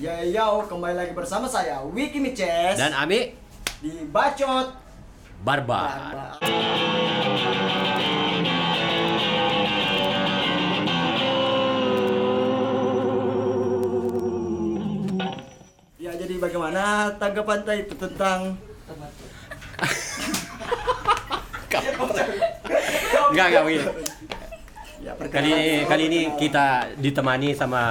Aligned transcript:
Ya 0.00 0.24
yo, 0.24 0.64
kembali 0.64 0.96
lagi 0.96 1.12
bersama 1.12 1.44
saya 1.44 1.84
Wiki 1.84 2.24
Mices 2.24 2.80
Dan 2.80 2.96
Ami 2.96 3.36
di 3.84 3.92
Bacot 4.08 4.72
Barbar. 5.44 5.92
Barbar. 5.92 6.40
Ya 16.00 16.16
jadi 16.16 16.34
bagaimana 16.40 17.12
tanggapan 17.20 17.60
saya 17.60 17.84
itu 17.84 17.92
tentang 18.00 18.56
Enggak, 23.28 23.46
enggak 23.52 23.62
begini. 23.68 23.84
ya, 25.04 25.12
Kali 25.28 25.48
ini, 25.52 25.68
kali 25.84 26.02
ini 26.08 26.20
kita 26.40 26.96
ditemani 26.96 27.52
sama 27.52 27.84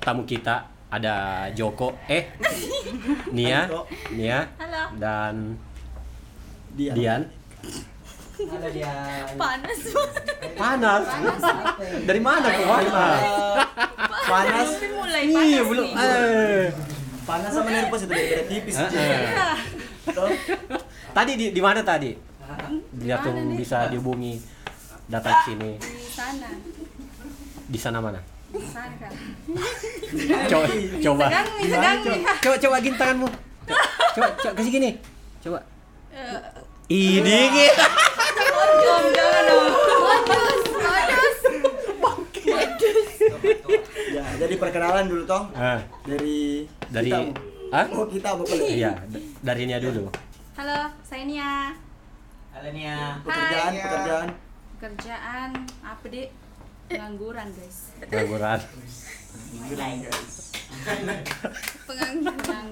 tamu 0.00 0.24
kita 0.24 0.73
ada 0.94 1.14
Joko, 1.50 1.98
eh 2.06 2.30
Nia, 3.34 3.66
Nia 4.14 4.46
Halo. 4.54 4.82
dan 4.94 5.58
Dian. 6.70 6.94
Dian. 6.94 7.22
Halo 8.34 8.68
dia. 8.70 8.94
Panas 9.34 9.80
Panas. 10.54 11.04
Dari 12.02 12.18
mana 12.18 12.46
kok 12.46 12.66
panas? 12.66 13.20
Panas, 14.24 14.68
Belum 14.74 14.94
mulai 14.98 15.22
Iya, 15.24 15.34
panas 15.34 15.66
belum. 15.70 15.86
nih. 15.86 15.94
Eh. 15.98 16.66
panas 17.24 17.50
sama 17.50 17.70
nervous 17.70 18.02
itu 18.02 18.10
beda 18.10 18.42
tipis. 18.46 18.74
Tadi 21.10 21.32
di, 21.34 21.46
di 21.50 21.60
mana 21.62 21.80
tadi? 21.82 22.10
Biar 22.92 23.18
Di 23.18 23.24
tuh 23.24 23.32
bisa 23.54 23.86
dihubungi 23.88 24.34
datang 25.06 25.32
ke 25.32 25.42
sini. 25.48 25.70
Di 25.78 26.10
sana. 26.10 26.48
Di 27.64 27.78
sana 27.78 27.98
mana? 27.98 28.33
Coba 30.46 30.66
coba. 31.00 31.24
Tegang 31.26 31.46
nih, 31.50 31.62
Gimana, 31.64 31.74
tegang 31.74 31.98
Cok? 31.98 32.06
nih. 32.06 32.20
Coba 32.38 32.56
coba 32.56 32.76
gini 32.78 32.96
tanganmu. 32.96 33.28
Coba 34.14 34.28
coba 34.36 34.52
kasih 34.54 34.72
gini. 34.72 34.90
Coba. 35.40 35.58
Eh, 36.10 36.38
Ini 36.86 37.38
gitu. 37.50 37.84
Om, 38.84 39.04
jangan 39.10 39.42
dong. 39.44 39.66
Modus, 39.98 41.40
modus. 41.96 43.08
Ya, 44.06 44.24
jadi 44.38 44.54
perkenalan 44.54 45.04
dulu 45.08 45.22
toh 45.24 45.42
Ah, 45.52 45.80
dari 46.04 46.68
dari 46.88 47.10
kita. 47.10 47.34
Hah? 47.72 47.86
Oh, 47.90 48.06
kita 48.06 48.28
mau. 48.32 48.46
Iya, 48.46 48.92
dari 49.40 49.62
Nia 49.66 49.82
dulu. 49.82 50.06
Halo, 50.54 50.78
saya 51.02 51.26
Nia. 51.26 51.74
Halo 52.54 52.68
Nia. 52.70 53.18
Pekerjaan, 53.24 53.72
Hai. 53.72 53.82
pekerjaan. 53.82 54.28
Kerjaan 54.78 55.50
apa 55.82 56.04
deh? 56.06 56.28
Pengangguran 56.88 57.48
guys. 57.52 57.78
Pengangguran. 58.04 58.60
Pengangguran. 61.86 62.64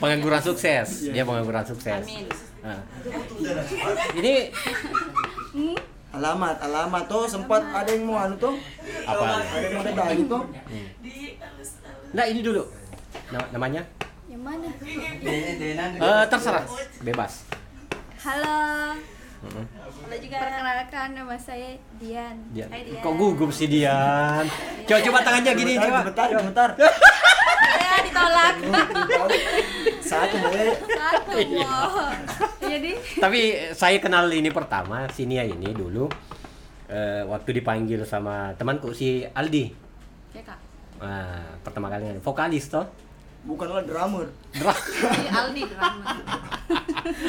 Pengangguran 0.00 0.42
sukses. 0.42 0.88
Iya. 1.04 1.12
Dia 1.12 1.24
pengangguran 1.28 1.64
sukses. 1.66 2.02
Amin. 2.04 2.26
Ah. 2.60 2.80
Ini 4.16 4.34
Alamat, 6.10 6.58
alamat 6.58 7.06
toh 7.06 7.22
sempat 7.22 7.62
ada 7.70 7.86
yang 7.86 8.02
mau 8.10 8.18
anu 8.18 8.34
toh? 8.34 8.58
Apa? 9.06 9.46
Ada 9.46 9.62
yang 9.62 9.74
mau 9.78 9.84
datang 9.86 10.06
gitu. 10.18 10.38
Nah, 12.10 12.24
ini 12.26 12.40
dulu. 12.42 12.66
Nama- 13.30 13.48
namanya? 13.54 13.82
Yang 14.26 14.42
mana? 14.42 14.68
Eh, 16.02 16.24
terserah. 16.26 16.66
Bebas. 17.06 17.46
Halo. 18.26 18.98
Mm-mm. 19.40 19.64
Halo 20.04 20.16
juga. 20.16 20.36
Perkenalkan 20.38 21.08
nama 21.14 21.36
saya 21.36 21.72
Dian. 21.96 22.36
Dian. 22.52 22.68
Hai 22.68 22.84
Dian. 22.84 23.00
Kok 23.00 23.14
gugup 23.14 23.50
sih 23.50 23.66
Dian? 23.66 24.44
Coba 24.84 25.00
coba 25.00 25.18
tangannya 25.22 25.52
gini 25.54 25.72
Bentar, 25.74 25.88
coba. 25.88 26.00
bentar, 26.04 26.28
bentar. 26.44 26.70
Ya, 27.80 27.94
ditolak. 28.04 28.54
Satu 30.02 30.36
boleh. 30.36 30.68
Satu. 30.76 31.36
Jadi, 32.60 32.90
Tapi 33.16 33.40
saya 33.72 33.96
kenal 33.98 34.28
ini 34.28 34.50
pertama 34.50 35.08
si 35.08 35.24
Nia 35.24 35.42
ini 35.42 35.72
dulu 35.72 36.06
eh, 36.86 37.24
waktu 37.24 37.50
dipanggil 37.56 38.04
sama 38.04 38.52
temanku 38.54 38.92
si 38.92 39.24
Aldi. 39.24 39.64
ya 40.30 40.42
kak. 40.44 40.58
Nah, 41.00 41.56
pertama 41.64 41.88
kali 41.88 42.20
vokalis 42.20 42.68
toh. 42.68 42.84
Bukanlah 43.40 43.82
drummer. 43.82 44.28
Dra- 44.52 44.84
Aldi 45.32 45.62
drama. 45.66 46.12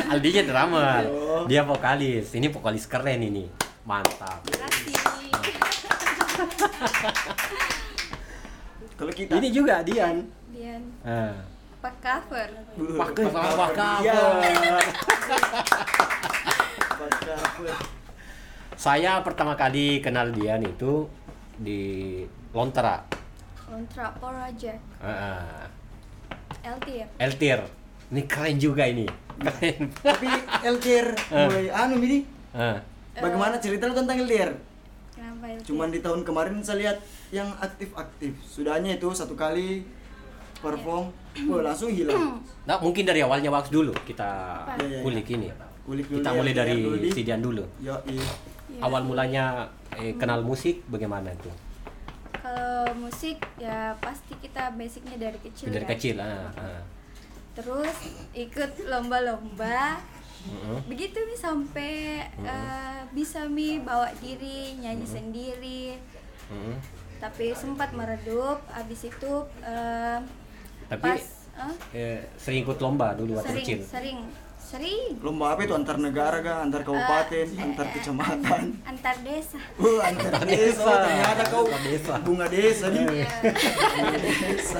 Aldinya 0.09 0.43
drummer, 0.43 1.01
Oh. 1.09 1.43
dia 1.47 1.63
vokalis. 1.63 2.35
Ini 2.35 2.51
vokalis 2.51 2.83
keren 2.85 3.23
ini, 3.23 3.47
mantap. 3.81 4.43
Kasih. 4.43 5.31
Kalau 8.93 9.11
kita 9.11 9.33
Ini 9.33 9.49
juga 9.49 9.81
Dian. 9.81 10.21
Dian. 10.51 10.83
Ah. 11.01 11.33
Pak 11.81 11.95
cover. 11.97 12.49
Pakai 12.77 13.25
pakai 13.25 14.05
Iya. 14.05 14.19
Pakai 16.91 17.35
Saya 18.75 19.21
pertama 19.21 19.55
kali 19.55 19.97
kenal 19.99 20.29
Dian 20.29 20.61
itu 20.61 21.09
di 21.55 22.21
Lontera, 22.51 23.01
Kontra 23.63 24.11
Project. 24.13 24.81
LT 26.61 26.87
ya. 26.87 27.07
Eltir. 27.17 27.59
Ini 28.11 28.21
keren 28.27 28.57
juga 28.59 28.83
ini, 28.83 29.07
keren. 29.39 29.87
Tapi 30.03 30.27
LDR 30.67 31.07
Eh. 31.31 31.47
mulai 31.47 31.67
anu 31.71 31.95
ini. 32.03 32.27
Ah. 32.51 32.75
Bagaimana 33.15 33.55
cerita 33.57 33.87
lu 33.87 33.95
tentang? 33.95 34.19
Kenapa 34.19 35.45
LT? 35.47 35.63
Cuman 35.63 35.87
di 35.89 35.99
tahun 36.03 36.21
kemarin 36.27 36.59
saya 36.59 36.77
lihat 36.79 36.97
yang 37.31 37.47
aktif-aktif. 37.55 38.35
Sudahnya 38.43 38.99
itu 38.99 39.07
satu 39.15 39.33
kali 39.39 39.87
perform, 40.59 41.09
wah 41.47 41.61
langsung 41.63 41.89
hilang. 41.89 42.37
Nah, 42.61 42.77
mungkin 42.77 43.09
dari 43.09 43.25
awalnya 43.25 43.49
waktu 43.49 43.73
dulu 43.73 43.89
kita 44.05 44.29
Iya, 44.77 44.85
iya, 44.85 44.99
kulik 45.01 45.25
ini. 45.33 45.49
Kulik 45.81 46.05
dulu 46.05 46.21
Kita 46.21 46.29
ya, 46.29 46.37
mulai 46.37 46.53
dari 46.53 46.77
LDR 47.09 47.39
dulu. 47.41 47.63
Yo, 47.81 47.95
iya. 48.05 48.21
Ya. 48.21 48.85
Awal 48.85 49.01
mulanya 49.01 49.65
eh, 49.97 50.13
kenal 50.15 50.45
musik 50.45 50.85
bagaimana 50.85 51.33
itu? 51.33 51.49
Kalau 52.51 52.91
musik 52.99 53.39
ya 53.55 53.95
pasti 54.03 54.35
kita 54.43 54.75
basicnya 54.75 55.15
dari 55.15 55.39
kecil. 55.39 55.71
Dari 55.71 55.87
kan. 55.87 55.95
kecil. 55.95 56.15
Ah, 56.19 56.51
ah. 56.59 56.83
Terus 57.55 57.95
ikut 58.35 58.71
lomba-lomba. 58.91 60.03
Mm-mm. 60.41 60.83
Begitu 60.91 61.15
nih 61.15 61.39
sampai 61.39 61.93
eh, 62.27 62.99
bisa 63.15 63.47
mi 63.47 63.79
bawa 63.79 64.11
diri 64.19 64.75
nyanyi 64.83 65.07
sendiri. 65.07 65.95
Mm-mm. 66.51 66.75
Tapi 67.23 67.55
sempat 67.55 67.95
meredup. 67.95 68.59
Abis 68.75 69.07
itu 69.07 69.33
eh, 69.63 70.19
Tapi 70.91 71.07
pas 71.07 71.23
eh, 71.95 72.27
sering 72.35 72.67
ikut 72.67 72.83
lomba 72.83 73.15
dulu 73.15 73.39
waktu 73.39 73.47
sering 73.47 73.63
kecil. 73.63 73.79
sering 73.87 74.19
sering 74.71 75.19
Lomba 75.19 75.51
apa 75.51 75.61
itu 75.61 75.73
antar 75.73 75.97
negara 75.97 76.39
kah, 76.39 76.63
antar 76.63 76.81
kabupaten, 76.81 77.47
antar 77.59 77.85
kecamatan. 77.91 78.63
antar 78.81 79.15
desa. 79.19 79.59
Oh, 79.75 79.99
antar 79.99 80.41
desa. 80.43 80.79
Oh, 80.81 80.95
ternyata 80.97 81.43
kau 81.45 81.63
Antar 81.65 81.81
desa. 81.83 82.13
bunga 82.21 82.47
desa 82.47 82.85
nih. 82.87 83.03
Iya. 83.11 83.29
Bunga 83.91 84.17
desa. 84.17 84.79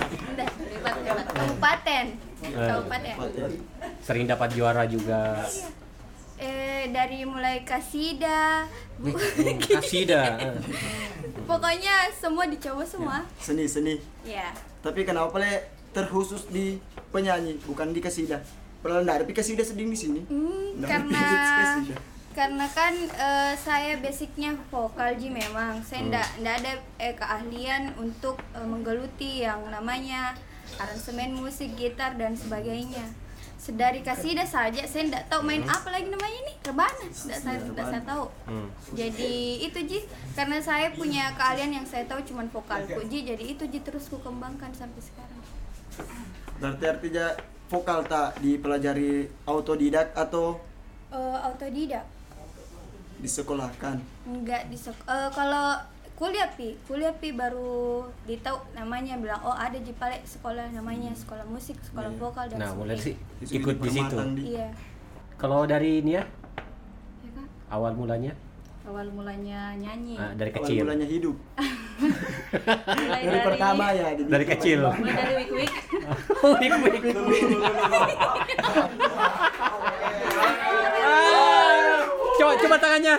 Kabupaten. 1.29 2.06
Eh. 2.41 2.50
Kabupaten. 2.50 3.13
Kabupaten. 3.13 3.52
Sering 4.00 4.25
dapat 4.25 4.50
juara 4.52 4.84
juga. 4.85 5.44
Eh 6.38 6.90
dari 6.90 7.22
mulai 7.22 7.62
kasida, 7.62 8.66
bu- 8.97 9.13
Hmm, 9.13 9.62
Kasida. 9.62 10.41
eh. 10.41 10.58
pokoknya 11.50 12.09
semua 12.12 12.50
dicoba 12.50 12.81
semua. 12.81 13.18
Seni, 13.38 13.68
seni. 13.68 14.02
Ya. 14.23 14.50
Tapi 14.81 15.06
kenapa 15.06 15.38
le 15.38 15.62
terkhusus 15.91 16.47
di 16.47 16.81
penyanyi, 17.12 17.62
bukan 17.62 17.91
di 17.91 18.00
kasida? 18.00 18.41
Padahal 18.81 19.06
enggak 19.06 19.16
ada 19.16 19.24
tapi 19.24 19.36
kasida 19.38 19.64
sedih 19.64 19.88
di 19.88 19.97
sini. 19.97 20.22
Hmm, 20.25 20.81
karena 20.81 21.25
karena 22.31 22.66
kan 22.72 22.96
eh, 22.97 23.53
saya 23.59 24.00
basicnya 24.02 24.58
vokal 24.74 25.14
ji 25.16 25.30
memang. 25.30 25.84
Saya 25.86 26.09
ndak 26.09 26.28
ndak 26.42 26.56
ada 26.66 26.74
eh, 26.97 27.14
keahlian 27.14 27.94
untuk 28.02 28.41
eh, 28.58 28.66
menggeluti 28.66 29.46
yang 29.46 29.62
namanya 29.70 30.34
aransemen 30.80 31.36
musik, 31.36 31.76
gitar 31.76 32.17
dan 32.17 32.34
sebagainya. 32.34 33.03
Sedari 33.61 34.02
kasida 34.02 34.41
saja 34.41 34.82
saya 34.90 35.05
ndak 35.14 35.29
tahu 35.29 35.46
main 35.46 35.61
apa 35.70 35.94
lagi 35.94 36.09
namanya 36.09 36.50
nih 36.50 36.55
rebana 36.66 37.05
ndak 37.05 37.40
saya 37.46 37.61
ndak 37.61 37.85
saya 37.94 38.02
tahu 38.02 38.26
Hmm. 38.50 38.67
jadi 38.97 39.34
itu 39.61 39.79
ji 39.85 40.00
karena 40.34 40.58
saya 40.58 40.90
punya 40.97 41.29
keahlian 41.38 41.78
yang 41.78 41.85
saya 41.85 42.09
tahu 42.09 42.26
cuman 42.26 42.50
vokalku 42.50 43.05
ji 43.05 43.22
jadi 43.22 43.44
itu 43.53 43.61
ji 43.70 43.85
terus 43.85 44.09
ku 44.09 44.17
kembangkan 44.17 44.73
sampai 44.73 44.97
sekarang 44.97 45.41
Berarti 46.58 46.84
artinya 46.90 47.38
vokal 47.72 48.03
tak 48.03 48.35
dipelajari 48.38 49.12
autodidak 49.46 50.12
atau? 50.14 50.59
Eh, 51.08 51.38
autodidak. 51.41 52.03
Disekolahkan? 53.18 54.02
enggak 54.23 54.68
di 54.68 54.76
sek- 54.76 55.06
eh, 55.06 55.29
kalau 55.32 55.78
kuliah 56.16 56.50
pi 56.50 56.73
kuliah 56.84 57.09
pi 57.12 57.32
baru 57.32 58.06
ditahu 58.23 58.53
namanya 58.72 59.16
bilang 59.16 59.41
oh 59.41 59.52
ada 59.52 59.73
ji 59.76 59.90
pale 59.91 60.22
sekolah 60.23 60.70
namanya 60.70 61.09
sekolah 61.12 61.46
musik 61.46 61.78
sekolah 61.82 62.08
Iya. 62.08 62.20
vokal 62.20 62.46
dan 62.46 62.58
Nah, 62.59 62.73
mulai 62.73 62.94
sih. 62.96 63.16
Ikut 63.44 63.78
di 63.78 63.90
situ. 63.90 64.16
di- 64.35 64.53
iya. 64.53 64.70
Kalau 65.35 65.66
dari 65.66 66.02
Nia, 66.02 66.22
ya 67.20 67.32
kan? 67.32 67.46
awal 67.72 67.94
mulanya 67.94 68.34
awal 68.81 69.07
mulanya 69.07 69.78
nyanyi 69.78 70.17
ah, 70.17 70.33
dari 70.33 70.49
Awal 70.49 70.57
kecil. 70.59 70.81
mulanya 70.83 71.07
hidup. 71.07 71.35
mulai 72.97 73.22
Dari 73.22 73.39
pertama 73.41 73.85
ya 73.91 74.07
di 74.11 74.22
Dari 74.25 74.45
kecil. 74.47 74.79
mulai 74.89 75.13
dari 75.13 75.33
week 75.37 75.51
week 75.51 75.73
Wik, 76.41 76.73
wik. 76.81 77.03
Ah, 81.01 81.99
Coba 82.35 82.53
coba 82.57 82.75
tangannya. 82.78 83.16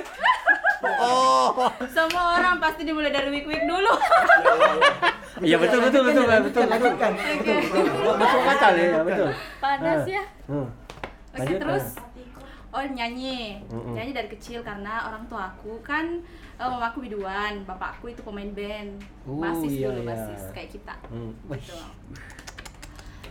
Oh. 0.83 1.55
semua 1.89 2.35
orang 2.37 2.59
pasti 2.59 2.83
dimulai 2.83 3.07
dari 3.09 3.31
week 3.31 3.47
week 3.47 3.63
dulu 3.63 3.95
Iya 5.39 5.55
betul 5.57 5.79
betul 5.81 6.03
betul 6.05 6.25
betul 6.25 6.43
betul. 6.43 6.65
Lanjutkan. 6.67 7.13
Betul, 7.15 7.57
betul. 7.63 8.15
Betul 8.19 8.41
kata 8.45 8.67
ya, 8.73 8.99
betul. 9.01 9.29
panas 9.59 10.03
ya 10.05 10.23
Hmm. 10.45 10.67
Oke 11.33 11.39
Lanjut, 11.39 11.59
terus. 11.63 11.87
Oh 12.73 12.85
nyanyi. 12.87 13.61
Mm-mm. 13.67 13.93
nyanyi 13.93 14.13
dari 14.13 14.29
kecil 14.29 14.61
karena 14.61 15.07
orang 15.07 15.25
tua 15.27 15.51
aku 15.51 15.77
kan 15.81 16.25
eh, 16.55 16.65
mamaku 16.65 16.99
biduan 17.03 17.63
bapakku 17.63 18.09
itu 18.09 18.21
pemain 18.21 18.49
band. 18.51 18.97
Oh, 19.23 19.39
basis 19.39 19.73
iya, 19.75 19.87
dulu 19.87 20.01
iya. 20.01 20.09
basis 20.09 20.43
kayak 20.51 20.71
kita. 20.71 20.95
Wih. 21.47 21.57
gitu. 21.57 21.77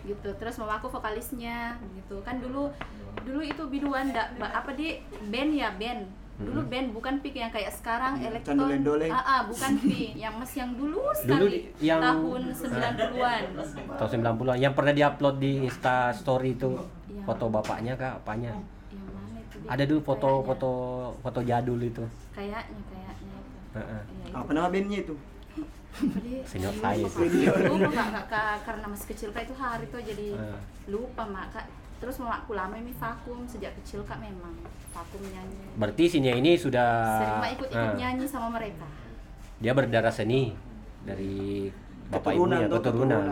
Gitu. 0.03 0.29
Terus 0.31 0.55
mamaku 0.57 0.89
vokalisnya 0.89 1.75
gitu. 1.95 2.21
Kan 2.21 2.38
dulu 2.38 2.69
dulu 3.21 3.39
itu 3.39 3.63
biduan 3.67 4.09
ba- 4.09 4.55
apa 4.55 4.71
di 4.71 4.97
band 5.27 5.51
ya 5.51 5.69
band. 5.71 6.05
Dulu 6.38 6.57
band 6.65 6.89
bukan 6.89 7.21
pik 7.21 7.35
yang 7.35 7.49
kayak 7.49 7.69
sekarang 7.71 8.17
elektron. 8.17 8.57
Ah, 9.07 9.21
ah, 9.21 9.41
bukan 9.43 9.77
pik 9.79 10.17
yang 10.17 10.33
mas 10.33 10.49
yang 10.51 10.73
dulu 10.73 10.97
Dulu 10.97 11.13
sekali 11.13 11.45
di- 11.47 11.85
yang- 11.85 12.01
tahun 12.01 12.41
90-an 12.49 13.43
Tahun 13.93 14.09
90-an 14.11 14.57
yang 14.57 14.73
pernah 14.73 14.89
diupload 14.91 15.38
di 15.38 15.61
Insta 15.61 16.09
story 16.11 16.57
itu 16.57 16.73
Iya. 17.07 17.21
foto 17.23 17.45
bapaknya 17.47 17.93
kah 17.93 18.17
apanya? 18.17 18.57
yang 18.89 19.05
mana 19.05 19.38
itu 19.38 19.57
Dik? 19.59 19.60
Ada 19.71 19.83
dulu 19.85 20.00
Kayaknya. 20.00 20.09
foto-foto 20.12 20.71
foto 21.18 21.39
jadul 21.41 21.79
itu. 21.81 22.03
kayaknya 22.31 22.59
kayaknya 22.85 23.13
itu 23.38 23.57
Heeh. 23.71 24.01
Iya, 24.03 24.23
itu. 24.25 24.35
Apa 24.35 24.50
nama 24.51 24.68
bandnya 24.68 25.00
itu? 25.00 25.15
Jadi, 25.91 26.33
Senior 26.44 26.73
saya 26.73 26.95
itu. 26.97 27.19
lupa 27.69 28.03
kak, 28.25 28.56
karena 28.62 28.85
masih 28.85 29.07
kecil 29.07 29.29
kak 29.29 29.44
itu 29.44 29.53
hari 29.53 29.85
itu 29.85 29.97
jadi 30.01 30.27
Ah. 30.33 30.59
lupa 30.88 31.23
mak 31.25 31.47
kak 31.51 31.65
terus 31.97 32.15
mamaku 32.18 32.51
lama 32.51 32.73
ini 32.73 32.91
vakum 32.94 33.44
sejak 33.45 33.71
kecil 33.77 34.01
kak 34.03 34.18
memang 34.18 34.56
vakum 34.89 35.21
nyanyi 35.21 35.56
Berarti 35.74 36.03
sini 36.09 36.31
ini 36.33 36.56
sudah 36.56 36.89
sering 37.17 37.38
mak 37.38 37.51
ikut 37.53 37.67
ikut 37.69 37.77
ah, 37.77 37.94
nyanyi 37.94 38.25
sama 38.25 38.47
mereka 38.51 38.88
Dia 39.57 39.71
berdarah 39.71 40.09
seni 40.09 40.56
dari 41.01 41.69
bapak 42.09 42.33
ibunya 42.33 42.65
toh, 42.65 42.75
keturunan. 42.77 43.24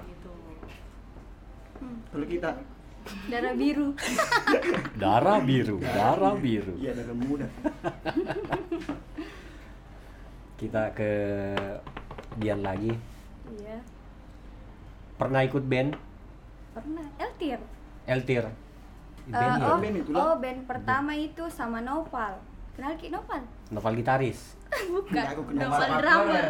gitu 0.00 0.30
Kalau 2.08 2.26
kita 2.26 2.48
darah 3.26 3.54
biru 3.54 3.88
Darah 5.02 5.38
biru, 5.40 5.76
darah 5.80 6.34
biru. 6.36 6.74
iya 6.76 6.92
dari 6.92 7.14
muda. 7.14 7.46
Kita 10.60 10.92
ke 10.92 11.10
Dian 12.36 12.60
lagi. 12.60 12.92
iya 13.50 13.80
Pernah 15.16 15.40
ikut 15.44 15.64
band 15.64 15.96
pernah 16.70 17.06
Eltir 17.18 17.58
Eltir. 18.06 18.44
Eh, 18.46 19.30
Band 19.30 19.58
ya? 19.58 19.66
oh, 19.66 19.78
band 19.78 19.96
oh 20.16 20.34
band 20.38 20.60
pertama 20.64 21.12
itu 21.12 21.44
sama 21.52 21.78
Nopal 21.78 22.40
kenal 22.74 22.96
Ki 22.96 23.12
Nopal 23.12 23.44
Novel 23.70 24.02
gitaris, 24.02 24.58
bukan 24.90 25.24
aku 25.30 25.40
Pak 25.46 25.88
drummer. 26.02 26.46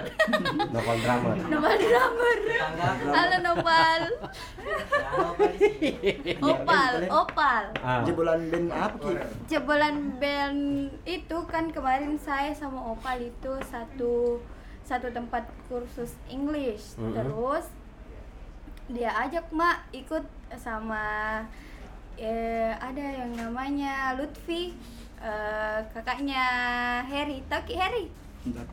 Novel 0.72 0.96
drummer. 1.05 1.37
Nopal 1.52 1.76
drummer. 1.76 2.37
Halo 2.81 3.12
Jangan 3.12 3.40
lupa 3.44 3.81
di 5.37 5.56
sini. 5.61 6.32
Opal 6.40 6.93
Opal. 7.12 7.62
Ah. 7.84 8.00
Jebolan 8.08 8.40
band 8.49 8.69
apa 8.72 8.96
Ki? 9.05 9.12
jebolan 9.52 9.96
band 10.17 10.61
itu 11.05 11.38
kan 11.44 11.69
kemarin 11.69 12.17
saya 12.17 12.56
sama 12.56 12.96
Opal 12.96 13.20
itu 13.20 13.52
satu 13.69 14.40
satu 14.88 15.12
tempat 15.12 15.44
kursus 15.69 16.16
English. 16.32 16.96
Terus 16.96 17.69
dia 18.88 19.12
ajak 19.28 19.52
mak 19.52 19.93
ikut 19.93 20.25
sama 20.56 21.44
eh, 22.16 22.73
ada 22.81 23.05
yang 23.23 23.37
namanya 23.37 24.16
Lutfi 24.16 24.73
eh, 25.20 25.78
kakaknya 25.93 26.44
Harry. 27.06 27.44
Tahu 27.46 27.62
ki 27.69 27.75
Harry. 27.76 28.05
Enggak. 28.40 28.64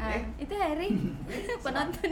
Ah, 0.00 0.16
itu 0.40 0.54
Harry. 0.56 0.88
Penonton. 1.64 2.10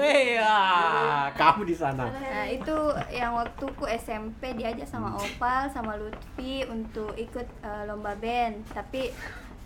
Wih, 0.00 0.40
ya, 0.40 0.56
kamu 1.40 1.68
di 1.68 1.76
sana. 1.76 2.08
Nah, 2.08 2.48
itu 2.48 2.76
yang 3.12 3.36
waktuku 3.36 3.84
SMP 4.00 4.56
diajak 4.56 4.88
sama 4.88 5.20
Opal 5.20 5.68
sama 5.68 6.00
Lutfi 6.00 6.64
untuk 6.64 7.12
ikut 7.20 7.44
eh, 7.60 7.82
lomba 7.84 8.16
band. 8.16 8.64
Tapi 8.72 9.12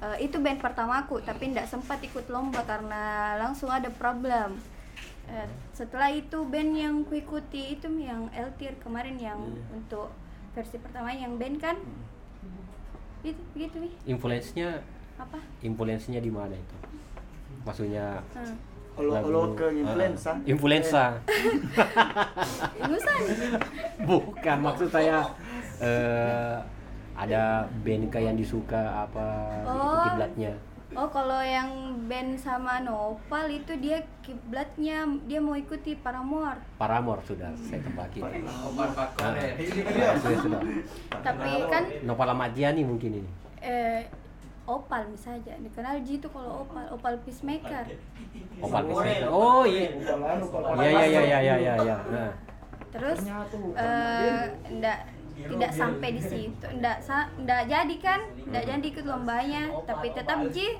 eh, 0.02 0.16
itu 0.18 0.42
band 0.42 0.58
pertamaku, 0.58 1.22
tapi 1.22 1.54
tidak 1.54 1.70
sempat 1.70 2.02
ikut 2.02 2.26
lomba 2.26 2.66
karena 2.66 3.38
langsung 3.38 3.70
ada 3.70 3.88
problem. 3.94 4.58
Eh, 5.30 5.48
setelah 5.70 6.10
itu 6.10 6.42
band 6.42 6.74
yang 6.74 6.96
kuikuti 7.06 7.78
itu 7.78 7.86
yang 8.02 8.26
Eltir 8.34 8.74
kemarin 8.82 9.14
yang 9.16 9.38
untuk 9.70 10.10
versi 10.58 10.78
pertama 10.78 11.14
yang 11.14 11.38
band 11.38 11.58
kan 11.58 11.78
itu 13.24 13.40
begitu 13.56 13.76
nih 13.80 13.92
Influence-nya 14.04 14.68
apa 15.16 15.38
influence-nya 15.64 16.20
di 16.20 16.28
mana 16.28 16.52
itu? 16.54 16.76
Maksudnya 17.64 18.20
hmm. 18.36 18.74
Kalau 18.94 19.50
ke 19.58 19.66
influenza. 19.74 20.38
Ah, 20.38 20.46
influenza. 20.46 21.04
Bukan 24.06 24.58
maksud 24.62 24.86
saya 24.86 25.26
eh 25.82 26.54
ada 27.14 27.66
band 27.82 28.10
kayak 28.10 28.34
yang 28.34 28.38
disuka 28.38 29.06
apa 29.06 29.26
Oh. 29.66 29.98
kiblatnya. 30.06 30.54
Oh 30.94 31.08
kalau 31.08 31.40
yang 31.40 31.70
band 32.04 32.36
sama 32.36 32.78
Nopal 32.78 33.50
itu 33.50 33.74
dia 33.76 33.98
kiblatnya 34.20 34.96
dia 35.24 35.38
mau 35.38 35.54
ikuti 35.54 35.94
Paramore 35.94 36.62
Paramore 36.74 37.18
sudah 37.20 37.50
saya 37.58 37.82
tebakin. 37.82 38.22
Obat 38.64 38.90
pakor 38.92 39.26
Ah, 39.26 39.34
ya. 39.34 39.52
sudah 40.16 40.38
sudah. 40.38 40.60
tapi 41.18 41.50
kan 41.66 41.82
Nopal 42.02 42.30
Ahmadiyani 42.30 42.82
mungkin 42.82 43.18
ini. 43.18 43.30
eh, 43.58 44.06
Opal 44.64 45.04
misalnya 45.06 45.58
dikenal 45.58 46.00
Ji 46.00 46.16
itu 46.16 46.28
kalau 46.28 46.62
Opal 46.62 46.88
Opal 46.88 47.14
Peacemaker 47.20 47.84
Opal 48.58 48.82
Peacemaker. 48.86 49.28
Oh 49.28 49.66
iya. 49.66 49.90
Iya 49.92 50.88
iya 50.88 51.02
iya 51.04 51.20
iya 51.20 51.38
iya 51.38 51.54
iya. 51.56 51.74
iya. 51.76 51.96
Nah. 52.06 52.32
terus 52.88 53.18
eh, 53.74 54.42
ndak 54.70 54.98
tidak 55.34 55.72
sampai 55.74 56.08
di 56.14 56.22
situ 56.22 56.66
ndak 56.78 56.98
sa, 57.02 57.26
ndak 57.38 57.66
jadi 57.66 57.96
kan 57.98 58.20
ndak 58.48 58.64
jadi 58.70 58.86
ikut 58.86 59.06
lombanya 59.06 59.70
tapi 59.84 60.14
tetap 60.14 60.38
Ji 60.54 60.78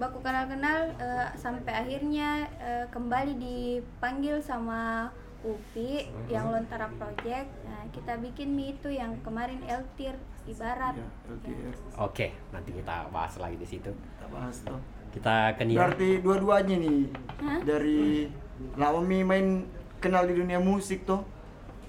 baku 0.00 0.24
kenal-kenal 0.24 0.96
eh, 0.96 1.28
sampai 1.36 1.72
akhirnya 1.84 2.48
eh, 2.56 2.84
kembali 2.88 3.36
dipanggil 3.36 4.40
sama 4.40 5.12
UPI 5.42 6.08
yang 6.32 6.48
Lontara 6.48 6.88
Project 6.96 7.48
nah, 7.68 7.84
kita 7.92 8.16
bikin 8.18 8.56
mie 8.56 8.72
itu 8.78 8.88
yang 8.88 9.20
kemarin 9.20 9.60
Eltir 9.68 10.16
ibarat 10.46 10.94
Ya, 10.98 11.08
LTR. 11.30 11.74
Oke, 12.02 12.26
nanti 12.50 12.70
kita 12.74 13.06
bahas 13.14 13.34
lagi 13.38 13.56
di 13.58 13.66
situ. 13.66 13.90
Kita 13.94 14.26
bahas 14.26 14.56
tuh. 14.66 14.78
Kita 15.14 15.54
ke 15.54 15.62
Nia. 15.62 15.76
Berarti 15.78 16.08
dua-duanya 16.18 16.76
nih 16.80 17.00
Hah? 17.42 17.60
dari 17.62 18.26
lama 18.74 19.00
main 19.02 19.66
kenal 20.02 20.26
di 20.26 20.34
dunia 20.34 20.58
musik 20.58 21.06
tuh. 21.06 21.22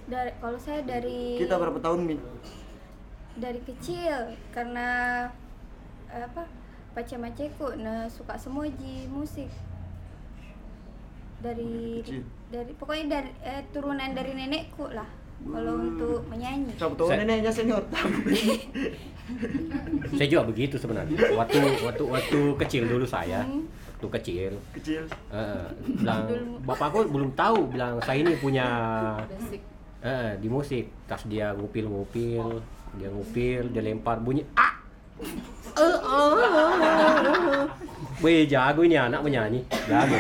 Dari 0.06 0.30
kalau 0.38 0.58
saya 0.58 0.82
dari 0.82 1.38
Kita 1.38 1.56
berapa 1.56 1.78
tahun 1.78 2.00
Mi? 2.04 2.16
dari 3.34 3.58
kecil 3.60 4.34
karena 4.50 4.88
eh, 6.08 6.22
apa 6.22 6.46
pace 6.94 7.16
maceku 7.16 7.76
nah 7.76 8.06
suka 8.06 8.36
semua 8.36 8.68
ji 8.68 9.08
musik 9.08 9.48
dari 11.40 12.00
dari 12.48 12.72
pokoknya 12.72 13.06
dari 13.12 13.30
eh, 13.42 13.62
turunan 13.70 14.10
dari 14.10 14.32
nenekku 14.32 14.88
lah 14.88 15.06
kalau 15.44 15.74
Hmm. 15.74 15.86
untuk 15.90 16.22
menyanyi 16.26 16.72
Siapa 16.74 16.94
tahu 16.94 17.06
Saya- 17.06 17.18
neneknya 17.20 17.52
senior 17.52 17.82
tahu. 17.90 18.08
Saya 20.14 20.28
juga 20.30 20.46
begitu 20.46 20.76
sebenarnya. 20.78 21.18
Waktu 21.34 21.58
waktu 21.82 22.04
waktu 22.06 22.38
kecil 22.56 22.84
dulu 22.86 23.04
saya, 23.04 23.42
Hmm. 23.42 23.66
waktu 23.90 24.08
kecil, 24.14 24.52
Kecil. 24.72 25.04
eh, 25.30 25.66
bilang 25.90 26.22
bapakku 26.62 27.02
belum 27.06 27.30
tahu 27.34 27.66
bilang 27.68 27.98
saya 28.00 28.20
ini 28.20 28.34
punya 28.38 28.66
basic 29.26 29.60
eh, 30.04 30.32
di 30.38 30.48
musik. 30.52 30.86
Tas 31.08 31.24
dia 31.26 31.56
ngupil-ngupil, 31.56 32.60
dia 33.00 33.10
ngupil, 33.10 33.72
dia 33.72 33.82
lempar 33.82 34.20
bunyi 34.20 34.44
ah. 34.60 34.76
Eh. 35.74 35.96
Wih 38.22 38.46
jago 38.46 38.84
ini 38.84 39.00
anak 39.00 39.24
menyanyi, 39.24 39.64
jago. 39.88 40.18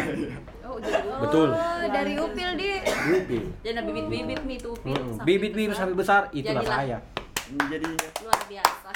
oh 0.63 0.78
Betul. 1.22 1.50
oh, 1.54 1.84
dari 1.92 2.13
upil 2.18 2.50
di 2.58 2.82
Ngupil. 2.84 3.44
jadi 3.62 3.82
bibit 3.84 4.06
bibit 4.10 4.42
mi 4.48 4.56
itu 4.58 4.74
upil 4.74 4.96
sampai 4.96 5.25
Bibit-bibit 5.28 5.75
sampai 5.78 5.96
besar 5.96 6.22
itulah 6.34 6.63
Jadilah 6.63 6.80
saya. 6.80 6.98
Jadi 7.70 7.86
luar 8.24 8.42
biasa 8.50 8.90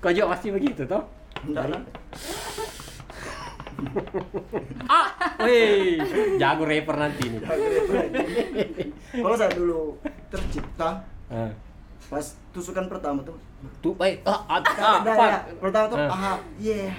Kau 0.00 0.10
juga 0.10 0.32
pasti 0.32 0.48
begitu 0.48 0.82
toh? 0.88 1.04
enggak 1.42 1.66
lah. 1.74 1.82
Ah, 4.92 5.06
wih, 5.42 5.98
jago 6.36 6.64
rapper 6.64 6.96
nanti 6.96 7.24
nih. 7.28 7.40
Kalau 9.14 9.36
saya 9.36 9.52
dulu 9.52 9.96
tercipta 10.28 11.02
Ah, 11.28 11.48
pas 12.06 12.26
tusukan 12.52 12.86
pertama 12.86 13.20
tuh 13.22 13.36
Tuh, 13.80 13.94
baik. 13.94 14.20
Ah, 14.22 14.40
ah, 14.48 14.60
ah, 14.84 14.98
Nah, 15.00 15.14
Pak. 15.14 15.28
ya, 15.28 15.38
pertama 15.56 15.84
tuh 15.88 15.98
Ah. 15.98 16.08
aha 16.10 16.32
yeah 16.58 16.92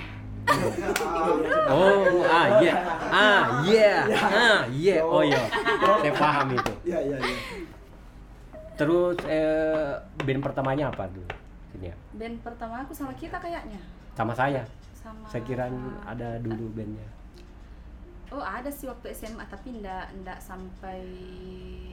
Oh, 1.71 2.19
ah, 2.21 2.59
iya. 2.59 2.73
Ah, 3.07 3.43
iya. 3.63 3.95
Ah, 4.11 4.59
iya. 4.67 4.99
Oh, 4.99 5.23
iya. 5.23 5.39
Saya 5.79 6.11
paham 6.11 6.51
itu. 6.51 6.73
ya 6.83 6.99
ya 6.99 7.15
ya 7.15 7.35
Terus 8.75 9.15
eh, 9.23 9.93
band 10.19 10.43
pertamanya 10.43 10.91
apa 10.91 11.07
dulu? 11.07 11.23
Sini 11.71 11.87
ya. 11.87 11.95
Band 12.11 12.43
pertama 12.43 12.83
aku 12.83 12.91
sama 12.91 13.15
kita 13.15 13.39
kayaknya. 13.39 13.79
Sama 14.19 14.35
saya. 14.35 14.67
Sama 15.03 15.27
Saya 15.27 15.43
kira 15.43 15.67
ada 16.01 16.39
dulu 16.39 16.71
bandnya. 16.71 17.03
Oh, 18.29 18.39
ada 18.39 18.65
sih 18.67 18.87
waktu 18.87 19.11
SMA 19.11 19.45
tapi 19.45 19.77
ndak 19.77 20.09
ndak 20.17 20.39
sampai 20.39 21.03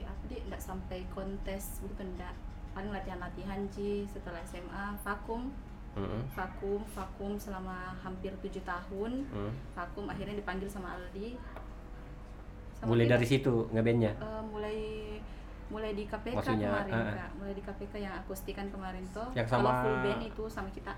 apa 0.01 0.23
dia 0.25 0.41
ndak 0.43 0.57
sampai 0.59 1.03
kontes 1.09 1.79
bukan 1.81 2.07
ndak. 2.15 2.33
Paling 2.71 2.89
latihan-latihan 2.89 3.59
sih 3.67 4.07
setelah 4.07 4.39
SMA 4.41 4.95
vakum 4.97 5.51
Mm-mm. 5.91 6.23
vakum 6.31 6.79
vakum 6.87 7.35
selama 7.35 7.91
hampir 7.97 8.31
tujuh 8.39 8.63
tahun 8.63 9.27
Mm. 9.27 9.51
vakum 9.75 10.07
akhirnya 10.07 10.39
dipanggil 10.39 10.65
sama 10.65 10.95
Aldi 10.95 11.35
Sama 12.73 12.87
Mulai 12.89 13.05
kita, 13.05 13.13
dari 13.13 13.25
situ 13.27 13.53
ngebandnya. 13.69 14.11
eh, 14.15 14.43
mulai 14.47 14.77
mulai 15.67 15.91
di 15.91 16.03
KPK 16.05 16.31
Maksudnya, 16.33 16.67
kemarin 16.69 16.93
eh. 16.95 17.13
Kak. 17.13 17.29
mulai 17.35 17.53
di 17.53 17.61
KPK 17.61 17.93
yang 17.97 18.13
akustikan 18.15 18.67
kemarin 18.67 19.03
tuh 19.09 19.27
Yang 19.31 19.47
kalau 19.49 19.67
sama- 19.67 19.83
full 19.83 19.97
band 20.01 20.21
itu 20.25 20.43
sama 20.47 20.69
kita 20.69 20.93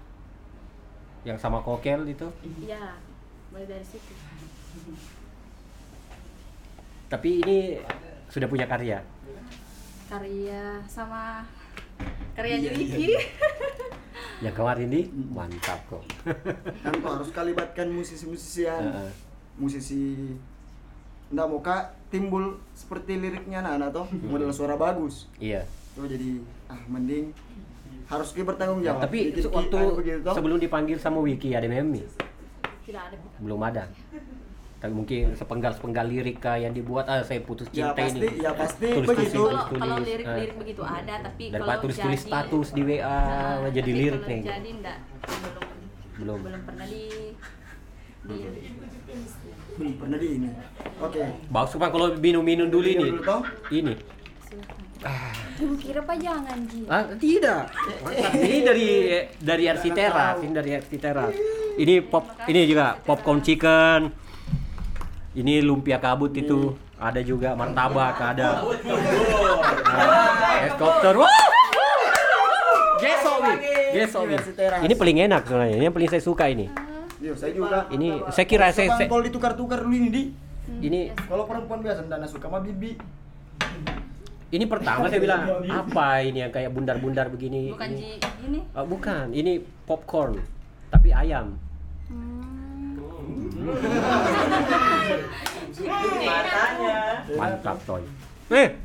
Yang 1.23 1.37
sama 1.39 1.59
kokel 1.59 2.03
itu. 2.05 2.27
iya 2.59 2.99
mulai 3.47 3.63
dari 3.65 3.81
situ 3.81 4.13
Tapi 7.05 7.29
ini 7.39 7.57
sudah 8.27 8.47
punya 8.47 8.65
karya. 8.65 8.99
karya 10.05 10.81
sama 10.85 11.45
karyanya 12.33 12.69
Iya, 12.69 12.71
iya, 12.71 12.97
Wiki 12.97 13.07
Yang 14.43 14.55
kemarin 14.55 14.87
ini 14.89 15.01
mantap 15.29 15.79
kok. 15.87 16.03
kan 16.83 16.93
tuh 16.93 17.09
harus 17.11 17.29
kalibatkan 17.29 17.87
musisi-musisi 17.87 18.65
yang 18.65 18.83
Heeh. 18.83 19.11
musisi 19.55 20.33
nggak 21.29 21.47
mau 21.47 21.61
kak 21.61 21.93
timbul 22.09 22.57
seperti 22.71 23.15
liriknya 23.15 23.57
anak-anak 23.59 23.89
toh 23.91 24.07
model 24.21 24.49
suara 24.49 24.75
bagus 24.75 25.25
Iya. 25.37 25.65
tuh 25.93 26.05
jadi 26.05 26.41
ah 26.67 26.81
mending 26.87 27.33
harus 28.13 28.29
kita 28.29 28.45
bertanggung 28.45 28.79
jawab 28.79 29.01
Tapi 29.01 29.17
Dikit-dikit 29.25 29.51
waktu 29.51 29.77
begitu 29.95 30.29
sebelum 30.29 30.57
dipanggil 30.57 30.97
sama 30.97 31.19
Wiki 31.19 31.49
ada 31.51 31.65
memi 31.65 32.01
tidak 32.83 33.03
ada 33.05 33.15
belum 33.39 33.59
ada. 33.61 33.83
Tapi 34.77 34.91
mungkin 34.91 35.31
sepenggal-sepenggal 35.31 36.05
lirik 36.05 36.37
kah 36.37 36.55
yang 36.55 36.71
dibuat 36.71 37.07
ah 37.07 37.23
saya 37.23 37.39
putus 37.39 37.65
ya 37.69 37.87
cinta 37.87 37.95
pasti 37.97 38.19
ini. 38.19 38.27
ya 38.37 38.51
pasti 38.51 38.87
Tulis, 38.89 39.07
begitu 39.07 39.31
tulis, 39.33 39.47
kalau 39.47 39.63
tulis. 39.65 39.81
kalau 39.81 39.95
Eh. 39.95 40.03
lirik 40.03 40.25
lirik 40.27 40.55
begitu 40.59 40.81
ada 40.83 41.13
tapi 41.23 41.43
Daripada 41.47 41.63
kalau 41.69 41.81
tulis-tulis 41.81 42.19
jadi- 42.19 42.27
status 42.27 42.67
di 42.69 42.81
WA 42.83 42.99
Nah, 42.99 43.71
jadi 43.71 43.79
tapi 43.81 43.95
lirik 43.95 44.11
kalau 44.13 44.27
nih. 44.27 44.41
jadi 44.43 44.69
enggak 44.73 44.97
belum 45.23 45.63
Belum. 46.13 46.39
belum 46.43 46.61
pernah 46.61 46.85
di 46.85 47.03
di 48.23 48.35
belum 49.73 49.93
pernah 49.97 50.17
di 50.17 50.27
ini 50.29 50.49
oke 50.99 51.21
Bagus 51.49 51.73
Pak 51.73 51.89
kalau 51.89 52.07
minum-minum 52.15 52.67
dulu 52.67 52.83
ini. 52.85 52.99
Minum 52.99 53.15
dulu, 53.17 53.23
toh. 53.23 53.41
Ini. 55.03 55.63
Ibu 55.63 55.75
kira 55.77 56.01
pajangan 56.01 56.59
Ji 56.71 56.87
Ah, 56.87 57.03
tidak. 57.19 57.69
ini 58.39 58.59
dari 58.63 58.87
dari 59.37 59.63
Arsitera, 59.67 60.39
ini 60.39 60.53
dari 60.55 60.71
Arsitera. 60.79 61.27
Ini 61.75 61.95
pop 62.07 62.23
ini 62.47 62.63
juga 62.65 62.95
popcorn 62.97 63.43
chicken. 63.43 64.09
Ini 65.33 65.65
lumpia 65.65 65.97
kabut 65.97 66.31
itu. 66.37 66.77
Ada 67.03 67.19
juga 67.19 67.51
martabak, 67.57 68.15
ada. 68.15 68.63
Nah, 69.83 70.63
es 70.63 70.73
kopter. 70.79 71.15
Geso. 73.03 73.33
Geso, 73.91 74.19
Wi. 74.23 74.37
Ini 74.87 74.93
paling 74.95 75.17
enak 75.27 75.41
sebenarnya. 75.43 75.75
Ini 75.75 75.85
yang 75.91 75.95
paling 75.95 76.09
saya 76.09 76.23
suka 76.23 76.47
ini. 76.47 76.71
Yo, 77.19 77.35
saya 77.35 77.51
juga 77.55 77.87
Ini 77.91 78.19
saya 78.31 78.45
kira 78.47 78.71
saya, 78.71 78.95
saya 78.95 79.07
kalau 79.07 79.23
ditukar-tukar 79.23 79.83
dulu 79.83 79.95
ini 79.95 80.09
di 80.11 80.23
ini 80.83 81.11
kalau 81.27 81.43
perempuan 81.47 81.79
biasa 81.83 82.03
ndak 82.07 82.27
suka 82.27 82.47
sama 82.47 82.59
bibi 82.63 82.95
ini 84.53 84.69
pertama 84.69 85.09
saya 85.09 85.17
bilang 85.17 85.41
apa 85.65 86.21
ini 86.21 86.45
yang 86.45 86.53
kayak 86.53 86.69
bundar-bundar 86.69 87.25
begini. 87.33 87.73
bukan 87.73 87.89
ini. 87.89 87.97
ji 87.97 88.09
ini 88.45 88.59
Ah, 88.77 88.85
bukan, 88.85 89.33
ini 89.33 89.57
popcorn 89.89 90.37
tapi 90.93 91.09
ayam. 91.09 91.57
Hmm. 92.05 92.85
Matanya. 96.21 97.25
Mantap, 97.33 97.77
Toy. 97.89 98.05
Eh, 98.53 98.77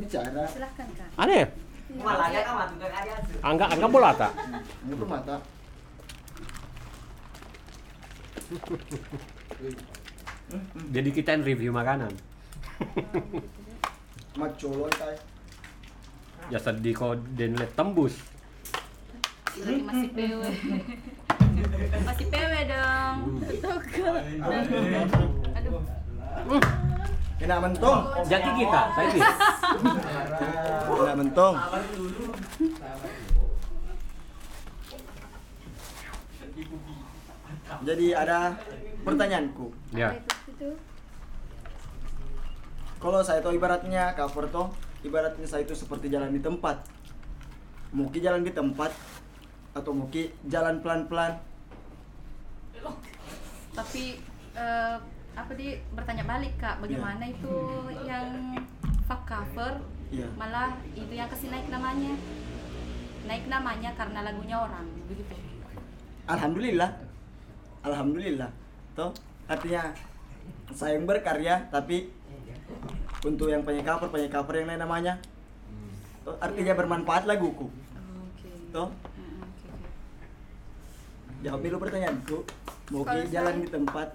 bicara 0.00 0.42
silahkan 0.48 0.86
kak 0.96 1.08
aneh. 1.20 1.44
Kan 2.00 2.16
kalian. 2.80 3.20
Angga 3.44 3.66
angga 3.68 3.86
bola 3.92 4.10
tak? 4.16 4.32
itu 4.88 5.04
mata 5.04 5.36
Jadi 10.92 11.08
kita 11.12 11.36
yang 11.36 11.44
review 11.44 11.72
makanan. 11.72 12.12
macolon 14.34 14.90
tay 14.98 15.16
Ya 16.52 16.60
sedih 16.60 16.92
kok 16.92 17.16
dan 17.40 17.56
lihat 17.56 17.72
tembus. 17.72 18.20
masih 19.54 20.10
PW 20.12 20.42
masih 22.10 22.26
PW 22.26 22.52
dong. 22.68 23.16
Tuh 23.62 23.78
kak 23.80 24.18
aduh 25.54 26.62
kena 27.38 27.56
mentong 27.62 28.02
Jadi 28.26 28.48
kita, 28.58 28.82
saya 28.98 29.06
kena 30.84 31.12
mentong 31.14 31.54
jadi 37.84 38.06
ada 38.16 38.38
pertanyaanku. 39.04 39.66
Ya. 39.92 40.16
Kalau 43.04 43.20
saya 43.20 43.44
tahu 43.44 43.60
ibaratnya 43.60 44.16
cover 44.16 44.48
toh 44.48 44.72
ibaratnya 45.04 45.44
saya 45.44 45.68
itu 45.68 45.76
seperti 45.76 46.08
jalan 46.08 46.32
di 46.32 46.40
tempat. 46.40 46.88
Mungkin 47.92 48.16
jalan 48.16 48.40
di 48.40 48.48
tempat 48.48 48.96
atau 49.76 49.92
mungkin 49.92 50.32
jalan 50.48 50.80
pelan-pelan. 50.80 51.36
Tapi 53.76 54.16
eh, 54.56 54.96
apa 55.36 55.52
di 55.52 55.76
bertanya 55.92 56.24
balik 56.24 56.56
kak 56.56 56.80
bagaimana 56.80 57.28
itu 57.28 57.52
yang 58.08 58.56
fuck 59.04 59.28
cover? 59.28 59.84
Iya. 60.08 60.30
malah 60.38 60.78
itu 60.96 61.12
yang 61.12 61.28
kasih 61.28 61.52
naik 61.52 61.68
namanya. 61.68 62.16
Naik 63.28 63.44
namanya 63.52 63.92
karena 64.00 64.24
lagunya 64.24 64.56
orang 64.56 64.88
begitu. 65.12 65.36
Alhamdulillah. 66.24 66.88
Alhamdulillah. 67.84 68.48
Toh 68.96 69.12
artinya 69.44 69.92
saya 70.72 70.96
yang 70.96 71.04
berkarya 71.04 71.68
tapi 71.68 72.08
untuk 73.24 73.48
yang 73.48 73.64
pengen 73.64 73.82
cover 73.82 74.08
pengen 74.08 74.28
cover 74.28 74.54
yang 74.54 74.68
lain 74.68 74.78
namanya. 74.78 75.18
Toh, 76.22 76.36
artinya 76.38 76.72
bermanfaat 76.72 77.24
laguku 77.24 77.64
oke. 77.64 78.48
Toh 78.70 78.88
Mm, 79.14 79.40
oke, 79.40 79.66
oke. 79.70 79.86
jawab 81.40 81.60
dulu 81.60 81.76
pertanyaanku 81.80 82.38
mau 82.90 83.02
jalan 83.04 83.28
saya- 83.28 83.58
di 83.58 83.68
tempat. 83.68 84.08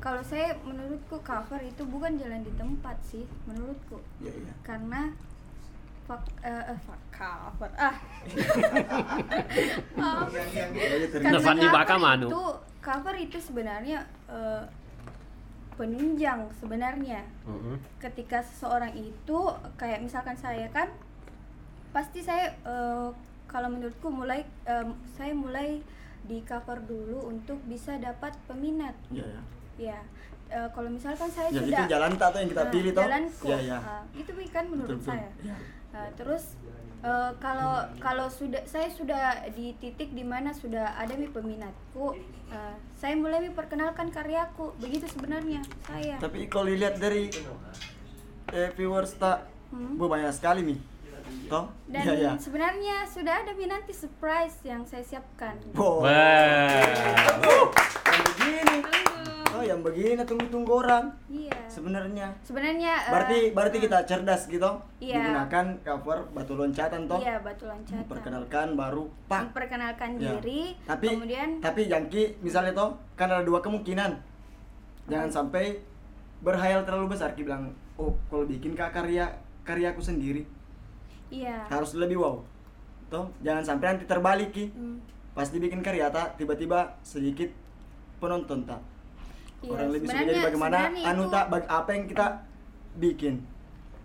Kalau 0.00 0.22
saya 0.24 0.56
menurutku 0.62 1.20
cover 1.20 1.60
itu 1.60 1.82
bukan 1.84 2.16
jalan 2.16 2.40
di 2.40 2.48
tempat 2.56 2.96
sih 3.04 3.24
menurutku. 3.44 4.00
Ya 4.18 4.32
iya. 4.32 4.52
Karena 4.64 5.12
fuck 6.08 6.24
eh, 6.40 6.72
eh, 6.72 6.78
fuck 6.80 7.00
cover. 7.12 7.68
Ah. 7.76 7.94
Nafan 11.20 11.54
di 11.54 11.62
cover 11.62 11.76
baka 11.76 11.94
manu. 11.96 12.26
itu 12.26 12.42
cover 12.80 13.14
itu 13.14 13.38
sebenarnya 13.38 14.02
eh, 14.26 14.62
penunjang 15.80 16.44
sebenarnya. 16.60 17.24
Mm-mm. 17.48 17.80
ketika 17.96 18.44
seseorang 18.44 18.92
itu 18.92 19.38
kayak 19.80 20.04
misalkan 20.04 20.36
saya 20.36 20.68
kan 20.68 20.92
pasti 21.96 22.20
saya 22.20 22.52
eh, 22.68 23.08
kalau 23.48 23.72
menurutku 23.72 24.12
mulai 24.12 24.44
eh, 24.68 24.86
saya 25.16 25.32
mulai 25.32 25.80
di 26.28 26.44
cover 26.44 26.84
dulu 26.84 27.32
untuk 27.32 27.56
bisa 27.64 27.96
dapat 27.96 28.36
peminat. 28.44 28.92
Ya 29.08 29.24
ya. 29.24 29.40
Ya 29.80 29.98
eh, 30.52 30.68
kalau 30.76 30.92
misalkan 30.92 31.32
saya 31.32 31.48
ya 31.48 31.64
sudah 31.64 31.88
itu 31.88 31.92
jalan 31.96 32.10
tak 32.20 32.28
tuh 32.36 32.38
yang 32.44 32.50
kita 32.52 32.64
Nah, 32.68 32.72
pilih 32.76 32.90
toh? 32.92 33.02
jalanku. 33.08 33.46
ya 33.48 33.58
ya. 33.64 33.78
Nah, 33.80 34.02
itu 34.12 34.30
kan 34.52 34.64
menurut 34.68 34.98
Betul, 35.00 35.08
saya. 35.08 35.30
Ya. 35.40 35.56
Nah, 35.90 36.06
terus 36.14 36.44
eh, 37.00 37.30
kalau 37.40 37.84
kalau 37.98 38.26
sudah 38.28 38.60
saya 38.64 38.88
sudah 38.88 39.48
di 39.52 39.72
titik 39.76 40.12
di 40.12 40.22
mana 40.22 40.52
sudah 40.52 40.96
ada 40.96 41.16
mi 41.16 41.26
peminatku 41.26 42.16
eh, 42.50 42.74
saya 42.94 43.16
mulai 43.16 43.40
mi 43.40 43.50
perkenalkan 43.50 44.08
karyaku. 44.08 44.76
Begitu 44.78 45.08
sebenarnya 45.08 45.64
saya. 45.84 46.20
Tapi 46.20 46.46
kalau 46.46 46.68
dilihat 46.68 47.00
dari 47.00 47.32
eh, 48.52 48.68
viewers 48.74 49.14
tak 49.16 49.48
Hmm. 49.70 49.94
bu, 49.94 50.10
banyak 50.10 50.34
sekali 50.34 50.66
nih 50.66 50.78
toh? 51.46 51.70
Dan 51.86 52.02
ya 52.02 52.14
ya 52.18 52.32
sebenarnya 52.34 53.06
sudah 53.06 53.46
ada 53.46 53.54
mi 53.54 53.70
nanti 53.70 53.94
surprise 53.94 54.58
yang 54.66 54.82
saya 54.82 55.06
siapkan. 55.06 55.54
Bo. 55.70 56.02
Wah. 56.02 56.10
Yang 58.02 58.22
begini 58.34 58.78
Oh, 59.60 59.68
yang 59.68 59.84
begini 59.84 60.16
tunggu-tunggu 60.24 60.72
orang 60.72 61.12
Iya. 61.28 61.52
sebenarnya. 61.68 62.32
Sebenarnya 62.40 62.96
eh, 62.96 63.12
Berarti 63.12 63.38
berarti 63.52 63.76
kita 63.84 63.98
cerdas 64.08 64.48
gitu. 64.48 64.72
Iya. 65.04 65.20
Digunakan 65.20 65.66
cover 65.84 66.18
batu 66.32 66.56
loncatan 66.56 67.04
toh. 67.04 67.20
Iya, 67.20 67.44
batu 67.44 67.68
loncatan. 67.68 68.08
Perkenalkan 68.08 68.72
baru 68.72 69.04
pak. 69.28 69.52
Memperkenalkan 69.52 70.16
Ya. 70.16 70.40
diri, 70.40 70.72
Tapi 70.88 71.12
kemudian 71.12 71.60
tapi 71.60 71.92
jangki 71.92 72.40
misalnya 72.40 72.72
toh 72.72 72.96
kan 73.20 73.28
ada 73.28 73.44
dua 73.44 73.60
kemungkinan. 73.60 74.16
Jangan 75.12 75.28
sampai 75.28 75.76
berhayal 76.40 76.80
terlalu 76.88 77.12
besar 77.12 77.36
Ki 77.36 77.44
bilang, 77.44 77.68
"Oh, 78.00 78.16
kalau 78.32 78.48
bikin 78.48 78.72
kak 78.72 78.96
karya 78.96 79.28
karyaku 79.60 80.00
sendiri 80.00 80.48
iya. 81.28 81.68
harus 81.68 81.92
lebih 82.00 82.16
wow." 82.16 82.40
Toh, 83.12 83.28
jangan 83.44 83.60
sampai 83.60 83.92
nanti 83.92 84.08
terbalik 84.08 84.56
Ki. 84.56 84.72
Hmm. 84.72 85.04
Pas 85.36 85.52
dibikin 85.52 85.84
karya 85.84 86.08
tak 86.08 86.40
tiba-tiba 86.40 86.96
sedikit 87.04 87.52
penonton 88.24 88.64
tak. 88.64 88.80
Iya, 89.60 89.70
Orang 89.70 89.88
lebih 89.90 90.00
suka 90.02 90.12
sebenarnya- 90.14 90.32
jadi 90.32 90.46
bagaimana 90.46 90.78
anu 91.04 91.22
tak 91.28 91.44
bag- 91.46 91.68
apa 91.70 91.90
yang 91.90 92.04
kita 92.06 92.26
bikin. 92.96 93.34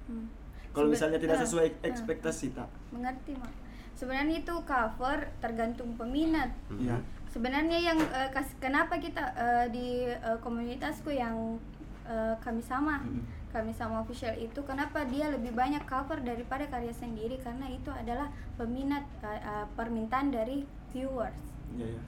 Hmm. 0.05 0.25
Kalau 0.69 0.87
misalnya 0.87 1.15
tidak 1.15 1.37
eh, 1.37 1.41
sesuai 1.41 1.67
eh. 1.73 1.87
ekspektasi 1.87 2.45
tak. 2.51 2.67
Mengerti, 2.91 3.31
Mak. 3.33 3.51
Sebenarnya 3.95 4.35
itu 4.37 4.55
cover 4.61 5.31
tergantung 5.39 5.95
peminat. 5.95 6.51
Iya. 6.69 6.99
Sebenarnya 7.29 7.79
yang 7.81 7.99
eh, 8.01 8.29
kas- 8.29 8.55
kenapa 8.57 8.95
kita 8.97 9.23
eh, 9.33 9.65
di 9.69 9.87
eh, 10.05 10.37
komunitasku 10.39 11.09
yang 11.09 11.55
eh, 12.03 12.35
kami 12.37 12.59
sama, 12.61 12.99
Mm. 13.01 13.23
kami 13.49 13.71
sama 13.71 13.99
official 13.99 14.35
itu 14.35 14.59
kenapa 14.61 15.03
dia 15.05 15.31
lebih 15.31 15.51
banyak 15.51 15.83
cover 15.85 16.19
daripada 16.19 16.63
karya 16.65 16.91
sendiri 16.91 17.39
karena 17.39 17.65
itu 17.65 17.87
adalah 17.87 18.27
peminat 18.53 19.07
eh, 19.21 19.39
eh, 19.39 19.65
permintaan 19.73 20.29
dari 20.29 20.61
viewers. 20.91 21.39
Iya, 21.73 21.87
iya. 21.89 22.01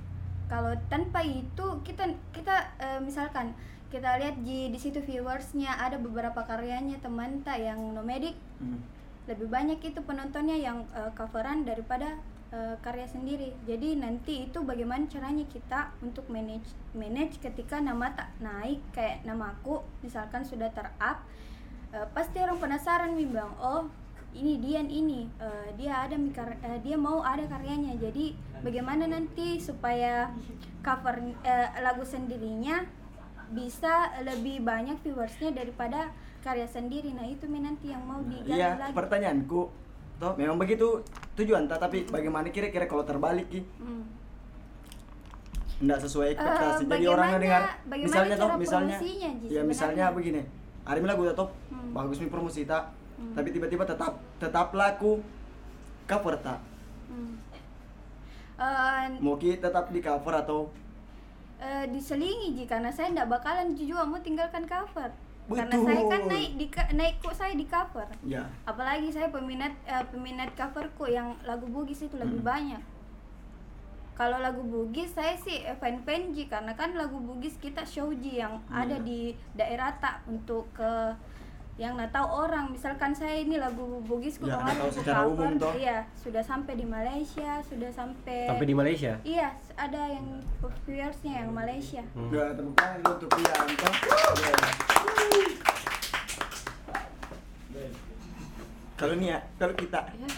Kalau 0.47 0.73
tanpa 0.87 1.19
itu 1.23 1.65
kita 1.83 2.07
kita 2.31 2.55
eh, 2.79 2.99
misalkan 3.03 3.51
kita 3.87 4.19
lihat 4.19 4.43
di 4.43 4.67
di 4.67 4.79
situ 4.79 4.99
viewersnya 4.99 5.75
ada 5.79 5.95
beberapa 5.95 6.43
karyanya 6.43 6.99
teman 6.99 7.43
tak 7.43 7.63
yang 7.63 7.79
nomadic 7.95 8.35
Hmm. 8.57 8.81
lebih 9.29 9.47
banyak 9.51 9.77
itu 9.83 9.99
penontonnya 10.01 10.57
yang 10.57 10.81
eh, 10.95 11.11
coveran 11.13 11.61
daripada 11.61 12.15
eh, 12.49 12.75
karya 12.79 13.05
sendiri. 13.05 13.51
Jadi 13.67 13.99
nanti 13.99 14.47
itu 14.47 14.63
bagaimana 14.63 15.03
caranya 15.05 15.43
kita 15.45 15.91
untuk 15.99 16.25
manage 16.31 16.71
manage 16.95 17.37
ketika 17.37 17.77
nama 17.77 18.11
tak 18.15 18.31
naik 18.39 18.79
kayak 18.91 19.21
nama 19.27 19.51
aku 19.53 19.83
misalkan 20.01 20.41
sudah 20.41 20.71
ter-up 20.71 21.21
eh, 21.91 22.07
pasti 22.15 22.39
orang 22.39 22.57
penasaran 22.57 23.13
nih 23.13 23.27
bang 23.29 23.51
oh 23.59 23.87
ini 24.35 24.59
Dian 24.59 24.87
ini 24.91 25.29
eh, 25.39 25.69
dia 25.79 26.03
ada 26.03 26.15
mi 26.19 26.29
eh, 26.33 26.79
dia 26.83 26.97
mau 26.99 27.23
ada 27.23 27.47
karyanya 27.47 27.95
jadi 27.95 28.35
bagaimana 28.59 29.07
nanti 29.07 29.57
supaya 29.57 30.33
cover 30.83 31.15
eh, 31.41 31.67
lagu 31.79 32.03
sendirinya 32.03 32.83
bisa 33.47 34.11
lebih 34.27 34.59
banyak 34.61 34.99
viewersnya 34.99 35.55
daripada 35.55 36.11
karya 36.43 36.67
sendiri 36.67 37.15
nah 37.15 37.23
itu 37.23 37.47
mi 37.47 37.63
nanti 37.63 37.91
yang 37.91 38.03
mau 38.03 38.19
digali 38.19 38.59
Iya, 38.59 38.75
lagi 38.75 38.93
pertanyaanku 38.93 39.61
toh 40.17 40.33
memang 40.35 40.57
begitu 40.57 41.01
tujuan 41.37 41.69
tapi 41.69 42.09
bagaimana 42.09 42.49
kira-kira 42.49 42.89
kalau 42.89 43.05
terbalik 43.05 43.47
Ki? 43.53 43.61
Hmm. 43.77 44.01
Enggak 45.77 46.09
sesuai 46.09 46.33
ekspektasi. 46.33 46.83
Jadi 46.83 46.89
bagaimana- 46.89 47.13
orang 47.13 47.29
dengar 47.37 47.61
misalnya 47.85 48.35
toh 48.35 48.49
misalnya 48.57 48.97
ya 49.45 49.61
misalnya 49.61 50.05
begini. 50.09 50.41
Hari 50.89 50.97
ini 51.03 51.07
lagu 51.07 51.21
top 51.37 51.53
Hmm. 51.69 51.93
bagus 51.93 52.17
nih 52.17 52.33
promosi 52.33 52.65
tak. 52.65 52.96
Hmm. 53.17 53.33
Tapi 53.33 53.49
tiba-tiba 53.49 53.83
tetap 53.83 54.21
tetap 54.37 54.71
laku 54.73 55.19
cover 56.05 56.37
tak. 56.39 56.61
Hmm. 57.09 57.35
Eh, 58.57 59.05
Mau 59.21 59.37
tetap 59.37 59.89
di 59.93 60.01
cover 60.01 60.33
atau 60.33 60.69
eh, 61.61 61.85
diselingi 61.89 62.53
ji 62.57 62.63
karena 62.65 62.89
saya 62.89 63.09
tidak 63.13 63.37
bakalan 63.37 63.73
juga 63.73 64.05
mau 64.05 64.21
tinggalkan 64.21 64.65
cover 64.65 65.09
karena 65.47 65.79
Betul. 65.79 65.85
saya 65.87 66.01
kan 66.11 66.21
naik 66.27 66.51
di 66.59 66.65
naik 66.91 67.15
kok 67.23 67.31
saya 67.31 67.53
di 67.55 67.63
cover 67.63 68.03
ya 68.27 68.43
apalagi 68.67 69.07
saya 69.09 69.31
peminat 69.31 69.71
eh, 69.87 70.03
peminat 70.11 70.51
coverku 70.59 71.07
yang 71.07 71.39
lagu 71.47 71.65
bugis 71.71 72.03
itu 72.03 72.19
lebih 72.19 72.43
Hmm. 72.43 72.51
banyak 72.51 72.83
kalau 74.17 74.41
lagu 74.41 74.59
bugis 74.65 75.13
saya 75.13 75.37
sih 75.37 75.61
fan 75.77 76.01
fan 76.01 76.33
ji 76.33 76.49
karena 76.49 76.73
kan 76.73 76.97
lagu 76.97 77.21
bugis 77.21 77.55
kita 77.61 77.85
show 77.85 78.09
ji 78.11 78.41
yang 78.41 78.59
ada 78.67 78.97
Iya. 78.97 79.05
di 79.05 79.19
daerah 79.53 79.93
tak 80.01 80.25
untuk 80.25 80.65
ke 80.73 81.13
yang 81.77 81.93
nggak 81.93 82.09
tahu 82.09 82.25
orang 82.25 82.73
misalkan 82.73 83.13
saya 83.13 83.37
ini 83.37 83.55
lagu 83.55 84.01
bugis 84.01 84.41
Ya, 84.41 84.49
kemarin 84.49 84.65
nggak 84.65 84.77
tahu 84.81 84.91
secara 84.91 85.19
cover, 85.21 85.45
umum 85.45 85.53
toh. 85.55 85.73
iya 85.77 85.97
sudah 86.17 86.41
sampai 86.41 86.73
di 86.73 86.85
Malaysia 86.85 87.51
sudah 87.61 87.89
sampai 87.91 88.39
Sampai 88.45 88.65
di 88.65 88.73
Malaysia. 88.73 89.13
Iya, 89.21 89.47
ada 89.75 90.01
yang 90.09 90.41
viewersnya 90.83 91.33
yang 91.39 91.53
Malaysia. 91.53 92.01
Hmm. 92.11 92.33
Tepuk 92.33 92.73
tangan 92.73 92.99
untuk 93.05 93.29
Prianto. 93.29 93.87
Ya. 97.71 97.87
Kalau 98.97 99.13
nih 99.13 99.27
ya, 99.29 99.39
kalau 99.55 99.73
kita 99.73 99.99
Ya. 100.09 100.29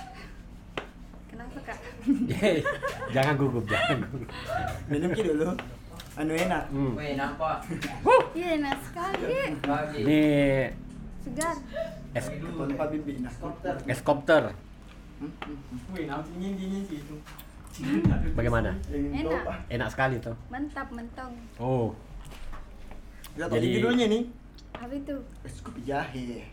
Kenapa 1.29 1.57
kak? 1.63 1.79
Yeay, 2.27 2.59
jangan 3.15 3.33
gugup, 3.37 3.63
jangan 3.63 4.03
gugup. 4.03 4.27
minum 4.91 5.09
ki 5.09 5.23
dulu, 5.23 5.55
anu 6.13 6.33
enak. 6.35 6.63
Hmm. 6.67 6.91
Weh, 6.99 7.15
nampak. 7.15 7.63
Iya, 8.35 8.59
enak 8.59 8.77
sekali. 8.83 9.23
Bagi. 9.63 10.03
Segar. 11.19 11.55
es 12.15 12.25
Tanpa 12.31 12.85
bibi 12.87 13.19
nah. 13.19 13.31
es 13.85 14.01
kopter. 14.01 14.43
Hmm, 15.19 15.27
hmm, 15.27 15.57
hmm. 15.91 16.23
Dingin 16.39 16.53
dingin 16.55 16.83
sih 16.87 16.97
itu. 17.03 17.15
Bagaimana? 18.35 18.71
Dingin 18.87 19.27
Enak. 19.27 19.67
Enak 19.67 19.89
sekali 19.91 20.15
tuh. 20.23 20.35
Mantap, 20.47 20.87
mentong. 20.95 21.35
Oh, 21.59 21.91
Kita 23.35 23.45
tahu 23.47 23.55
Jadi- 23.59 23.73
judulnya 23.79 24.05
nih. 24.07 24.23
Apa 24.79 24.93
itu? 24.95 25.15
Es 25.43 25.59
kopi 25.59 25.81
jahe. 25.83 26.47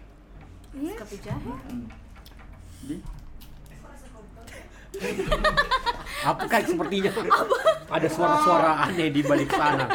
Iya. 0.75 0.95
Kopi 0.99 1.17
jahe. 1.23 1.51
Hmm. 1.71 1.87
Di 2.87 2.99
apa 6.25 6.43
kan 6.49 6.65
sepertinya 6.65 7.13
ada 7.95 8.09
suara-suara 8.09 8.89
aneh 8.89 9.13
di 9.13 9.21
balik 9.21 9.53
sana. 9.53 9.87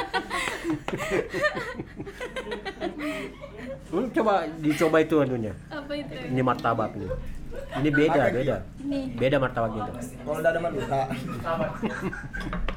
Hmm, 3.91 4.07
coba 4.09 4.33
dicoba 4.63 4.97
itu 5.03 5.15
anunya. 5.19 5.53
Apa 5.67 5.91
itu? 5.93 6.15
Ini 6.31 6.41
martabak 6.41 6.95
nih. 6.95 7.11
Ini 7.51 7.89
beda, 7.91 8.21
beda. 8.31 8.57
Ini. 8.79 8.99
Beda 9.19 9.37
martabak 9.37 9.71
itu. 9.75 9.91
kalau 10.23 10.39
udah 10.39 10.51
ada 10.51 10.59
madura. 10.63 10.87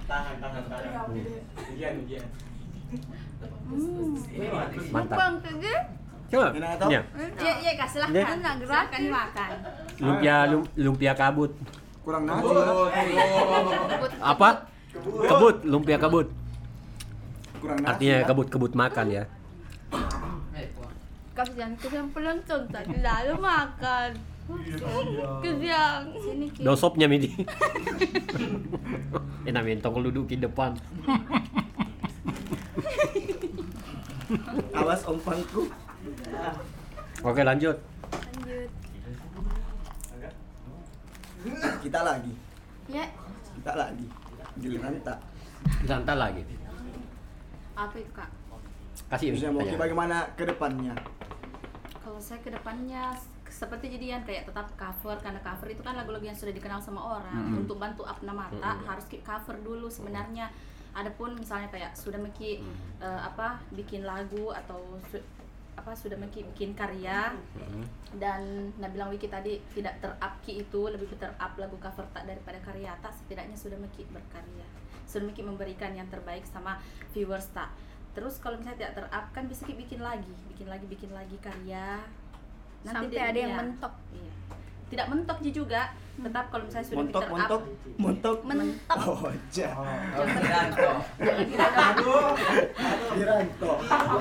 Tangan, 0.05 0.35
tangan, 0.43 0.63
tangan. 0.67 1.07
Ujian, 1.71 1.93
ujian. 2.03 2.25
Hmm. 3.65 4.15
Mantap. 4.91 5.19
Kege? 5.41 5.75
Coba. 6.35 6.49
Enak 6.51 6.71
tau? 6.83 6.89
Ya. 6.91 7.01
Iya, 7.39 7.53
iya, 7.63 7.73
Kak, 7.79 7.89
silahkan. 7.89 8.15
Dek. 8.15 8.27
Enak, 8.27 8.55
Silahkan 8.59 8.59
gratis. 8.67 8.99
dimakan. 9.07 9.51
Lumpia 10.03 10.37
lum- 10.51 10.71
lumpia 10.75 11.13
kabut. 11.15 11.53
Kurang 12.03 12.23
nasi. 12.27 12.51
Apa? 14.19 14.49
Kebut, 15.25 15.57
lumpia 15.63 15.97
kabut. 15.97 16.27
Kurang 17.63 17.79
nasi. 17.79 17.89
Artinya 17.89 18.17
ya. 18.19 18.27
kebut-kebut 18.27 18.73
makan 18.75 19.07
ya. 19.09 19.25
Kasihan 21.35 21.75
kesian 21.75 22.07
pelonton 22.15 22.63
tadi 22.71 22.95
lalu 23.03 23.35
makan. 23.43 24.15
Kesian. 25.43 26.15
Dosopnya 26.63 27.11
midi. 27.11 27.35
Enak 29.51 29.67
mentong 29.67 29.99
duduk 29.99 30.31
di 30.31 30.39
depan. 30.39 30.79
Awas 34.79 35.03
ompangku. 35.11 35.67
Oke 37.27 37.43
lanjut. 37.43 37.83
Lanjut. 38.39 38.71
Kita 41.83 42.01
lagi. 42.07 42.31
Ya, 42.87 43.11
Kita 43.59 43.75
lagi. 43.75 44.07
Giliran 44.63 45.03
tak. 45.03 45.19
Santai 45.83 46.15
lagi. 46.15 46.47
Apa 47.75 47.99
itu, 47.99 48.15
Kak? 48.15 48.44
Kasih 49.07 49.27
ki 49.31 49.41
tanya. 49.43 49.77
bagaimana 49.77 50.17
ke 50.35 50.45
depannya? 50.45 50.95
Kalau 51.99 52.19
saya 52.19 52.39
ke 52.41 52.51
depannya 52.51 53.11
seperti 53.45 53.87
jadian 53.89 54.23
kayak 54.23 54.45
tetap 54.45 54.67
cover 54.75 55.15
karena 55.17 55.39
cover 55.39 55.69
itu 55.69 55.79
kan 55.79 55.95
lagu-lagu 55.95 56.23
yang 56.23 56.35
sudah 56.35 56.51
dikenal 56.51 56.79
sama 56.79 57.01
orang 57.19 57.39
Mm-mm. 57.45 57.61
untuk 57.63 57.79
bantu 57.79 58.03
up 58.03 58.19
nama 58.21 58.51
mata 58.51 58.75
harus 58.85 59.07
keep 59.07 59.23
cover 59.23 59.55
dulu 59.57 59.87
sebenarnya 59.87 60.51
adapun 60.91 61.35
misalnya 61.35 61.71
kayak 61.71 61.95
sudah 61.95 62.19
meki 62.19 62.67
eh, 62.99 63.21
apa 63.21 63.63
bikin 63.71 64.03
lagu 64.03 64.51
atau 64.51 64.79
su- 65.07 65.23
apa 65.75 65.91
sudah 65.91 66.15
meki 66.15 66.47
bikin 66.51 66.75
karya 66.75 67.31
Hmm. 67.55 67.83
dan 68.15 68.43
nah 68.77 68.87
bilang 68.87 69.11
Wiki 69.11 69.27
tadi 69.27 69.59
tidak 69.71 69.99
terup 69.99 70.19
ki 70.41 70.61
itu 70.61 70.81
lebih 70.87 71.07
ke 71.09 71.17
terup 71.17 71.39
lagu 71.57 71.79
cover 71.79 72.07
tak 72.11 72.27
daripada 72.27 72.59
karya 72.61 72.95
tak 72.99 73.11
setidaknya 73.13 73.55
sudah 73.55 73.75
meki 73.77 74.07
berkarya 74.09 74.67
sudah 75.05 75.27
meki 75.27 75.43
memberikan 75.43 75.91
yang 75.91 76.07
terbaik 76.07 76.43
sama 76.45 76.79
viewers 77.11 77.51
tak 77.51 77.71
terus 78.15 78.39
kalau 78.39 78.57
misalnya 78.57 78.79
tidak 78.81 78.93
terup 78.97 79.27
kan 79.31 79.45
bisa 79.45 79.63
Ki 79.63 79.75
bikin 79.75 79.99
lagi 79.99 80.33
bikin 80.49 80.67
lagi 80.67 80.87
bikin 80.87 81.11
lagi 81.11 81.37
karya 81.39 81.99
Sampai 82.85 83.09
dia- 83.09 83.27
ada 83.27 83.39
yang 83.39 83.51
iya. 83.51 83.61
mentok. 83.61 83.95
iya 84.13 84.33
tidak 84.89 85.07
mentok 85.09 85.39
juga. 85.51 85.83
Tetap 86.15 86.47
kalau 86.47 86.63
misalnya 86.63 86.87
sudah 86.87 86.99
montok 87.03 87.23
lebih 87.27 87.35
montok 87.35 87.59
terup 87.59 87.99
montok 87.99 88.39
mentok. 88.47 88.99
Oh 89.03 89.27
ja 89.51 89.71
jangan 90.15 90.71
jangan 91.59 91.95
Wiranto 93.19 93.73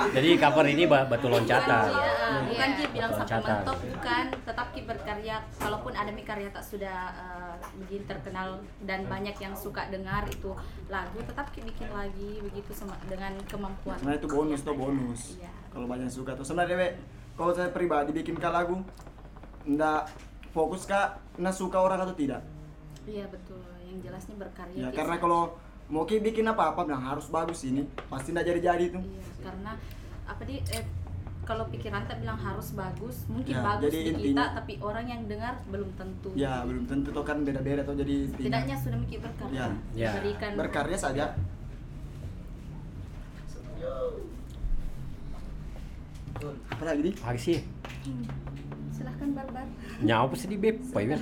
Jadi 0.10 0.30
cover 0.42 0.66
ini 0.66 0.84
ba- 0.90 1.06
batu 1.06 1.30
loncatan. 1.30 1.86
Eh, 1.94 2.40
bukan. 2.50 2.70
Ji 2.74 2.84
bilang 2.90 3.12
sampai 3.14 3.38
Loncatan. 3.38 3.58
mentok 3.62 3.80
bukan. 3.94 4.24
Tetap 4.42 4.68
Ki 4.74 4.82
berkarya. 4.90 5.38
Kalaupun 5.54 5.94
ada 5.94 6.10
karya 6.24 6.50
tak 6.50 6.66
sudah 6.66 6.98
begini 7.78 8.10
terkenal 8.10 8.58
dan 8.82 9.06
banyak 9.06 9.38
yang 9.38 9.54
suka 9.54 9.86
dengar 9.94 10.26
itu 10.26 10.50
lagu 10.90 11.20
tetap 11.22 11.46
Ki 11.54 11.62
bikin 11.62 11.94
lagi 11.94 12.42
begitu 12.42 12.74
sama 12.74 12.98
dengan 13.06 13.38
kemampuan. 13.46 14.02
Sebenarnya 14.02 14.18
itu 14.18 14.30
bonus 14.34 14.60
tuh 14.66 14.74
bonus. 14.74 15.22
Iya. 15.38 15.52
kalau 15.70 15.86
banyak 15.86 16.10
suka 16.10 16.34
tuh. 16.34 16.42
Sebenarnya 16.42 16.98
kalau 17.38 17.54
saya 17.54 17.70
pribadi 17.70 18.10
bikin 18.10 18.34
lagu 18.42 18.82
ndak 19.64 20.10
fokus 20.54 20.86
kak 20.86 21.08
nah 21.36 21.50
suka 21.50 21.76
orang 21.76 22.00
atau 22.00 22.14
tidak? 22.14 22.46
Iya 23.04 23.26
betul. 23.28 23.60
Yang 23.84 23.98
jelasnya 24.06 24.36
berkarya 24.38 24.78
ya 24.78 24.90
karena 24.90 25.18
kalau 25.18 25.58
mau 25.86 26.06
ki 26.06 26.22
bikin 26.22 26.46
apa 26.46 26.72
apa 26.72 26.82
bilang 26.84 27.04
harus 27.04 27.28
bagus 27.28 27.62
ini. 27.64 27.84
Pasti 28.08 28.32
ndak 28.32 28.46
jadi 28.46 28.62
jadi 28.64 28.86
tuh. 28.90 29.02
Iya, 29.02 29.24
karena 29.42 29.72
apa 30.24 30.42
di 30.46 30.62
eh, 30.64 30.86
kalau 31.44 31.68
pikiran 31.68 32.08
tak 32.08 32.24
bilang 32.24 32.40
harus 32.40 32.72
bagus, 32.72 33.28
mungkin 33.28 33.52
Ya, 33.52 33.60
bagus 33.62 33.84
jadi 33.86 33.98
di 34.00 34.04
kita, 34.06 34.20
intinya- 34.32 34.56
tapi 34.56 34.74
orang 34.80 35.06
yang 35.06 35.22
dengar 35.28 35.60
belum 35.68 35.90
tentu. 35.94 36.30
ya 36.34 36.64
belum 36.64 36.88
tentu 36.88 37.12
tuh 37.12 37.22
kan 37.22 37.44
beda 37.44 37.60
beda 37.60 37.82
tuh 37.84 37.98
jadi 37.98 38.14
intinya. 38.24 38.40
Setidaknya 38.40 38.76
sudah 38.80 38.98
mikir 38.98 39.20
berkarya, 39.20 39.52
Ya. 39.52 39.68
Ya. 39.92 40.12
berikan 40.16 40.52
berkarya 40.56 40.96
saja. 40.98 41.26
Apa 46.70 46.84
lagi 46.84 47.02
di? 47.04 47.12
Apa 47.16 47.38
sih? 47.38 47.60
Silahkan 49.04 49.30
barbar 49.36 49.66
Nyapa 50.00 50.34
sih 50.34 50.48
di 50.48 50.56
beb? 50.56 50.76
Pak 50.90 51.02
Iwan? 51.04 51.20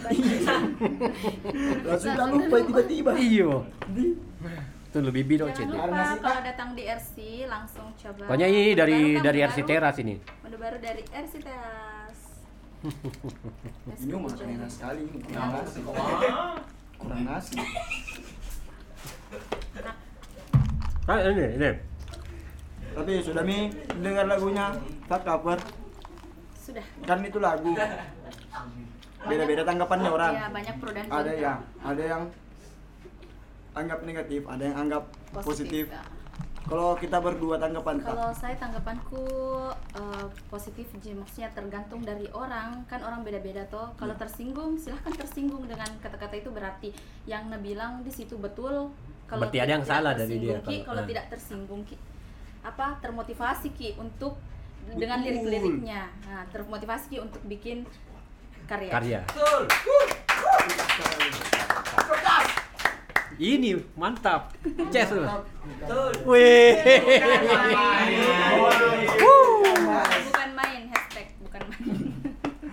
langsung 1.83 2.13
tak 2.13 2.27
lupa 2.29 2.55
tiba-tiba 2.61 3.11
Iya. 3.17 3.51
di 3.89 4.05
Itu 4.91 4.99
lebih 5.01 5.23
Jangan 5.33 5.55
cek. 5.55 5.65
lupa 5.65 5.79
Karena 5.81 6.03
sih, 6.05 6.19
kalau 6.19 6.41
datang 6.43 6.69
di 6.75 6.83
RC 6.83 7.15
langsung 7.47 7.87
coba. 7.95 8.23
Pokoknya 8.27 8.47
ini 8.47 8.75
dari 8.75 8.99
kan, 9.15 9.23
dari 9.23 9.39
RC 9.41 9.57
Teras 9.63 9.97
ini. 9.97 10.15
Menu 10.43 10.57
baru 10.57 10.77
dari 10.77 11.01
RC 11.07 11.33
Teras. 11.39 12.17
ini 14.01 14.11
mah 14.11 14.33
enak 14.35 14.69
sekali 14.69 15.01
kurang 15.23 15.49
nasi 15.53 15.79
kurang 16.97 17.21
nasi 17.23 17.57
Ah, 21.05 21.17
ini, 21.23 21.45
ini. 21.57 21.71
tapi 22.91 23.13
sudah 23.21 23.41
mi 23.41 23.69
dengar 23.97 24.25
lagunya 24.25 24.73
tak 25.05 25.21
cover 25.23 25.61
Sudah. 26.61 26.85
kan 27.01 27.17
itu 27.19 27.37
lagu 27.37 27.73
beda-beda 29.21 29.61
tanggapannya 29.63 30.09
orang 30.09 30.33
Ya, 30.33 30.45
banyak 30.47 30.75
pro 30.77 30.89
dan 30.89 31.05
ada 31.05 31.13
kontra. 31.23 31.33
yang 31.35 31.57
ada 31.81 32.03
yang 32.03 32.23
anggap 33.71 33.99
negatif 34.01 34.41
ada 34.45 34.63
yang 34.63 34.77
anggap 34.79 35.03
positif, 35.39 35.87
ya. 35.87 36.01
kalau 36.63 36.91
kita 36.93 37.17
berdua 37.17 37.55
tanggapan. 37.55 37.97
Kalau 37.99 38.29
saya 38.31 38.53
tanggapanku 38.55 39.23
eh, 39.93 40.25
positif, 40.47 40.85
maksudnya 40.91 41.49
tergantung 41.49 42.01
dari 42.01 42.27
orang, 42.31 42.83
kan 42.85 42.99
orang 42.99 43.21
beda-beda 43.21 43.63
toh. 43.65 43.95
Kalau 43.95 44.11
Iya. 44.11 44.21
tersinggung, 44.21 44.75
silahkan 44.75 45.13
tersinggung 45.13 45.63
dengan 45.65 45.87
kata-kata 45.97 46.35
itu 46.35 46.49
berarti 46.49 46.89
yang 47.25 47.47
Nabilang 47.47 48.01
di 48.01 48.11
situ 48.11 48.35
betul. 48.35 48.91
Kalau 49.25 49.41
Berarti 49.41 49.57
ada 49.57 49.71
yang 49.71 49.81
tidak 49.81 49.95
salah 49.95 50.11
dari 50.11 50.27
tersinggung, 50.29 50.51
dia 50.51 50.59
Ki, 50.61 50.75
kalau- 50.75 50.85
kalau 50.85 51.01
ah. 51.01 51.07
tidak 51.07 51.25
tersinggung, 51.29 51.81
Ki, 51.83 51.95
apa 52.61 52.85
termotivasi 52.99 53.67
Ki 53.71 53.89
untuk 53.95 54.35
dengan 54.91 55.17
Betul. 55.19 55.27
lirik-liriknya, 55.29 56.01
nah, 56.25 56.43
termotivasi 56.49 57.15
untuk 57.19 57.41
bikin 57.45 57.85
karya. 58.65 58.91
Karya. 58.91 59.19
Ini 63.35 63.73
mantap. 63.97 64.53
Ces 64.93 65.09
lu. 65.11 65.25
Wih. 66.29 66.77
Bukan 70.29 70.49
main 70.53 70.81
hashtag, 70.93 71.27
bukan 71.41 71.61
main. 71.65 71.97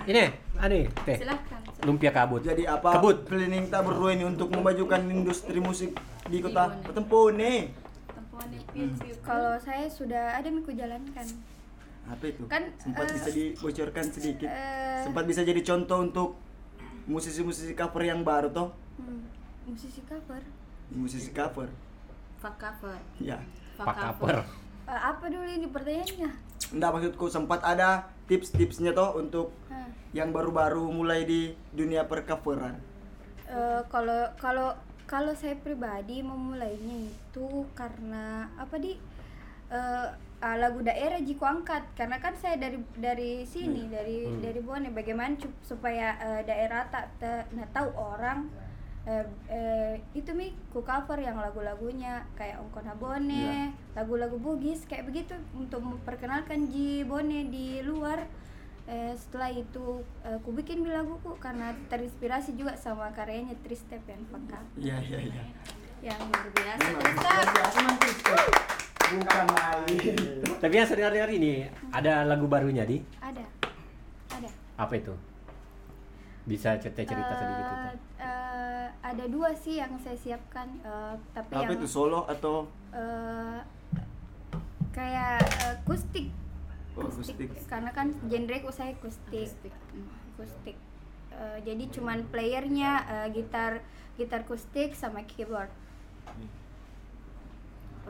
Ini, 0.04 0.24
aneh, 0.58 0.84
teh. 1.04 1.16
silahkan. 1.16 1.60
silahkan. 1.64 1.84
Lumpia 1.86 2.10
kabut. 2.10 2.42
jadi 2.42 2.68
apa 2.68 2.98
Kebut. 2.98 3.16
planning 3.24 3.70
kita 3.70 3.80
berdua 3.80 4.10
ini 4.12 4.24
untuk 4.26 4.50
memajukan 4.50 4.98
industri 5.08 5.62
musik 5.62 5.94
di 6.26 6.42
kota. 6.42 6.74
Tempone 6.90 7.70
Tempuannya 8.10 8.60
Hmm. 8.68 8.94
kalau 9.22 9.54
saya 9.58 9.86
sudah 9.86 10.36
ada 10.36 10.46
miku 10.50 10.70
jalankan 10.70 11.26
apa 12.08 12.24
itu? 12.24 12.42
Kan, 12.48 12.72
sempat 12.80 13.04
eh, 13.06 13.12
bisa 13.14 13.28
dibocorkan 13.30 14.04
sedikit. 14.08 14.48
eh, 14.48 15.04
sempat 15.04 15.24
bisa 15.28 15.44
jadi 15.44 15.60
contoh 15.60 15.98
untuk 16.02 16.28
musisi-musisi 17.08 17.72
cover 17.76 18.02
yang 18.04 18.24
baru 18.24 18.48
toh? 18.52 18.68
Hmm, 18.96 19.24
musisi 19.64 20.00
cover. 20.04 20.42
Musisi 20.92 21.30
cover. 21.32 21.68
Fuck 22.40 22.56
cover. 22.56 22.96
ya. 23.20 23.38
Fuck 23.76 23.86
Pak 23.92 23.96
Kaper. 23.96 24.38
Eh, 24.88 25.00
apa 25.04 25.24
dulu 25.28 25.44
ini 25.46 25.68
pertanyaannya? 25.68 26.30
Enggak 26.74 26.90
maksudku 26.96 27.26
sempat 27.28 27.60
ada 27.62 28.08
tips-tipsnya 28.28 28.92
toh 28.92 29.16
untuk 29.16 29.52
Hah. 29.68 29.88
yang 30.12 30.32
baru-baru 30.32 30.88
mulai 30.90 31.24
di 31.24 31.52
dunia 31.72 32.04
percoveran. 32.08 32.76
Eh, 33.48 33.80
kalau 33.88 34.28
kalau 34.36 34.76
kalau 35.08 35.32
saya 35.32 35.56
pribadi 35.56 36.20
memulainya 36.20 37.08
itu 37.08 37.64
karena 37.72 38.52
apa 38.60 38.76
di 38.76 39.00
eh, 39.72 40.08
ah, 40.38 40.54
lagu 40.54 40.78
daerah 40.80 41.18
jiku 41.18 41.42
angkat 41.42 41.82
karena 41.92 42.16
kan 42.16 42.32
saya 42.32 42.54
dari 42.56 42.78
dari 42.94 43.42
sini 43.42 43.86
dari 43.86 44.22
Hmm. 44.24 44.38
dari 44.38 44.60
Bone 44.60 44.88
bagaimana 44.88 45.34
supaya 45.60 46.14
eh, 46.16 46.42
daerah 46.42 46.86
tak 46.86 47.10
te- 47.18 47.46
nah, 47.50 47.66
tahu 47.68 47.90
orang 47.90 48.46
eh, 49.02 49.24
eh, 49.48 49.94
itu 50.12 50.30
mi 50.30 50.52
ku 50.68 50.80
cover 50.80 51.16
yang 51.16 51.36
lagu-lagunya 51.36 52.22
kayak 52.34 52.60
Ongkona 52.60 52.94
Bone 52.94 53.26
Iya. 53.32 53.72
lagu-lagu 53.94 54.36
Bugis 54.36 54.84
kayak 54.84 55.06
begitu 55.06 55.32
untuk 55.52 55.80
memperkenalkan 55.80 56.66
Ji 56.66 57.02
Bone 57.02 57.48
di 57.48 57.80
luar 57.80 58.26
Eh, 58.88 59.12
setelah 59.12 59.52
itu 59.52 60.00
eh, 60.24 60.40
ku 60.40 60.48
bikin 60.48 60.80
laguku 60.80 61.36
karena 61.36 61.76
terinspirasi 61.92 62.56
juga 62.56 62.72
sama 62.72 63.12
karyanya 63.12 63.52
Tristep 63.60 64.00
yang 64.02 64.24
Fakka 64.24 64.64
iya 64.80 64.96
iya 65.04 65.28
iya 65.28 65.44
yang 66.08 66.16
Luar 66.24 66.48
biasa. 66.48 66.88
Memang, 66.88 67.12
luar 67.12 67.46
biasa. 67.52 68.87
Bukan 69.16 69.44
main. 69.54 70.16
Tapi 70.62 70.74
yang 70.74 70.86
saya 70.88 71.08
dengar 71.08 71.30
ini 71.32 71.66
ada 71.94 72.26
lagu 72.28 72.44
barunya 72.50 72.84
di? 72.84 73.00
Ada. 73.22 73.44
Ada. 74.36 74.50
Apa 74.76 74.94
itu? 74.98 75.14
Bisa 76.48 76.76
cerita-cerita 76.80 77.32
sedikit 77.36 77.64
itu. 77.64 77.74
Eh, 77.76 77.94
eh, 78.24 78.86
ada 79.04 79.24
dua 79.28 79.52
sih 79.56 79.80
yang 79.80 79.96
saya 80.00 80.16
siapkan 80.16 80.68
eh, 80.82 81.14
tapi 81.32 81.52
apa 81.54 81.62
yang 81.68 81.78
itu 81.80 81.88
solo 81.88 82.24
atau? 82.28 82.68
Eh, 82.92 83.60
kayak 84.92 85.40
akustik. 85.78 86.32
Oh, 86.98 87.06
akustik. 87.06 87.46
akustik. 87.46 87.68
karena 87.70 87.90
kan 87.94 88.10
genre 88.26 88.58
saya 88.74 88.92
akustik. 88.96 89.48
Akustik. 89.48 89.74
Hmm, 89.92 90.08
akustik. 90.34 90.76
Eh, 91.38 91.58
jadi 91.62 91.84
cuman 91.94 92.26
playernya 92.34 92.90
eh, 93.06 93.26
gitar 93.30 93.84
gitar 94.18 94.42
akustik 94.42 94.98
sama 94.98 95.22
keyboard 95.22 95.70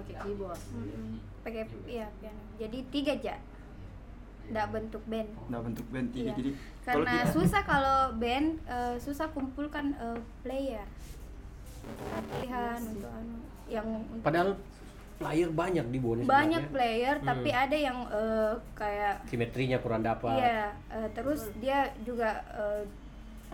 Pakai 0.00 0.14
keyboard. 0.22 0.61
Mm-mm. 0.70 1.11
pakai 1.40 1.62
iya 1.87 2.06
piano 2.14 2.42
jadi 2.54 2.78
tiga 2.88 3.12
aja 3.14 3.34
nggak 4.46 4.66
bentuk 4.70 5.02
band 5.04 5.28
nah 5.46 5.58
bentuk 5.58 5.87
band 5.88 6.08
tiga 6.11 6.30
Iya. 6.30 6.37
jadi 6.37 6.50
kalau 6.82 6.96
karena 7.00 7.12
kita 7.14 7.32
susah 7.32 7.62
kalau 7.64 7.98
band 8.14 8.48
eh, 8.66 8.94
susah 8.98 9.26
kumpulkan 9.28 9.87
eh, 9.94 10.16
player 10.40 10.87
latihan 12.08 12.80
untuk 12.82 13.11
anu 13.11 13.37
yang 13.66 13.87
untuk 13.87 14.22
Padahal 14.22 14.50
player 15.18 15.50
banyak 15.50 15.87
di 15.88 15.98
bonus. 15.98 16.24
banyak 16.24 16.62
sebenarnya. 16.62 16.72
player 16.72 17.14
Hmm. 17.16 17.26
tapi 17.26 17.50
ada 17.50 17.76
yang 17.78 17.98
eh, 18.08 18.52
kayak 18.72 19.14
Simetrinya 19.24 19.78
kurang 19.78 20.02
dapat. 20.02 20.37
iya 20.37 20.62
eh, 20.88 21.08
terus 21.12 21.48
dia 21.56 21.78
juga 22.02 22.30
eh, 22.50 22.82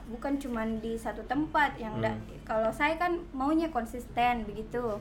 bukan 0.07 0.37
cuman 0.37 0.79
di 0.79 0.95
satu 0.95 1.25
tempat 1.25 1.75
yang 1.77 1.97
nggak- 1.97 2.21
Hmm. 2.21 2.45
kalau 2.45 2.71
saya 2.71 2.95
kan 2.95 3.17
maunya 3.33 3.67
konsisten 3.69 4.45
begitu 4.45 5.01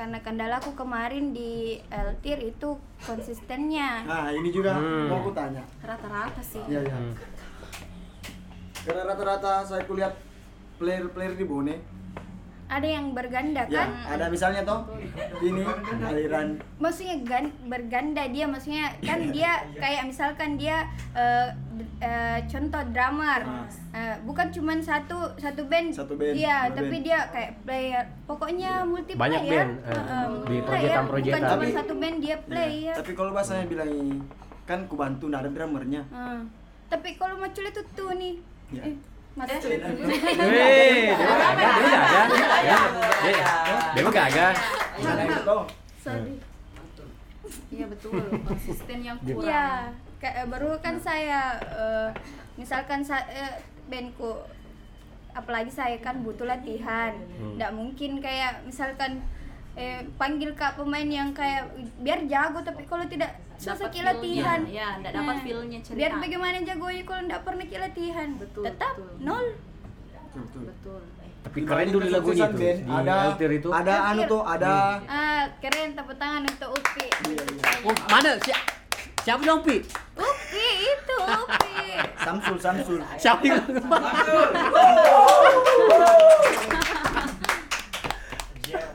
karena 0.00 0.16
kendalaku 0.24 0.72
kemarin 0.72 1.36
di 1.36 1.76
Eltir 1.92 2.40
itu 2.40 2.72
konsistennya. 3.04 4.00
Nah 4.08 4.32
ini 4.32 4.48
juga 4.48 4.72
Hmm. 4.72 5.12
mau 5.12 5.20
aku 5.20 5.36
tanya. 5.36 5.60
Rata-rata 5.84 6.40
sih. 6.40 6.64
iya 6.64 6.80
iya. 6.80 6.96
Hmm. 6.96 7.12
karena 8.80 9.12
rata-rata 9.12 9.60
saya 9.60 9.84
kulihat 9.84 10.16
player-player 10.80 11.36
di 11.36 11.44
Bone. 11.44 11.76
Ada 12.64 12.88
yang 12.96 13.12
berganda 13.12 13.68
ya 13.68 13.84
kan? 13.84 13.92
ada 14.08 14.32
misalnya 14.32 14.64
toh 14.64 14.88
ini 15.44 15.68
aliran. 16.00 16.56
Maksudnya 16.80 17.20
gan, 17.20 17.52
berganda 17.68 18.24
dia 18.24 18.48
maksudnya 18.48 18.96
kan 19.04 19.20
dia 19.28 19.68
kayak 19.76 20.08
misalkan 20.08 20.56
dia 20.56 20.88
eh, 21.12 21.52
eh, 22.00 22.38
contoh 22.44 22.82
drummer 22.88 23.40
Ah. 23.42 23.66
Eh, 23.90 24.16
bukan 24.22 24.48
cuman 24.48 24.78
satu 24.80 25.14
satu 25.34 25.62
band 25.64 25.90
Satu 25.90 26.14
band, 26.14 26.32
iya 26.32 26.68
tapi 26.68 26.88
band. 26.92 27.04
dia 27.04 27.18
kayak 27.28 27.52
player 27.60 28.00
pokoknya 28.24 28.72
multi 28.82 29.12
Banyak 29.12 29.40
player 29.42 29.52
band, 29.60 29.72
Eh, 29.76 29.90
eh, 29.90 29.98
di 29.98 30.06
multi 30.30 30.46
player. 30.48 30.64
proyekan-proyekan. 30.64 31.28
bukan 31.28 31.42
cuma 31.42 31.54
Tapi- 31.60 31.74
satu 31.74 31.92
band 31.94 32.16
dia 32.18 32.36
player 32.40 32.94
tapi 32.94 33.10
kalau 33.12 33.30
bahasanya 33.30 33.64
bilang 33.66 33.90
ini 33.90 34.16
kan 34.62 34.86
ku 34.86 34.94
bantu 34.94 35.24
nggak 35.26 35.40
ada 35.40 35.50
drummernya 35.50 36.02
Hmm. 36.08 36.40
tapi 36.86 37.08
kalau 37.14 37.36
macul 37.36 37.64
itu 37.64 37.82
tuh 37.90 38.10
nih 38.12 38.34
Ya. 38.70 38.82
eh, 38.84 38.94
Mas 39.32 39.46
Weh, 39.46 39.60
dia 39.62 41.22
mah 41.22 41.38
gagah, 41.38 41.70
dia 41.70 41.86
gagah. 41.86 42.26
Ya, 42.60 42.78
dia- 43.22 43.44
Dia 43.90 44.02
mah 44.02 44.12
gagah. 44.12 44.52
Jangan 44.96 45.24
itu 45.24 45.40
toh. 45.44 45.62
sorry 45.98 46.32
Iya 47.68 47.86
betul, 47.86 48.14
konsisten 48.44 48.98
yang 49.00 49.16
kurang. 49.20 49.42
Iya, 49.44 49.66
kayak 50.20 50.46
baru 50.46 50.76
kan 50.78 50.96
saya 50.96 51.40
eh, 51.58 52.08
misalkan 52.54 53.00
saya 53.00 53.24
eh, 53.26 53.52
bandku 53.88 54.36
apalagi 55.32 55.70
saya 55.70 55.96
kan 55.98 56.20
butuh 56.20 56.44
latihan. 56.44 57.14
Hmm. 57.38 57.56
Nggak 57.56 57.72
mungkin 57.72 58.10
kayak 58.18 58.62
misalkan 58.62 59.24
eh, 59.74 60.04
panggil 60.14 60.52
kak 60.52 60.76
pemain 60.76 61.06
yang 61.06 61.32
kayak 61.32 61.70
biar 61.98 62.20
jago 62.26 62.60
tapi 62.60 62.84
kalau 62.84 63.06
tidak 63.06 63.32
susah 63.56 63.76
Dapat 63.78 63.92
ki 63.92 64.00
latihan. 64.02 64.60
ya, 64.66 64.96
nggak 64.98 65.12
dapat 65.14 65.34
Nah, 65.34 65.42
feel-nya 65.42 65.78
cerita. 65.80 65.98
Biar 65.98 66.12
bagaimana 66.16 66.56
jagonya 66.60 67.02
kalau 67.04 67.22
nggak 67.24 67.42
pernah 67.44 67.64
ki 67.64 67.76
latihan. 67.78 68.28
Betul, 68.36 68.62
Tetap 68.66 68.94
betul. 68.94 69.12
nol. 69.20 69.46
Betul, 70.30 70.42
betul. 70.42 70.62
Betul. 70.68 71.02
Tapi 71.40 71.58
keren 71.64 71.88
dulu 71.88 72.06
lagunya 72.06 72.46
itu. 72.46 72.68
Ada 72.84 73.16
itu. 73.40 73.68
ada 73.72 73.94
anu 74.12 74.22
tuh 74.28 74.42
ada 74.44 74.72
Ah, 75.08 75.44
keren 75.56 75.96
tepuk 75.96 76.12
tangan 76.14 76.44
untuk 76.44 76.68
Upi. 76.70 77.06
Iya, 77.08 77.40
iya. 77.40 77.64
Oh, 77.80 77.94
mana? 78.12 78.36
Si- 78.36 78.79
Siapa 79.30 79.46
dong, 79.46 79.62
Pi? 79.62 79.78
Upi 80.18 80.66
itu 80.90 81.16
Upi. 81.22 82.02
Samsul 82.18 82.58
Samsul 82.58 82.98
Siapa 83.14 83.46
yang 83.46 83.62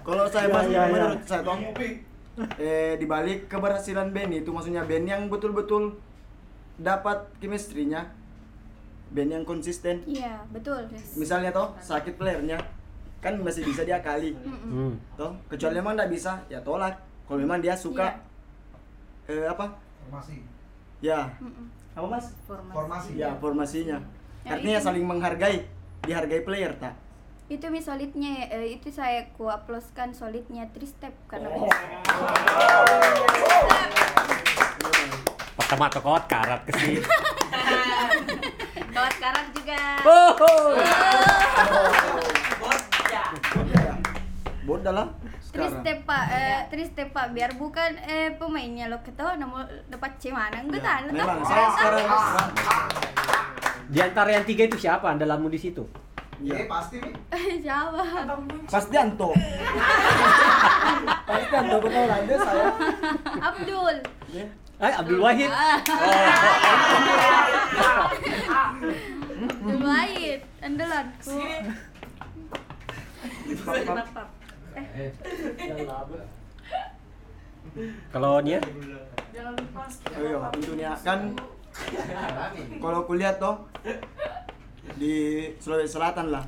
kalau 0.03 0.27
saya 0.27 0.47
Ya, 0.47 0.51
mas 0.51 0.67
ya, 0.67 0.75
ya. 0.75 0.83
menurut 0.91 1.21
saya 1.23 1.39
toh 1.39 1.55
eh 2.59 2.99
dibalik 2.99 3.47
keberhasilan 3.47 4.11
band 4.11 4.31
itu 4.35 4.51
maksudnya 4.51 4.83
band 4.83 5.07
yang 5.07 5.31
betul-betul 5.31 5.95
dapat 6.75 7.31
chemistry-nya 7.39 8.11
band 9.09 9.31
yang 9.31 9.43
konsisten 9.43 10.03
Iya, 10.03 10.43
betul. 10.51 10.83
misalnya 11.15 11.55
toh 11.55 11.71
sakit 11.79 12.19
playernya 12.19 12.59
kan 13.17 13.39
masih 13.39 13.63
bisa 13.63 13.87
diakali 13.87 14.35
Hmm. 14.35 14.99
toh 15.15 15.31
kecuali 15.47 15.79
memang 15.79 15.95
tidak 15.95 16.11
bisa 16.11 16.31
ya 16.45 16.59
tolak 16.59 16.99
kalau 17.23 17.39
memang 17.39 17.63
dia 17.63 17.71
suka 17.71 18.19
eh 19.25 19.47
apa 19.47 19.84
Formasi. 20.05 20.37
ya 20.99 21.27
Mm-mm. 21.37 21.65
apa 21.91 22.07
mas 22.07 22.25
Formasi. 22.43 22.71
Formasi. 22.71 23.11
ya 23.15 23.29
formasinya 23.35 23.97
Ya, 24.41 24.53
artinya 24.53 24.77
itu. 24.77 24.85
saling 24.85 25.01
menghargai 25.03 25.65
dihargai 26.01 26.41
player 26.41 26.69
tak 26.75 26.93
itu 27.45 27.65
mi 27.67 27.77
solidnya 27.77 28.45
eh, 28.47 28.73
itu 28.73 28.89
saya 28.89 29.25
ku 29.33 29.45
uploadkan 29.47 30.09
solidnya 30.11 30.65
three 30.69 30.85
step 30.85 31.13
karena 31.25 31.49
Pertama 35.55 35.89
tokot 35.89 36.23
karat 36.25 36.61
ke 36.61 36.71
sini. 36.75 37.01
Kawat 38.93 39.15
karat 39.17 39.45
juga. 39.51 39.81
Oh. 40.05 40.77
Bodoh 44.65 44.89
lah. 44.89 45.07
Sekarang. 45.39 45.79
Step 45.79 45.97
pak 46.03 46.23
eh, 46.27 46.59
three 46.67 46.83
step 46.83 47.09
pak 47.09 47.31
biar 47.31 47.53
bukan 47.53 47.95
eh 48.01 48.33
pemainnya 48.33 48.89
lo 48.89 48.97
ketawa 48.99 49.37
namun 49.37 49.61
dapat 49.87 50.17
cemana 50.17 50.57
enggak 50.57 50.81
Ya, 50.81 51.05
tahu 51.05 51.13
memang. 51.13 51.39
saya 51.45 51.67
sekarang 51.71 52.05
Di 53.85 53.99
antara 54.01 54.29
yang 54.31 54.43
tiga 54.43 54.65
itu 54.65 54.77
siapa? 54.77 55.05
Andalanmu 55.07 55.45
di 55.47 55.61
situ? 55.61 55.85
Iya, 56.35 56.67
pasti 56.67 56.99
nih. 56.99 57.13
siapa? 57.63 58.01
Pasti 58.67 58.95
Anto. 58.97 59.31
Pasti 61.23 61.53
Anto 61.55 61.77
betul. 61.79 62.03
Lah 62.03 62.19
dia 62.21 62.37
saya. 62.37 62.67
Abdul. 63.39 63.95
Ya. 64.29 64.45
Eh, 64.75 64.91
Abdul 64.91 65.21
Wahid. 65.21 65.47
Abdul 69.55 69.79
Wahid. 69.79 70.39
Andalanku 70.59 71.37
Kenapa? 73.55 74.21
Kalau 78.09 78.39
Nia? 78.39 78.59
Oh 80.07 80.21
iya, 80.21 80.37
kan 81.01 81.19
kalau 82.77 83.03
kulihat 83.03 83.35
toh 83.35 83.67
di 84.95 85.15
Sulawesi 85.57 85.91
Selatan 85.91 86.31
lah. 86.31 86.45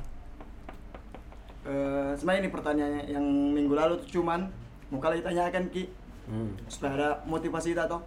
Eh, 1.62 2.12
sebenarnya 2.16 2.40
ini 2.42 2.50
pertanyaannya 2.50 3.02
yang 3.10 3.24
minggu 3.52 3.76
lalu 3.76 4.00
tuh 4.00 4.20
cuman 4.20 4.48
mau 4.88 4.96
kalian 4.98 5.20
tanyakan 5.22 5.68
ki 5.68 5.84
Hmm. 6.28 6.52
supaya 6.68 6.92
ada 6.92 7.10
motivasi 7.24 7.72
kita 7.72 7.88
toh 7.88 8.04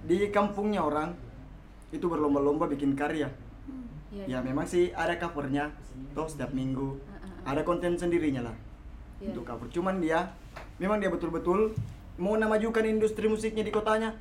di 0.00 0.32
kampungnya 0.32 0.80
orang 0.80 1.12
itu 1.92 2.08
berlomba-lomba 2.08 2.64
bikin 2.64 2.96
karya 2.96 3.28
ya 4.08 4.24
Iya. 4.24 4.40
memang 4.40 4.64
sih 4.64 4.88
ada 4.88 5.20
covernya 5.20 5.68
toh 6.16 6.24
setiap 6.24 6.48
minggu 6.50 6.96
ada 7.44 7.60
konten 7.60 7.92
sendirinya 7.92 8.48
lah 8.48 8.56
Iya. 9.18 9.32
untuk 9.32 9.44
cover 9.44 9.66
cuman 9.68 9.98
dia 9.98 10.30
memang 10.78 10.96
dia 10.96 11.08
betul-betul 11.08 11.74
mau 12.16 12.34
namajukan 12.34 12.82
industri 12.84 13.26
musiknya 13.26 13.62
di 13.62 13.70
kotanya 13.70 14.14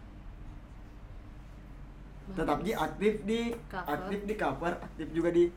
tetap 2.29 2.59
dia 2.59 2.75
aktif 2.77 3.13
di 3.23 3.55
Cover. 3.65 3.87
aktif 3.87 4.19
di 4.21 4.33
cover 4.35 4.73
aktif 4.77 5.07
juga 5.09 5.29
di, 5.29 5.47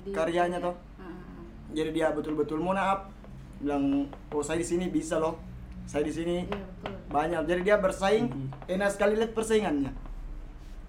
Di- 0.00 0.10
karyanya 0.10 0.58
toh 0.58 0.74
Heeh. 0.96 1.16
jadi 1.72 1.90
dia 1.92 2.06
betul-betul 2.10 2.58
mau 2.58 2.72
naap 2.72 3.12
bilang 3.56 4.04
oh 4.28 4.42
saya 4.42 4.58
di 4.58 4.66
sini 4.66 4.88
bisa 4.88 5.16
loh 5.16 5.38
saya 5.84 6.02
di 6.02 6.10
sini 6.10 6.44
Iya 6.44 6.60
betul. 6.74 6.94
banyak 7.08 7.40
jadi 7.46 7.60
dia 7.62 7.76
bersaing 7.78 8.26
enak 8.66 8.90
sekali 8.90 9.14
lihat 9.14 9.32
persaingannya 9.32 9.92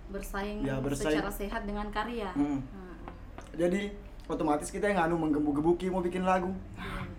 Bersaing, 0.07 0.63
Ya, 0.63 0.79
bersaing. 0.79 1.19
secara 1.19 1.27
sehat 1.29 1.67
dengan 1.67 1.91
karya. 1.91 2.31
Mm. 2.31 2.39
Heeh. 2.39 2.59
jadi 3.57 3.81
otomatis 4.25 4.71
kita 4.71 4.87
yang 4.87 5.03
anu 5.03 5.19
menggebu-gebuki 5.19 5.87
mau 5.87 5.99
bikin 5.99 6.23
lagu 6.23 6.55
Iya 6.73 6.87
ya 7.03 7.16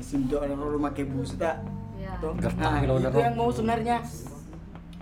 sinto 0.00 0.40
ada 0.40 0.54
orang 0.54 0.90
make 0.90 1.04
bus 1.04 1.36
tak 1.36 1.60
Iya. 1.94 2.18
Toh, 2.20 2.34
Gertak 2.36 2.58
nah, 2.60 2.80
itu 2.82 3.18
yang 3.18 3.36
mau 3.38 3.48
sebenarnya 3.48 3.96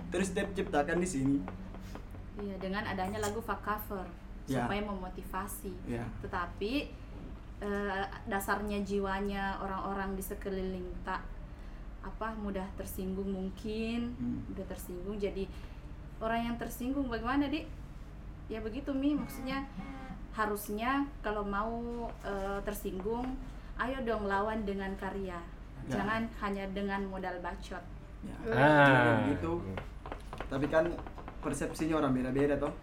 terus 0.07 0.29
step 0.29 0.53
ciptakan 0.53 1.01
di 1.01 1.07
sini 1.07 1.37
Iya, 2.37 2.55
dengan 2.57 2.83
adanya 2.83 3.21
lagu 3.21 3.39
fuck 3.39 3.61
cover 3.61 4.05
Ya. 4.43 4.67
supaya 4.67 4.83
memotivasi. 4.83 5.71
Ya. 5.87 6.03
Tetapi 6.19 6.91
eh, 7.63 8.03
dasarnya 8.27 8.83
jiwanya 8.83 9.55
orang-orang 9.63 10.19
di 10.19 10.23
sekeliling 10.25 10.83
tak 11.07 11.23
apa 12.03 12.35
mudah 12.35 12.67
tersinggung 12.75 13.31
mungkin, 13.31 14.11
Hmm. 14.19 14.43
mudah 14.51 14.67
tersinggung. 14.67 15.15
Jadi 15.15 15.47
orang 16.19 16.51
yang 16.51 16.55
tersinggung 16.59 17.07
bagaimana, 17.07 17.47
Dik? 17.47 17.63
Ya 18.51 18.59
begitu 18.59 18.91
Mi, 18.91 19.15
maksudnya 19.15 19.63
harusnya 20.35 21.07
kalau 21.23 21.47
mau 21.47 22.11
eh, 22.27 22.59
tersinggung, 22.67 23.23
ayo 23.81 23.97
dong 24.05 24.29
lawan 24.29 24.65
dengan 24.67 24.93
karya. 24.99 25.39
Ya. 25.89 25.99
Jangan 25.99 26.29
hanya 26.41 26.65
dengan 26.71 27.01
modal 27.09 27.39
bacot. 27.41 27.83
ya. 28.23 28.35
Ah. 28.55 29.27
gitu 29.27 29.59
tapi 30.47 30.65
kan 30.69 30.85
persepsinya 31.43 31.99
orang 31.99 32.13
beda-beda 32.15 32.55
toh 32.61 32.73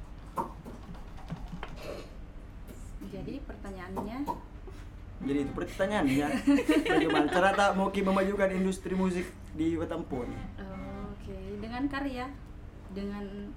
Jadi 3.11 3.43
pertanyaannya 3.43 4.19
jadi 5.21 5.39
itu 5.45 5.53
pertanyaannya 5.53 6.27
bagaimana 6.87 7.27
cara 7.29 7.51
tak 7.53 7.71
mau 7.77 7.93
memajukan 7.93 8.51
industri 8.55 8.95
musik 8.97 9.27
di 9.53 9.77
Wetampon 9.77 10.31
Oke, 11.11 11.37
dengan 11.61 11.85
karya, 11.91 12.27
dengan 12.95 13.53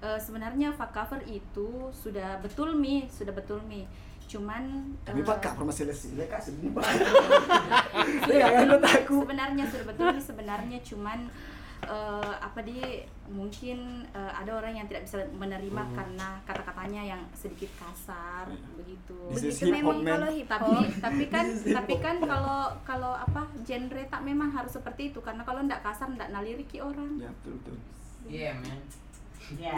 eh, 0.00 0.18
sebenarnya 0.18 0.72
cover 0.74 1.20
itu 1.28 1.92
sudah 1.92 2.40
betul 2.40 2.74
mi, 2.74 3.06
sudah 3.12 3.30
betul 3.36 3.60
mi. 3.68 3.84
Cuman 4.32 4.62
tapi 5.04 5.20
eh, 5.20 5.26
pak 5.28 5.36
kak 5.44 5.60
masih 5.60 5.84
lesi 5.84 6.16
ya 6.16 6.24
kak 6.24 6.40
sedih 6.40 6.72
pak 6.72 6.88
ya 8.40 8.46
kan 8.48 8.80
aku 8.80 9.28
sebenarnya 9.28 9.64
mi 9.68 10.20
sebenarnya 10.24 10.78
cuman 10.80 11.18
eh, 11.84 12.34
apa 12.40 12.60
di 12.64 12.80
mungkin 13.28 14.08
eh, 14.16 14.32
ada 14.32 14.56
orang 14.56 14.72
yang 14.72 14.86
tidak 14.88 15.04
bisa 15.04 15.20
menerima 15.36 15.82
karena 15.92 16.28
kata-katanya 16.48 17.02
yang 17.12 17.22
sedikit 17.36 17.68
kasar 17.76 18.48
begitu. 18.80 19.18
This 19.36 19.52
is 19.52 19.60
begitu 19.60 19.76
memang 19.84 20.00
man. 20.00 20.12
kalau 20.16 20.28
hip 20.32 20.48
tapi 20.48 20.72
hop 20.72 20.88
tapi 21.04 21.24
kan 21.28 21.46
tapi 21.52 21.94
kan 22.00 22.16
kalau 22.24 22.60
kalau 22.88 23.12
apa 23.12 23.52
genre 23.68 24.02
tak 24.08 24.22
memang 24.24 24.48
harus 24.54 24.72
seperti 24.72 25.12
itu 25.12 25.20
karena 25.20 25.44
kalau 25.44 25.60
ndak 25.60 25.84
kasar 25.84 26.08
ndak 26.08 26.32
naliriki 26.32 26.80
orang. 26.80 27.20
ya 27.20 27.28
betul 27.42 27.60
betul 27.60 27.76
Iya, 28.22 28.54
men. 28.62 28.80
Iya, 29.58 29.72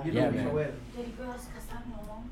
Gitu, 0.00 0.16
Iya, 0.16 0.24
bisa 0.32 0.48
men. 0.48 0.56
well. 0.56 0.74
Jadi 0.96 1.10
gue 1.12 1.26
harus 1.28 1.46
kasar 1.52 1.80
ngomong. 1.84 2.22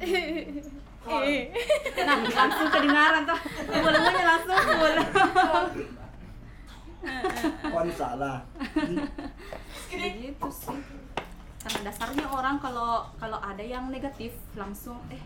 Nah, 1.08 2.16
langsung 2.20 2.68
kedengaran 2.68 3.22
tuh. 3.24 3.38
Mulanya 3.72 4.22
langsung 4.28 4.58
full. 4.60 4.96
kon 7.64 7.88
salah 7.94 8.44
Begitu 9.88 10.48
sih. 10.50 10.78
Karena 11.58 11.80
dasarnya 11.84 12.26
orang 12.28 12.60
kalau 12.60 13.08
kalau 13.16 13.38
ada 13.40 13.62
yang 13.62 13.88
negatif 13.88 14.36
langsung 14.52 15.00
eh 15.08 15.22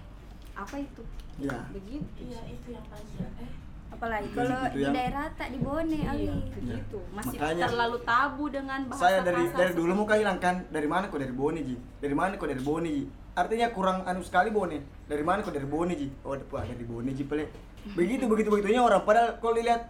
apa 0.52 0.76
itu? 0.76 1.02
ya 1.40 1.64
Begitu. 1.72 2.06
Iya, 2.20 2.40
itu 2.46 2.68
yang 2.70 2.84
paling 2.86 3.08
eh. 3.40 3.50
apalagi 3.90 4.28
Itu- 4.28 4.38
kalau 4.38 4.60
itu 4.62 4.72
di 4.72 4.80
yang- 4.84 4.94
daerah 4.94 5.26
tak 5.34 5.48
di 5.50 5.58
Bone 5.58 5.98
Ali 6.02 6.24
Iya, 6.24 6.34
begitu. 6.52 6.98
Masih 7.10 7.36
Makanya- 7.36 7.66
terlalu 7.66 7.98
tabu 8.04 8.44
dengan 8.48 8.80
bahasa 8.86 9.02
saya 9.02 9.18
dari 9.22 9.42
dari 9.50 9.72
dulu 9.72 9.92
mau 9.94 10.06
hilang 10.06 10.38
kan 10.38 10.54
dari 10.68 10.86
mana 10.86 11.08
kok 11.08 11.18
dari 11.18 11.34
Boni 11.34 11.60
ji 11.64 11.76
dari 11.98 12.14
mana 12.14 12.36
kok 12.36 12.46
dari 12.46 12.62
Boni 12.62 12.90
ji 12.92 13.04
artinya 13.32 13.72
kurang 13.72 14.04
anu 14.04 14.20
sekali 14.20 14.52
Bone 14.52 14.84
dari 15.08 15.24
mana 15.24 15.40
kok 15.40 15.56
dari 15.56 15.64
Bone 15.64 15.96
ji 15.96 16.08
oh 16.24 16.36
wah, 16.36 16.64
dari 16.64 16.84
Bone 16.84 17.10
ji 17.16 17.24
pele 17.24 17.48
begitu 17.96 18.28
begitu 18.28 18.48
begitunya 18.52 18.84
orang 18.84 19.02
padahal 19.02 19.40
kalau 19.40 19.56
dilihat 19.56 19.88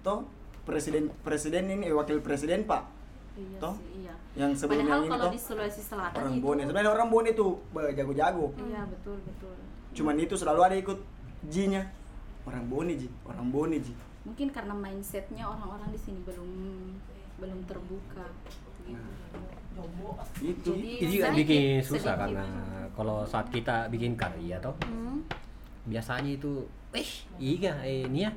toh 0.00 0.24
presiden 0.62 1.10
presiden 1.26 1.66
ini 1.68 1.90
eh, 1.90 1.94
wakil 1.94 2.22
presiden 2.22 2.64
pak 2.64 2.94
Iya 3.34 3.58
Toh? 3.58 3.74
sih, 3.74 4.06
iya. 4.06 4.14
yang 4.38 4.54
sebelum 4.54 4.86
Padahal 4.86 5.02
ini 5.02 5.10
kalau 5.10 5.26
toh 5.26 5.32
di 5.34 5.40
Sulawesi 5.42 5.82
Selatan 5.82 6.14
orang 6.22 6.34
itu 6.38 6.44
Bone 6.46 6.60
sebenarnya 6.62 6.90
orang 6.94 7.08
Bone 7.10 7.28
itu 7.34 7.46
jago-jago 7.74 8.46
Iya, 8.62 8.82
betul, 8.86 9.16
betul. 9.26 9.54
cuman 9.90 10.14
itu 10.22 10.34
selalu 10.38 10.60
ada 10.62 10.76
ikut 10.78 10.98
Ji-nya 11.50 11.82
orang 12.46 12.64
Bone 12.70 12.94
ji 12.94 13.10
orang 13.26 13.50
Bone 13.50 13.82
ji 13.82 13.90
Mungkin 14.24 14.48
karena 14.54 14.72
mindsetnya 14.72 15.44
orang-orang 15.44 15.90
di 15.92 16.00
sini 16.00 16.22
belum 16.24 16.48
belum 17.36 17.58
terbuka. 17.68 18.24
gitu. 18.86 18.96
Itu 20.40 20.70
Jadi 20.70 20.88
Itu 20.96 21.10
juga 21.12 21.26
sedikit- 21.28 21.36
bikin 21.36 21.78
susah 21.80 22.14
sedikit. 22.14 22.20
karena 22.20 22.44
kalau 22.90 23.18
saat 23.24 23.46
kita 23.48 23.88
bikin 23.88 24.14
karya 24.14 24.56
toh 24.58 24.74
Hmm. 24.80 25.22
biasanya 25.84 26.30
itu 26.32 26.62
eh 26.92 27.10
iya 27.36 27.74
eh 27.80 28.06
ini 28.06 28.22
ya 28.22 28.32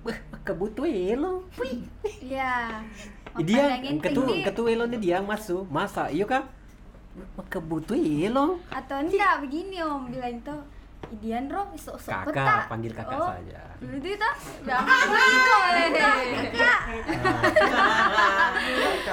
Wah, 0.00 0.14
kebutuh 0.40 0.86
elo. 0.86 1.42
Wih. 1.56 1.82
Iya. 2.22 2.80
Dia 3.44 3.66
ketu 3.98 4.22
ketu 4.40 4.62
elo 4.64 4.86
nih 4.86 5.00
dia 5.00 5.18
masuk. 5.20 5.66
Masa 5.68 6.06
iya 6.08 6.22
kah? 6.24 6.46
Kebutuh 7.44 7.98
elo. 7.98 8.62
atau 8.68 8.96
enggak 8.96 9.42
begini 9.42 9.78
om 9.78 10.06
bilang 10.06 10.38
tuh 10.40 10.62
Idian 11.08 11.48
Rob 11.48 11.72
sok 11.80 11.96
sok 11.96 12.12
Kakak, 12.28 12.36
peta. 12.36 12.54
panggil 12.68 12.92
kakak 12.92 13.16
oh, 13.16 13.32
saja. 13.32 13.60
Dulu 13.80 13.96
itu 13.96 14.12
tuh 14.12 14.34
bilang 14.64 14.84
gitu 15.32 15.52
oleh 15.56 15.86
kakak. 15.96 16.80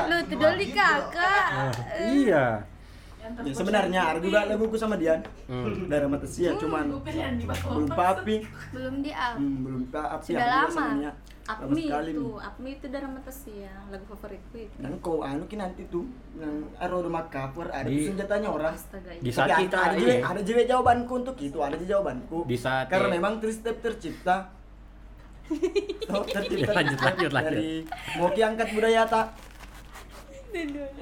Lu 0.09 0.17
tuh 0.27 0.37
doli 0.37 0.67
kakak. 0.75 1.47
Ah, 1.49 1.71
iya. 2.11 2.74
Ya, 3.41 3.53
sebenarnya 3.53 4.01
ada 4.07 4.19
juga 4.19 4.39
laguku 4.45 4.75
sama 4.75 4.95
dia 4.95 5.17
Hmm. 5.45 5.85
dari 5.85 6.05
mata 6.05 6.25
sia 6.25 6.53
cuman 6.53 6.85
belum 6.95 7.87
papi 7.87 8.35
Belum 8.69 8.95
di 8.99 9.11
up. 9.11 9.35
hmm, 9.35 9.55
belum 9.61 9.81
papi 9.87 10.31
Sudah 10.31 10.47
lama. 10.63 11.13
Apmi 11.45 11.85
sekali 11.85 12.09
itu, 12.09 12.25
Mi. 12.25 12.41
Apmi 12.41 12.69
itu 12.73 12.85
dari 12.89 13.05
Metes 13.05 13.37
ya, 13.45 13.69
lagu 13.87 14.01
favoritku 14.07 14.57
itu. 14.57 14.77
dan 14.81 14.97
kau 14.97 15.21
anu 15.21 15.45
ki 15.45 15.55
nanti 15.55 15.85
tuh 15.85 16.01
yang 16.33 16.65
aroma 16.75 17.21
cover 17.27 17.69
ada 17.69 17.85
Di- 17.85 18.01
senjatanya 18.03 18.49
orang 18.49 18.73
Astaga, 18.73 19.13
Di 19.13 19.21
iya. 19.21 19.29
saat 19.31 19.47
Tapi 19.47 19.61
kita 19.61 19.77
ada 19.79 19.93
juga, 19.93 20.13
ada 20.25 20.41
juga 20.41 20.61
jawabanku 20.65 21.13
untuk 21.15 21.37
itu, 21.37 21.57
ada 21.59 21.75
juga 21.75 21.89
jawabanku. 21.91 22.37
Di 22.43 22.57
saat- 22.57 22.89
karena 22.89 23.07
memang 23.11 23.37
three 23.37 23.53
step 23.53 23.77
tercipta. 23.77 24.49
Oh, 26.09 26.25
tercipta 26.33 26.71
lanjut, 26.73 26.97
lanjut, 26.99 27.29
lanjut. 27.31 27.53
dari 27.53 27.85
Moki 28.17 28.41
angkat 28.41 28.67
budaya 28.73 29.05
tak. 29.05 29.25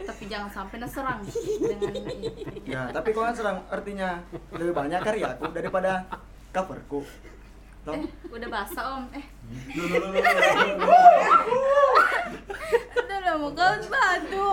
Tapi 0.04 0.24
jangan 0.26 0.50
sampai 0.50 0.82
naserang 0.82 1.22
dengan 1.62 1.94
ini. 1.94 2.30
Ya, 2.66 2.90
tapi 2.90 3.14
kau 3.14 3.22
kan 3.22 3.38
serang 3.38 3.62
artinya 3.70 4.18
lebih 4.50 4.74
banyak 4.74 5.00
karyaku 5.06 5.46
daripada 5.54 6.10
coverku. 6.50 7.06
Toh? 7.84 7.94
Eh, 7.94 8.08
udah 8.32 8.50
basah 8.50 8.86
om. 8.98 9.04
Eh, 9.14 9.26
loh. 10.80 10.90
Itu 12.74 13.14
lah 13.14 13.36
mau 13.38 13.52
kau 13.54 13.74
batu. 13.92 14.52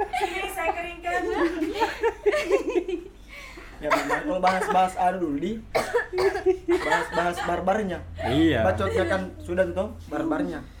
Sini 0.00 0.42
saya 0.54 0.70
keringkan. 0.72 1.22
Ya 3.80 3.88
memang 3.88 4.20
kalau 4.28 4.40
bahas-bahas 4.44 4.92
di 5.40 5.52
bahas-bahas 6.68 7.36
barbarnya. 7.44 7.98
Iya. 8.28 8.60
Bacotnya 8.64 9.04
kan 9.08 9.22
sudah 9.42 9.64
tuh 9.72 9.96
barbarnya. 10.08 10.79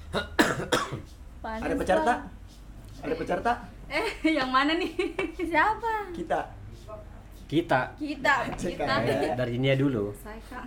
Panas 1.40 1.62
Ada 1.62 1.74
peserta? 1.74 2.04
lah. 2.04 2.18
Ada 3.00 3.14
peserta? 3.14 3.52
eh 3.90 4.06
yang 4.28 4.50
mana 4.50 4.74
nih? 4.74 4.92
Siapa? 5.40 6.10
Kita. 6.12 6.40
kita 7.46 7.80
Kita. 7.98 8.34
Kita. 8.54 8.84
eh, 9.02 9.34
dari 9.34 9.52
ini 9.56 9.74
dulu. 9.74 10.14
Saya 10.14 10.38
kak. 10.46 10.64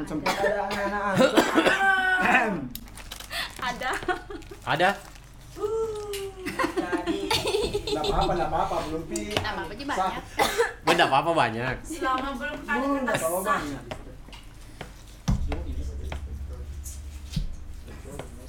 Sempat 0.00 0.34
ada 0.36 0.64
anak-anak. 0.66 1.14
Ada. 3.60 3.90
Ada? 4.66 4.90
Enggak 7.90 8.04
apa-apa, 8.06 8.32
enggak 8.32 8.50
apa-apa, 8.50 8.76
belum 8.88 9.02
pi. 9.08 9.20
Nama 9.34 9.60
apa 9.60 9.72
aja 9.72 9.84
banyak. 9.84 10.22
Benda 10.86 11.04
apa-apa 11.06 11.30
banyak. 11.34 11.74
Selama 11.84 12.28
belum 12.36 12.56
ada 12.64 12.86
kata 13.04 13.16
apa-apa 13.18 13.40
banyak. 13.44 13.82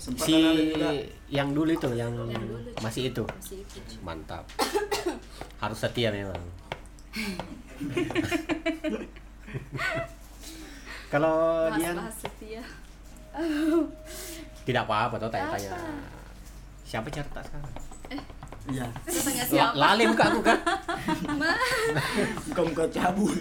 Sempat 0.02 0.26
Si 0.26 0.34
ada 0.34 0.58
juga. 0.58 0.90
yang 1.30 1.54
dulu 1.54 1.70
itu, 1.70 1.86
yang 1.94 2.10
Yang 2.26 2.42
dulu. 2.42 2.58
masih 2.82 3.14
itu. 3.14 3.22
Masih 3.22 3.62
itu. 3.62 3.78
Mantap. 4.02 4.50
Harus 5.62 5.78
setia 5.78 6.10
memang. 6.10 6.42
Kalau 11.14 11.70
dia 11.78 11.94
setia. 12.10 12.64
tidak 14.68 14.90
apa-apa 14.90 15.22
tuh 15.22 15.30
tanya-tanya. 15.30 15.70
Siapa 16.82 17.06
cerita 17.14 17.40
sekarang? 17.46 17.70
Iya. 18.70 18.86
Tanya 19.06 19.44
La- 19.44 19.50
siapa? 19.50 19.74
Lali 19.78 20.04
muka 20.12 20.26
aku 20.28 20.40
kan? 20.42 20.58
Kau 22.54 22.66
kau 22.74 22.88
cabul. 22.90 23.38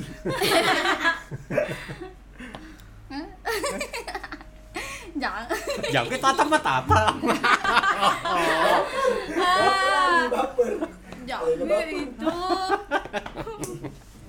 Jangan. 5.16 5.44
Jangan 5.94 6.08
kita 6.08 6.22
tatap 6.22 6.46
mata 6.46 6.72
apa? 6.84 7.00
Baper. 10.30 10.72
Jangan 11.26 11.88
itu. 11.90 12.34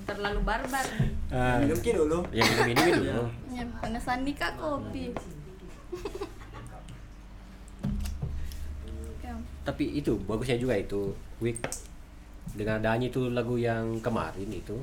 Terlalu 0.06 0.40
barbar. 0.44 0.86
Ah, 1.32 1.64
Minum 1.64 1.80
ki 1.80 1.92
dulu. 1.96 2.20
ya 2.36 2.44
minum 2.44 2.68
ini 2.68 2.84
dulu. 2.92 3.24
Ya, 3.56 3.64
panesan 3.80 4.28
nih 4.28 4.36
kak 4.36 4.60
kopi. 4.60 5.06
Ya. 9.22 9.38
Tapi 9.64 9.96
itu 9.96 10.18
bagusnya 10.26 10.58
juga 10.58 10.74
itu 10.76 11.14
Week 11.40 11.56
dengan 12.52 12.82
adanya 12.84 13.08
itu 13.08 13.30
lagu 13.32 13.56
yang 13.56 14.02
kemarin 14.04 14.50
itu 14.50 14.76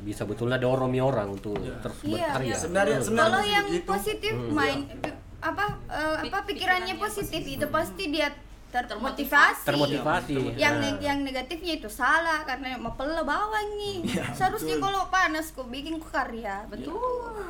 bisa 0.00 0.24
betulnya 0.24 0.56
doromi 0.56 0.98
orang 0.98 1.28
untuk 1.30 1.54
terus 1.76 1.98
Iya, 2.02 2.32
berkarya. 2.32 2.46
iya. 2.46 2.56
Sebenarnya 2.56 2.96
sebenarnya 2.98 3.30
Kalau 3.30 3.42
yang 3.46 3.66
begitu. 3.66 3.86
positif 3.86 4.32
Hmm. 4.32 4.52
main 4.52 4.78
pi- 4.86 5.18
apa 5.40 5.64
eh, 5.86 6.16
apa 6.20 6.38
Pik- 6.38 6.46
pikirannya 6.48 6.48
pikirannya 6.48 6.94
positif 6.96 7.40
positif. 7.40 7.56
itu 7.56 7.66
pasti 7.68 8.04
dia 8.08 8.28
termotivasi. 8.70 9.66
Termotivasi. 9.66 10.30
termotivasi. 10.30 10.56
Yang 10.56 10.74
yang 11.00 11.18
negatifnya 11.20 11.72
itu 11.74 11.88
salah 11.88 12.44
karena 12.44 12.76
mau 12.76 12.94
pele 12.94 13.18
bawang 13.20 13.68
nih. 13.76 13.98
Iya, 14.10 14.24
Seharusnya 14.30 14.76
betul. 14.76 14.86
kalau 14.86 15.02
panas 15.08 15.46
kok 15.48 15.66
bikin 15.66 15.98
ku 15.98 16.06
karya. 16.06 16.62
Betul. 16.66 16.94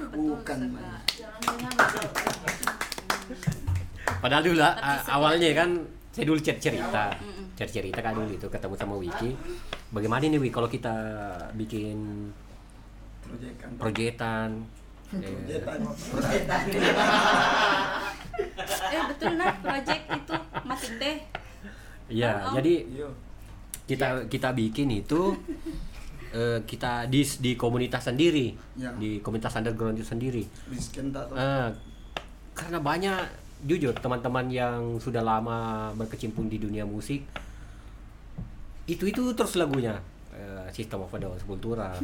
Betul. 0.08 0.40
Bukan. 0.40 0.58
Padahal 4.20 4.42
dulu 4.42 4.60
ah, 4.60 4.74
awalnya 5.08 5.48
kan 5.54 5.70
saya 6.10 6.24
dulu 6.24 6.38
cer 6.38 6.56
cerita, 6.58 7.10
cer 7.54 7.66
cerita 7.66 7.98
kan 7.98 8.12
dulu 8.12 8.28
itu 8.28 8.46
ketemu 8.46 8.74
sama 8.74 8.94
Wiki. 8.96 9.30
Bagaimana 9.90 10.22
nih 10.22 10.36
Wiki 10.36 10.50
kalau 10.50 10.66
kita 10.66 10.92
bikin 11.54 12.28
Proyekan. 13.22 13.70
proyekan 13.78 14.48
eh, 15.14 15.22
Proyekan. 15.22 15.78
Eh 18.90 19.02
betul 19.06 19.36
nah 19.36 19.52
project 19.54 20.02
itu 20.08 20.34
matik 20.64 20.92
deh. 20.96 21.16
Iya, 22.08 22.30
Oh, 22.32 22.42
oh. 22.42 22.52
jadi 22.58 22.72
Iya. 22.88 23.08
kita 23.86 24.06
kita 24.26 24.48
bikin 24.50 24.88
itu 24.90 25.36
eh, 26.30 26.58
kita 26.64 27.06
di 27.06 27.20
di 27.38 27.50
komunitas 27.54 28.02
sendiri, 28.04 28.54
Ya. 28.74 28.90
di 28.96 29.20
komunitas 29.20 29.54
underground 29.54 29.94
itu 29.94 30.06
sendiri. 30.08 30.42
Miskin 30.66 31.10
tak 31.10 31.28
tahu. 31.28 31.36
Eh, 31.36 31.68
karena 32.50 32.78
banyak 32.80 33.18
jujur 33.64 33.92
teman-teman 33.92 34.46
yang 34.48 34.96
sudah 35.00 35.20
lama 35.20 35.90
berkecimpung 35.96 36.48
di 36.48 36.56
dunia 36.56 36.88
musik 36.88 37.24
itu 38.90 39.06
itu 39.06 39.22
terus 39.38 39.54
lagunya. 39.54 40.02
Eh, 40.34 40.66
System 40.74 41.06
of 41.06 41.14
a 41.14 41.18
Down 41.20 41.38
Sepultura 41.38 41.94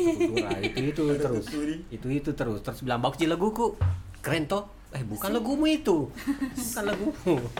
itu 0.68 0.80
itu 0.92 1.02
terus. 1.20 1.44
Itu 1.92 2.06
itu 2.08 2.30
terus. 2.32 2.60
Terus 2.64 2.80
bilang 2.84 3.04
bagus 3.04 3.20
laguku. 3.28 3.76
Keren 4.24 4.48
toh. 4.48 4.64
Eh 4.92 5.04
bukan 5.04 5.32
lagumu 5.32 5.68
itu. 5.68 6.08
Bukan 6.56 6.84
lagumu. 6.88 7.36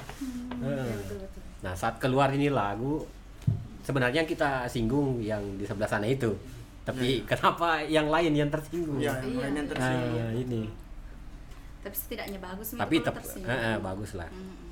Eh. 0.63 0.95
nah 1.59 1.75
saat 1.75 1.99
keluar 1.99 2.31
ini 2.31 2.47
lagu 2.47 3.03
sebenarnya 3.83 4.23
yang 4.23 4.31
kita 4.31 4.63
singgung 4.71 5.19
yang 5.19 5.43
di 5.59 5.67
sebelah 5.67 5.91
sana 5.91 6.07
itu. 6.07 6.31
Tapi 6.87 7.27
kenapa 7.27 7.83
yang 7.83 8.07
lain 8.07 8.31
yang 8.31 8.47
tersinggung? 8.47 9.03
Ya, 9.03 9.11
yang 9.27 9.43
lain 9.43 9.55
yang 9.59 9.67
tersinggung. 9.67 10.15
Nah, 10.23 10.31
ini 10.39 10.63
Tapi 11.83 11.95
setidaknya 11.95 12.39
bagus 12.39 12.67
tapi 12.73 12.97
tersinggung. 12.99 13.51
eh, 13.51 13.75
eh, 13.75 13.77
bagus 13.79 14.11
lah 14.15 14.31
Mm-mm. 14.31 14.71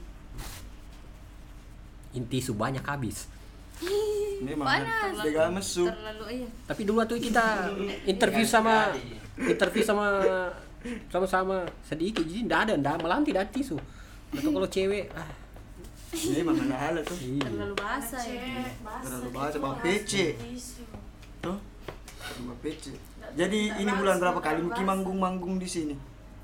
inti 2.12 2.38
su 2.38 2.54
banyak 2.54 2.82
habis 2.82 3.26
Memang 4.40 4.64
Panas. 4.64 5.20
jaga 5.20 5.52
mesu. 5.52 5.84
Terlalu 5.84 6.24
iya. 6.32 6.48
tapi 6.64 6.80
dulu 6.84 6.96
waktu 6.98 7.16
kita 7.18 7.44
interview 8.12 8.44
sama 8.44 8.92
interview 9.36 9.82
sama 9.82 10.06
sama-sama 11.08 11.60
sedikit 11.82 12.24
jadi 12.24 12.44
ndak 12.44 12.60
ada 12.64 12.72
ndak 12.76 12.94
malah 12.98 13.20
tidak 13.20 13.44
ada 13.44 13.52
tisu 13.52 13.76
atau 14.32 14.50
kalau 14.50 14.64
cewek 14.66 15.12
ah 15.12 15.28
Ini 16.10 16.42
mana 16.42 16.74
ada 16.74 17.00
tuh. 17.02 17.14
Iya. 17.16 17.46
terlalu 17.46 17.74
basah 17.76 18.22
ya 18.24 18.66
Terlalu 18.82 19.28
bahasa 19.30 19.56
Bang 19.58 19.78
PC. 19.78 20.12
Tuh. 21.38 21.58
Bang 22.40 22.58
PC. 22.58 22.84
Jadi 23.30 23.60
ini 23.70 23.90
bulan 23.92 24.18
berapa 24.18 24.40
kali 24.40 24.58
mungkin 24.60 24.84
manggung-manggung 24.84 25.56
di 25.56 25.68
sini? 25.68 25.94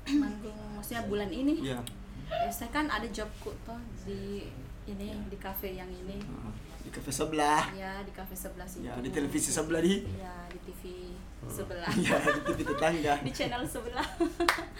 Manggung 0.09 0.55
maksudnya 0.71 1.03
bulan 1.03 1.27
ini 1.27 1.59
Iya. 1.61 1.79
eh, 2.29 2.47
saya 2.49 2.69
kan 2.69 2.87
ada 2.87 3.07
jobku 3.07 3.51
toh 3.61 3.75
di 4.01 4.47
ini 4.85 5.11
di 5.27 5.37
kafe 5.37 5.73
yang 5.73 5.87
ini 5.87 6.15
Di 6.79 6.89
kafe 6.89 7.11
sebelah. 7.11 7.67
ya 7.73 7.99
di 7.99 8.11
kafe 8.11 8.31
sebelah 8.31 8.63
situ 8.63 8.83
Ya, 8.83 8.95
di 8.97 9.09
televisi 9.09 9.51
sebelah 9.51 9.79
di. 9.79 10.07
ya 10.15 10.31
di 10.47 10.59
TV 10.63 11.11
sebelah 11.45 11.91
Ya, 11.93 12.15
di 12.15 12.41
TV 12.45 12.59
tetangga. 12.63 13.13
di 13.27 13.31
channel 13.31 13.63
sebelah 13.63 14.07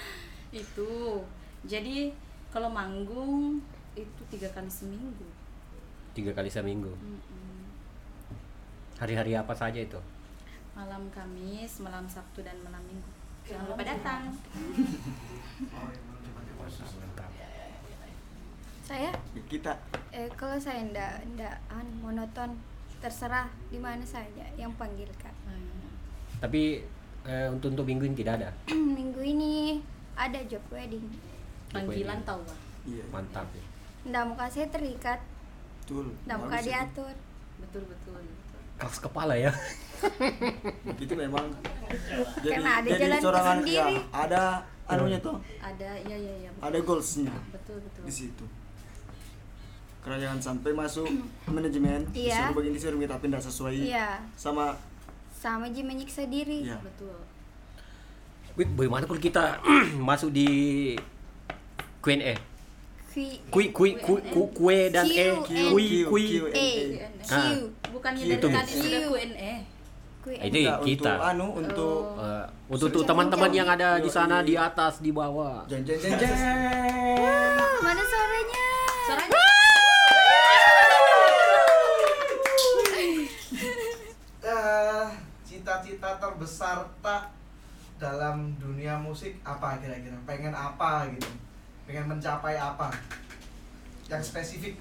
itu 0.53 0.91
jadi 1.63 2.07
kalau 2.47 2.71
manggung 2.71 3.59
itu 3.93 4.21
tiga 4.29 4.47
kali 4.49 4.69
seminggu 4.69 5.27
Tiga 6.13 6.33
kali 6.33 6.49
seminggu. 6.49 6.89
Mm-mm. 6.89 7.61
Hari-hari 8.97 9.33
apa 9.33 9.53
saja 9.53 9.77
itu? 9.77 9.99
malam 10.73 11.09
Kamis 11.09 11.77
malam 11.77 12.05
Sabtu 12.05 12.41
dan 12.41 12.53
malam 12.61 12.81
Minggu 12.83 13.09
jangan 13.47 13.65
lupa 13.71 13.83
datang 13.83 14.21
Saya 18.87 19.11
Kita 19.51 19.75
eh 20.15 20.31
kalau 20.39 20.55
saya 20.55 20.79
ndak 20.87 21.35
ndak 21.35 21.55
an 21.67 21.87
monoton 21.99 22.55
terserah 23.03 23.51
di 23.67 23.77
mana 23.77 24.01
saja 24.07 24.47
yang 24.55 24.71
panggilkan. 24.79 25.31
Tapi 26.39 26.81
eh, 27.27 27.47
untuk 27.51 27.75
untuk 27.75 27.83
minggu 27.83 28.07
ini 28.07 28.15
tidak 28.15 28.33
ada. 28.41 28.49
Minggu 28.97 29.21
ini 29.21 29.83
ada 30.15 30.39
job 30.47 30.63
wedding. 30.71 31.03
panggilan 31.67 32.23
tahu? 32.23 32.41
Iya. 32.87 33.03
Mantap 33.11 33.47
ya. 33.51 33.63
Ndak 34.07 34.23
muka 34.31 34.45
saya 34.47 34.71
terikat, 34.71 35.19
Betul. 35.83 36.15
ndak 36.23 36.37
muka 36.39 36.57
diatur. 36.63 37.13
betul 37.59 37.83
betul 37.91 38.15
betul. 38.23 38.61
Keras 38.79 38.97
kepala 39.03 39.35
ya. 39.35 39.51
Itu 40.97 41.13
memang. 41.13 41.45
Jadi, 42.39 42.53
Karena 42.53 42.71
ada 42.77 42.87
jadi 42.87 43.01
jalan 43.01 43.19
seorang 43.19 43.43
ya, 43.43 43.53
sendiri. 43.55 43.95
ada 44.11 44.41
anunya 44.87 45.19
tuh. 45.19 45.35
ada 45.59 45.89
ya 45.99 46.15
ya 46.15 46.33
ya 46.37 46.49
betul 46.49 46.63
Ada 46.63 46.77
goalsnya 46.81 47.33
betul, 47.49 47.77
betul. 47.79 48.03
di 48.03 48.13
situ. 48.13 48.45
Karena 49.99 50.17
jangan 50.21 50.39
sampai 50.41 50.71
masuk 50.71 51.07
manajemen 51.47 52.07
Iya. 52.09 52.47
disuruh 52.47 52.53
begini 52.55 52.73
disuruh 52.75 52.99
tapi 53.01 53.25
tidak 53.27 53.43
sesuai 53.43 53.75
Iya, 53.77 54.07
sama 54.33 54.75
sama 55.33 55.67
ji 55.67 55.81
menyiksa 55.81 56.25
diri. 56.25 56.63
Iya. 56.63 56.79
betul 56.79 57.15
Wih, 58.55 58.65
bagaimana 58.69 59.05
kalau 59.05 59.21
kita 59.21 59.59
masuk 60.09 60.31
di 60.31 60.47
Q&A? 61.99 62.33
Q 63.07 63.15
Kui 63.49 63.69
kui 63.69 63.97
kui 63.97 64.17
ku- 64.23 64.49
kue 64.51 64.89
dan 64.89 65.05
e 65.05 65.27
Q, 65.41 65.49
kui 65.73 65.85
Q, 65.85 65.93
kui. 66.05 66.23
Q, 66.27 66.33
A 66.47 66.69
Q 67.21 67.31
Ah. 67.33 67.53
bukannya 67.89 68.23
Gitu. 68.23 68.45
dari 68.45 68.55
tadi 68.55 68.71
Q. 68.71 68.79
sudah 68.79 69.01
Q&A 69.09 69.53
Q 70.27 70.35
Ini 70.35 70.59
Enggak, 70.61 70.79
kita. 70.83 71.07
untuk 71.07 71.23
anu 71.23 71.47
untuk 71.55 71.99
Eh, 72.19 72.45
untuk 72.67 72.87
untuk 72.91 73.03
teman-teman 73.07 73.47
yang 73.49 73.63
ada 73.65 73.95
di 73.95 74.09
sana 74.11 74.43
di 74.43 74.59
atas 74.59 74.99
di 74.99 75.15
bawah. 75.15 75.63
jeng 75.65 75.87
jeng 75.87 75.95
jeng 75.97 76.19
jeng. 76.19 76.35
Mana 77.79 78.03
suaranya? 78.03 78.65
suaranya 79.07 79.39
Eh, 84.39 85.07
cita-cita 85.43 86.15
terbesar 86.17 86.87
tak 86.99 87.31
dalam 87.97 88.55
dunia 88.55 88.95
musik 88.95 89.35
apa 89.43 89.75
kira-kira? 89.77 90.15
Pengen 90.23 90.53
apa 90.53 91.07
gitu? 91.09 91.27
Pengen 91.83 92.07
mencapai 92.07 92.55
apa? 92.55 92.91
Yang 94.07 94.31
spesifik. 94.31 94.75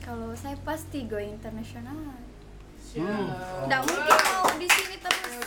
Kalau 0.00 0.30
saya 0.32 0.54
pasti 0.62 1.04
go 1.04 1.18
internasional. 1.18 1.98
Hmm. 2.96 3.26
Nggak 3.70 3.80
mungkin 3.86 4.18
mau 4.26 4.46
di 4.58 4.66
sini 4.66 4.96
terus. 4.98 5.46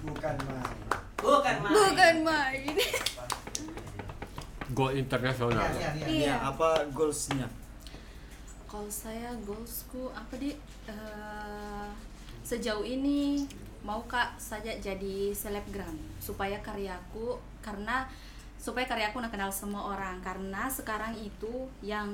Bukan 0.00 0.36
main. 0.48 0.68
Bukan 1.20 1.56
main. 1.62 1.74
Bukan 1.74 2.14
main. 2.26 2.74
Go 4.70 4.86
internasional. 4.94 5.66
Nia, 5.74 5.90
Nia. 5.94 6.06
Iya. 6.06 6.26
Ya, 6.30 6.36
apa 6.46 6.86
goalsnya? 6.94 7.46
kalau 8.70 8.86
saya 8.86 9.34
goalsku 9.42 10.14
apa 10.14 10.38
di 10.38 10.54
eh, 10.86 11.88
sejauh 12.46 12.86
ini 12.86 13.42
mau 13.82 14.06
kak 14.06 14.38
saja 14.38 14.70
jadi 14.78 15.34
selebgram 15.34 15.98
supaya 16.22 16.62
karyaku 16.62 17.34
karena 17.58 18.06
supaya 18.62 18.86
karyaku 18.86 19.18
nak 19.18 19.34
kenal 19.34 19.50
semua 19.50 19.90
orang 19.90 20.22
karena 20.22 20.70
sekarang 20.70 21.18
itu 21.18 21.66
yang 21.82 22.06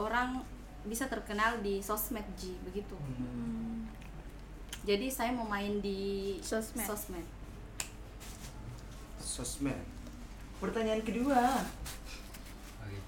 orang 0.00 0.40
bisa 0.84 1.04
terkenal 1.06 1.58
di 1.58 1.78
sosmed 1.78 2.24
Ji 2.34 2.54
begitu 2.62 2.94
Hmm. 2.94 3.88
jadi 4.82 5.08
saya 5.08 5.30
mau 5.30 5.44
main 5.44 5.78
di 5.78 6.36
Sosmed. 6.38 6.84
sosmed 6.84 7.26
Sosmed. 9.18 9.74
Pertanyaan 10.60 11.02
kedua. 11.02 11.58
Oke. 12.78 12.98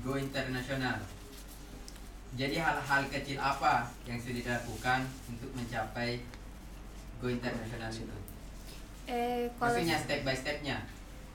Go 0.00 0.16
internasional. 0.16 0.96
Jadi 2.30 2.56
hal-hal 2.56 3.02
kecil 3.06 3.36
apa 3.36 3.84
yang 4.04 4.16
sudah 4.16 4.38
dilakukan 4.38 5.00
untuk 5.26 5.50
mencapai 5.52 6.24
go 7.18 7.26
internasional 7.26 7.90
itu? 7.90 8.16
Eh 9.06 9.48
kalau 9.54 9.72
Maksudnya 9.74 9.98
step 9.98 10.20
by 10.22 10.32
stepnya. 10.32 10.76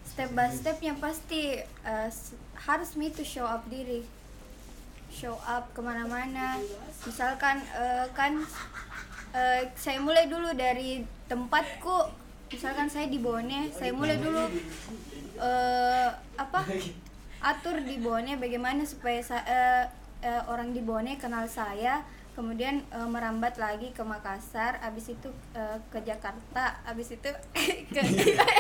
step 0.04 0.30
by 0.32 0.48
stepnya 0.48 0.94
pasti 0.96 1.62
s- 2.06 2.34
harus 2.56 2.94
me 2.94 3.10
to 3.10 3.22
show 3.22 3.44
up 3.44 3.66
diri 3.68 4.02
show 5.14 5.38
up 5.40 5.70
ke 5.72 5.80
mana-mana. 5.80 6.58
Misalkan 7.06 7.62
eh, 7.62 8.06
kan 8.12 8.42
eh, 9.32 9.62
saya 9.78 10.02
mulai 10.02 10.26
dulu 10.26 10.50
dari 10.54 11.06
tempatku. 11.30 12.10
Misalkan 12.50 12.90
saya 12.90 13.06
di 13.06 13.18
Bone 13.18 13.70
saya 13.70 13.94
mulai 13.94 14.18
dulu 14.18 14.50
eh, 15.38 16.10
apa 16.36 16.60
atur 17.40 17.82
di 17.82 17.98
Bone 17.98 18.34
bagaimana 18.36 18.82
supaya 18.84 19.22
sa- 19.22 19.46
eh, 19.46 19.86
eh, 20.22 20.42
orang 20.50 20.74
di 20.74 20.82
Bone 20.82 21.14
kenal 21.16 21.46
saya. 21.46 22.02
Kemudian 22.34 22.82
eh, 22.90 23.08
merambat 23.08 23.62
lagi 23.62 23.94
ke 23.94 24.02
Makassar 24.02 24.82
habis 24.82 25.06
itu 25.08 25.30
eh, 25.54 25.78
ke 25.88 26.02
Jakarta 26.02 26.82
habis 26.84 27.14
itu 27.14 27.30
ke 27.94 28.02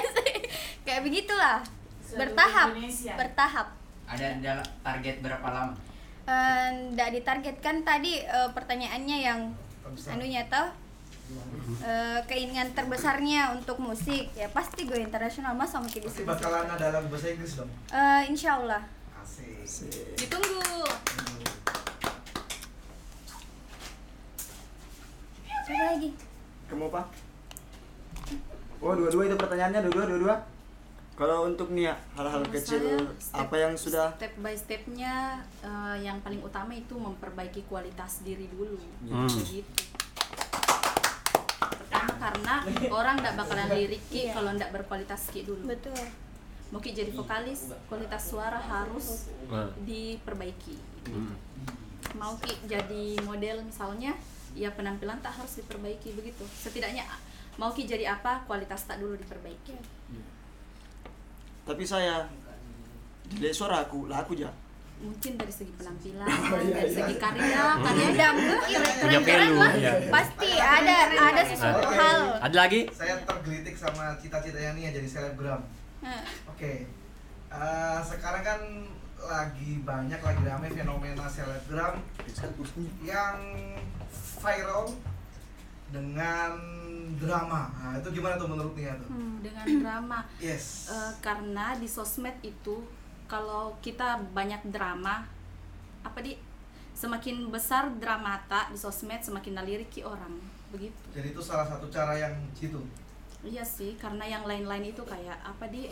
kayak 0.85 1.01
begitulah. 1.01 1.65
Bertahap 2.13 2.77
bertahap. 3.17 3.67
Ada 4.05 4.37
target 4.85 5.25
berapa 5.25 5.47
lama? 5.49 5.73
Tidak 6.23 7.09
ditargetkan 7.19 7.83
tadi 7.83 8.23
eh, 8.23 8.49
pertanyaannya 8.55 9.17
yang 9.19 9.39
anunya 10.07 10.47
toh 10.47 10.71
eh, 11.83 12.19
keinginan 12.25 12.71
terbesarnya 12.71 13.51
untuk 13.51 13.79
musik 13.83 14.31
ya 14.31 14.47
pasti 14.47 14.87
gue 14.87 15.03
internasional 15.03 15.51
mungkin 15.83 15.99
di 16.03 16.07
Pasti 16.07 16.23
sini 16.23 16.31
bakalan 16.31 16.67
ada 16.71 16.85
dalam 16.87 17.11
bahasa 17.11 17.27
Inggris 17.27 17.53
dong. 17.59 17.71
Eh, 17.91 18.21
insya 18.31 18.55
Allah 18.59 18.81
Asik. 19.19 20.15
ditunggu 20.19 20.87
siapa 25.63 25.83
lagi 25.95 26.09
Kamu 26.71 26.87
apa? 26.89 27.01
Oh, 28.83 28.91
dua-dua 28.99 29.23
itu 29.31 29.39
pertanyaannya, 29.39 29.79
dua-dua, 29.87 30.05
dua-dua. 30.11 30.35
Kalau 31.13 31.45
untuk 31.45 31.69
Nia, 31.69 31.93
hal-hal 32.13 32.41
Kalau 32.41 32.49
kecil 32.51 32.81
saya, 32.81 32.97
step- 33.15 33.37
apa 33.39 33.55
yang 33.55 33.73
sudah 33.75 34.07
step 34.13 34.33
by 34.35 34.53
stepnya 34.53 35.13
eh, 35.61 35.95
yang 36.01 36.17
paling 36.19 36.41
utama 36.41 36.73
itu 36.73 36.97
memperbaiki 36.97 37.63
kualitas 37.63 38.21
diri 38.21 38.49
dulu 38.49 38.81
Hmm. 39.03 39.29
begitu 39.29 39.61
pertama 41.61 42.13
karena 42.19 42.55
orang 42.89 43.15
tidak 43.17 43.35
bakalan 43.35 43.69
liriki 43.71 44.21
Iya. 44.23 44.33
kalau 44.33 44.51
tidak 44.51 44.71
berkualitas 44.73 45.29
ki 45.29 45.41
dulu 45.43 45.63
betul 45.67 45.93
mungkin 46.69 46.91
jadi 46.91 47.11
vokalis 47.11 47.59
kualitas 47.85 48.23
suara 48.25 48.57
harus 48.57 49.29
Nah. 49.45 49.69
diperbaiki 49.79 50.75
Hmm. 51.05 51.37
mau 52.13 52.33
ki 52.37 52.65
jadi 52.65 53.21
model 53.21 53.61
misalnya 53.61 54.17
ya 54.53 54.69
penampilan 54.71 55.19
tak 55.19 55.33
harus 55.35 55.53
diperbaiki 55.55 56.13
begitu 56.13 56.41
setidaknya 56.47 57.05
mau 57.55 57.69
ki 57.69 57.85
jadi 57.85 58.09
apa 58.11 58.41
kualitas 58.43 58.83
tak 58.83 58.97
dulu 58.97 59.13
diperbaiki 59.15 59.77
tapi 61.63 61.83
saya 61.87 62.27
dilihat 63.31 63.55
suara 63.55 63.87
aku, 63.87 64.11
lah 64.11 64.21
aku 64.21 64.35
ja. 64.35 64.51
mungkin 65.03 65.35
dari 65.35 65.51
segi 65.51 65.71
penampilan 65.75 66.27
Oh, 66.53 66.59
iya, 66.63 66.75
dari 66.79 66.91
segi 66.91 67.15
karya 67.19 67.63
karya 67.81 68.07
ada 68.13 68.27
mungkin 68.35 68.79
Punya 69.03 69.19
pelu, 69.19 69.57
ya. 69.79 69.93
pasti 70.11 70.49
ada 70.59 70.95
ada 71.11 71.41
sesuatu 71.43 71.87
hal 71.91 72.19
Ada 72.39 72.57
lagi? 72.67 72.81
Saya 72.91 73.19
tergelitik 73.23 73.75
sama 73.75 74.15
cita-citanya 74.19 74.71
Nia 74.75 74.89
jadi 74.95 75.07
selebgram. 75.07 75.63
Oke. 76.51 76.87
Eh, 77.53 77.99
sekarang 78.03 78.43
kan 78.43 78.59
lagi 79.23 79.79
banyak 79.87 80.19
lagi 80.19 80.41
ramai 80.43 80.69
fenomena 80.71 81.25
selebgram 81.31 81.95
yang 83.07 83.37
viral 84.43 84.91
dengan 85.93 86.82
drama. 87.19 87.69
Nah, 87.73 87.99
itu 87.99 88.09
gimana 88.15 88.35
tuh 88.35 88.49
menurut 88.49 88.73
Nia 88.77 88.93
tuh? 88.97 89.09
Hmm. 89.09 89.39
dengan 89.43 89.67
drama 89.83 90.19
Yes. 90.39 90.89
Eh, 90.91 91.13
karena 91.19 91.77
di 91.77 91.87
sosmed 91.87 92.37
itu 92.41 92.83
kalau 93.27 93.75
kita 93.81 94.21
banyak 94.31 94.61
drama 94.69 95.25
apa 96.03 96.19
di 96.19 96.35
semakin 96.93 97.49
besar 97.49 97.89
dramata 97.97 98.69
di 98.69 98.77
sosmed 98.77 99.23
semakin 99.23 99.57
naliriki 99.57 100.05
orang 100.05 100.37
begitu 100.69 100.93
Jadi 101.13 101.33
itu 101.33 101.41
salah 101.41 101.65
satu 101.65 101.89
cara 101.89 102.17
yang 102.17 102.33
jitu. 102.57 102.81
Iya 103.43 103.61
sih, 103.61 103.99
karena 103.99 104.23
yang 104.23 104.47
lain-lain 104.47 104.95
itu 104.95 105.03
kayak 105.03 105.35
apa 105.43 105.67
di 105.67 105.91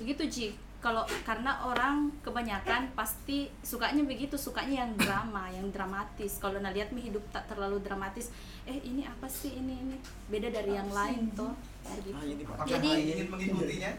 begitu 0.00 0.24
Ji. 0.26 0.48
Kalau 0.76 1.02
karena 1.24 1.66
orang 1.66 2.12
kebanyakan 2.22 2.94
pasti 2.94 3.50
sukanya 3.64 4.06
begitu, 4.06 4.38
sukanya 4.38 4.86
yang 4.86 4.92
drama, 4.94 5.50
yang 5.50 5.66
dramatis. 5.74 6.38
Kalau 6.38 6.62
nah 6.62 6.70
lihat 6.70 6.92
mi 6.94 7.02
hidup 7.02 7.24
tak 7.34 7.48
terlalu 7.50 7.82
dramatis, 7.82 8.30
eh 8.68 8.78
ini 8.84 9.02
apa 9.02 9.26
sih 9.26 9.56
ini 9.56 9.74
ini 9.82 9.96
beda 10.30 10.52
dari 10.52 10.76
yang 10.76 10.86
lain 10.92 11.32
toh. 11.34 11.50
Begitu. 11.82 12.14
Ah. 12.14 12.54
Apakah 12.54 12.66
Jadi- 12.78 12.92
Nia 13.02 13.14
ingin 13.18 13.28
mengikutinya? 13.32 13.90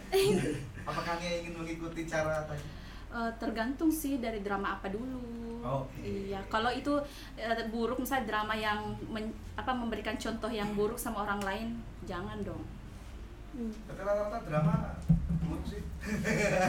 Apakah 0.89 1.13
Nia 1.19 1.33
ingin 1.43 1.53
mengikuti 1.59 2.01
cara 2.07 2.45
tadi? 2.47 2.63
Eh, 3.07 3.31
tergantung 3.39 3.87
sih 3.87 4.19
dari 4.19 4.43
drama 4.43 4.77
apa 4.77 4.91
dulu. 4.91 5.19
Oke. 5.63 6.03
Iya, 6.03 6.43
kalau 6.47 6.69
itu 6.69 6.93
eh, 7.35 7.65
buruk 7.71 7.99
misalnya 7.99 8.27
drama 8.29 8.53
yang 8.53 8.95
men- 9.09 9.35
apa 9.55 9.71
memberikan 9.73 10.15
contoh 10.15 10.51
yang 10.51 10.71
buruk 10.75 10.99
sama 10.99 11.23
orang 11.23 11.41
lain, 11.41 11.67
jangan 12.03 12.39
dong. 12.43 12.63
Tapi 13.57 13.99
rata-rata 13.99 14.37
drama 14.43 14.73
buruk 15.39 15.63
sih. 15.65 15.81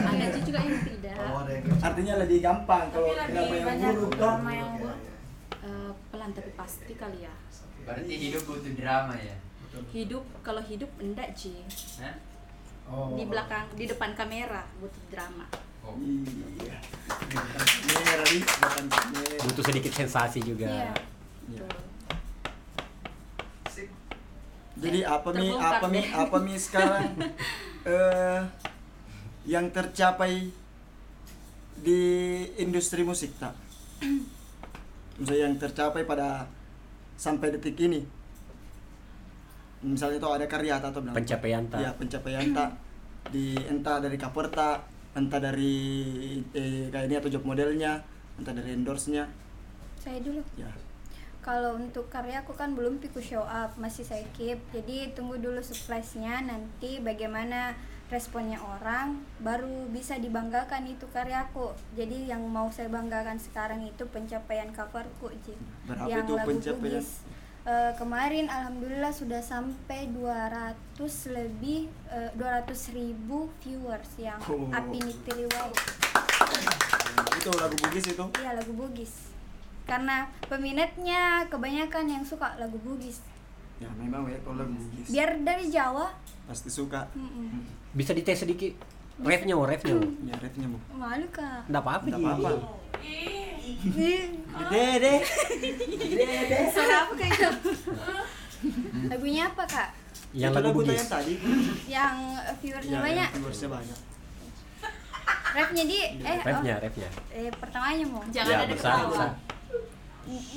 Ada 0.01 0.39
juga 0.41 0.59
yang 0.59 0.81
tidak. 0.81 1.15
Oh, 1.21 1.39
ada 1.39 1.51
yang 1.51 1.63
Artinya 1.79 2.13
lebih 2.17 2.37
gampang 2.39 2.85
kalau 2.89 3.07
Tapi 3.07 3.13
lebih 3.13 3.29
drama 3.29 3.53
yang 3.53 3.67
banyak 3.67 3.91
buruk 3.93 4.09
toh. 4.09 4.17
drama 4.19 4.49
yang 4.51 4.69
Iya, 4.69 4.79
buruk. 4.79 4.97
iya. 4.97 5.13
Eh, 5.61 5.91
pelan 6.09 6.31
tapi 6.31 6.51
pasti 6.53 6.93
kali 6.93 7.19
ya. 7.21 7.33
Berarti 7.81 8.13
hidup 8.15 8.41
butuh 8.43 8.73
drama 8.73 9.15
ya. 9.15 9.35
Betul. 9.61 9.85
hidup 9.91 10.23
kalau 10.41 10.61
hidup 10.63 10.89
enggak 10.97 11.29
Hah? 12.01 12.17
Oh. 12.89 13.13
di 13.13 13.21
belakang 13.23 13.69
di 13.71 13.85
depan 13.85 14.17
kamera 14.17 14.65
butuh 14.75 15.03
drama 15.07 15.45
Oh. 15.79 15.93
Iya. 16.57 16.77
Butuh 19.39 19.63
sedikit 19.63 19.93
sensasi 19.93 20.41
juga 20.41 20.65
Iya. 20.65 20.93
Iya. 21.49 21.65
Jadi 24.79 24.99
apa 25.03 25.29
mi 25.35 25.47
apa 25.51 25.85
mi 25.91 26.01
apa 26.07 26.37
mi 26.39 26.55
sekarang 26.55 27.19
eh 27.91 28.41
yang 29.47 29.67
tercapai 29.71 30.51
di 31.79 32.01
industri 32.59 33.03
musik 33.03 33.35
tak? 33.39 33.55
Misalnya 35.19 35.51
yang 35.51 35.55
tercapai 35.59 36.07
pada 36.07 36.47
sampai 37.19 37.51
detik 37.51 37.75
ini. 37.79 38.03
Misalnya 39.83 40.19
itu 40.19 40.27
ada 40.27 40.45
karya 40.47 40.79
atau 40.79 40.99
bilang 40.99 41.15
pencapaian 41.15 41.63
tak 41.71 41.79
Ya 41.79 41.91
pencapaian 41.95 42.51
tak 42.51 42.71
di 43.31 43.55
entah 43.67 43.99
dari 43.99 44.15
cover 44.15 44.47
tak, 44.51 44.87
entah 45.15 45.39
dari 45.39 45.75
eh, 46.55 46.87
kayak 46.87 47.07
ini 47.11 47.15
atau 47.19 47.29
job 47.31 47.43
modelnya, 47.43 47.99
entah 48.39 48.55
dari 48.55 48.75
endorse-nya. 48.75 49.27
Saya 49.99 50.19
dulu. 50.23 50.41
Ya. 50.55 50.71
Kalau 51.39 51.79
untuk 51.79 52.11
karya 52.11 52.43
aku 52.43 52.51
kan 52.51 52.75
belum 52.75 52.99
piku 52.99 53.23
show 53.23 53.43
up, 53.47 53.73
masih 53.79 54.03
saya 54.03 54.27
keep. 54.35 54.59
Jadi 54.75 55.15
tunggu 55.15 55.39
dulu 55.39 55.63
surprise-nya 55.63 56.43
nanti 56.43 56.99
bagaimana 56.99 57.73
responnya 58.09 58.57
orang 58.57 59.21
baru 59.39 59.85
bisa 59.93 60.17
dibanggakan 60.17 60.89
itu 60.89 61.05
karyaku. 61.13 61.71
Jadi 61.95 62.27
yang 62.27 62.41
mau 62.49 62.67
saya 62.73 62.89
banggakan 62.89 63.37
sekarang 63.37 63.85
itu 63.85 64.03
pencapaian 64.09 64.73
coverku, 64.73 65.29
Ji. 65.45 65.55
Berapa 65.85 66.09
yang 66.09 66.25
itu 66.25 66.33
lagu 66.35 66.49
pencapaian? 66.49 66.99
Bugis. 66.99 67.09
Eh, 67.69 67.91
kemarin 68.01 68.49
alhamdulillah 68.49 69.13
sudah 69.13 69.45
sampai 69.45 70.09
200 70.09 70.73
lebih 71.29 71.85
eh, 72.09 72.33
200 72.33 72.97
ribu 72.97 73.45
viewers 73.61 74.09
yang 74.17 74.41
Oh. 74.49 74.65
Wow. 74.73 75.69
Itu 77.37 77.51
lagu 77.53 77.75
Bugis 77.77 78.05
itu. 78.09 78.25
Iya 78.41 78.57
lagu 78.57 78.73
Bugis. 78.73 79.28
Karena 79.89 80.17
peminatnya 80.45 81.21
kebanyakan 81.49 82.05
yang 82.07 82.21
suka 82.21 82.53
lagu 82.55 82.77
Bugis. 82.79 83.25
Ya 83.77 83.89
memang 83.91 84.23
ya 84.25 84.37
kalau 84.39 84.61
lagu 84.61 84.71
Bugis. 84.71 85.09
Biar 85.09 85.33
dari 85.39 85.65
Jawa, 85.67 86.13
Pasti 86.45 86.69
suka. 86.69 87.09
mm-mm. 87.11 87.65
bisa 87.91 88.13
dites 88.13 88.37
sedikit 88.39 88.73
refnya 89.19 89.51
mau 89.51 89.65
refnya 89.65 89.93
mau 89.93 90.05
Ya 90.23 90.35
refnya 90.37 90.65
mau. 90.65 90.79
malu 90.95 91.25
kak. 91.27 91.65
nggak 91.65 91.81
apa-apa 91.81 92.05
Ji. 92.05 92.13
apa-apa. 92.15 92.49
Ih, 92.99 94.29
Dede. 94.67 95.15
Suara 96.69 96.95
apa 97.03 97.13
kayak 97.15 97.31
gitu? 97.33 97.49
Lagunya 99.05 99.43
apa 99.47 99.63
kak? 99.65 99.89
yang 100.29 100.53
Itu 100.53 100.59
lagu 100.59 100.69
bugis 100.75 100.93
yang 100.95 101.09
tadi. 101.09 101.33
Yang 101.87 102.15
viewersnya 102.59 102.93
Ya, 102.93 103.01
banyak. 103.01 103.27
yang 103.27 103.39
viewersnya 103.39 103.69
banyak. 103.71 103.99
Rapnya 105.49 105.83
di 105.83 105.97
eh 106.19 106.37
refnya 106.39 106.73
oh, 106.73 106.79
refnya 106.79 107.09
eh 107.31 107.49
pertamanya 107.51 108.05
mau. 108.05 108.21
jangan 108.27 108.49
Ya, 108.51 108.57
ada 108.59 108.69
besar, 108.69 108.91
ketawa 108.93 109.09
besar. 109.09 109.29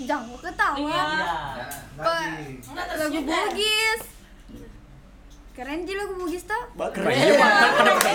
Jangan 0.02 0.36
ketawa. 0.38 0.76
Iya. 0.76 1.02
Pak, 1.96 2.24
terus 2.88 3.00
lagu. 3.08 3.20
Bugis. 3.22 4.00
Keren 5.52 5.84
ji 5.84 5.92
lagu 5.92 6.12
Bugis 6.16 6.44
tuh. 6.44 6.62
Keren 6.72 7.12
Keren. 7.12 7.36
kan 7.36 7.72
pada 7.72 7.90
pada 7.92 8.10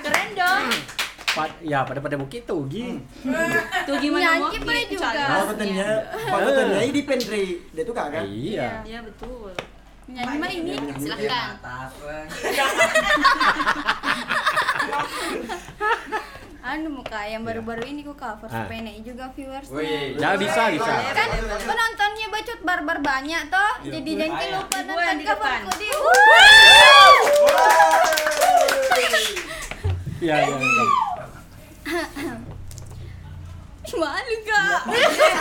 Keren 0.00 0.28
dong. 0.34 0.64
Pa- 1.30 1.60
ya 1.62 1.86
pada 1.86 2.02
pada 2.02 2.18
begitu 2.18 2.56
Gi 2.66 2.98
tuh 3.86 3.94
gimana 4.02 4.34
Nyanyi 4.34 4.42
mau 4.42 4.66
boleh 4.66 4.84
juga. 4.90 5.08
Kalau 5.14 5.46
katanya 6.48 6.82
ini 6.82 7.00
pendri, 7.06 7.44
dia 7.70 7.82
tuh 7.86 7.94
kagak. 7.94 8.26
iya 8.26 8.82
iya 8.82 8.98
betul 8.98 9.54
Nyanyi 10.10 10.36
mah 10.36 10.50
ini. 10.50 10.74
silakan 10.98 11.54
Anu 16.60 16.92
muka 16.92 17.24
yang 17.24 17.40
baru-baru 17.40 17.88
ini 17.88 18.04
ku 18.04 18.12
cover 18.12 18.44
Ah. 18.46 18.62
supaya 18.62 18.84
naik 18.84 19.00
juga 19.00 19.32
viewersnya. 19.32 19.72
Wih. 19.72 20.12
ya 20.14 20.36
bisa 20.36 20.68
bisa 20.68 20.92
kan 21.10 21.28
penontonnya 21.58 22.26
bacot 22.28 22.60
barbar 22.60 22.98
banyak 23.00 23.42
toh 23.48 23.72
Iya. 23.80 23.92
jadi 23.96 24.10
nanti 24.18 24.44
lupa 24.52 24.78
nonton 24.84 25.16
coverku 25.24 25.70
di 25.80 25.88
ya 30.20 30.36
ya, 30.36 30.52
ya. 30.52 30.84
malu 33.90 34.34
gak 34.46 34.80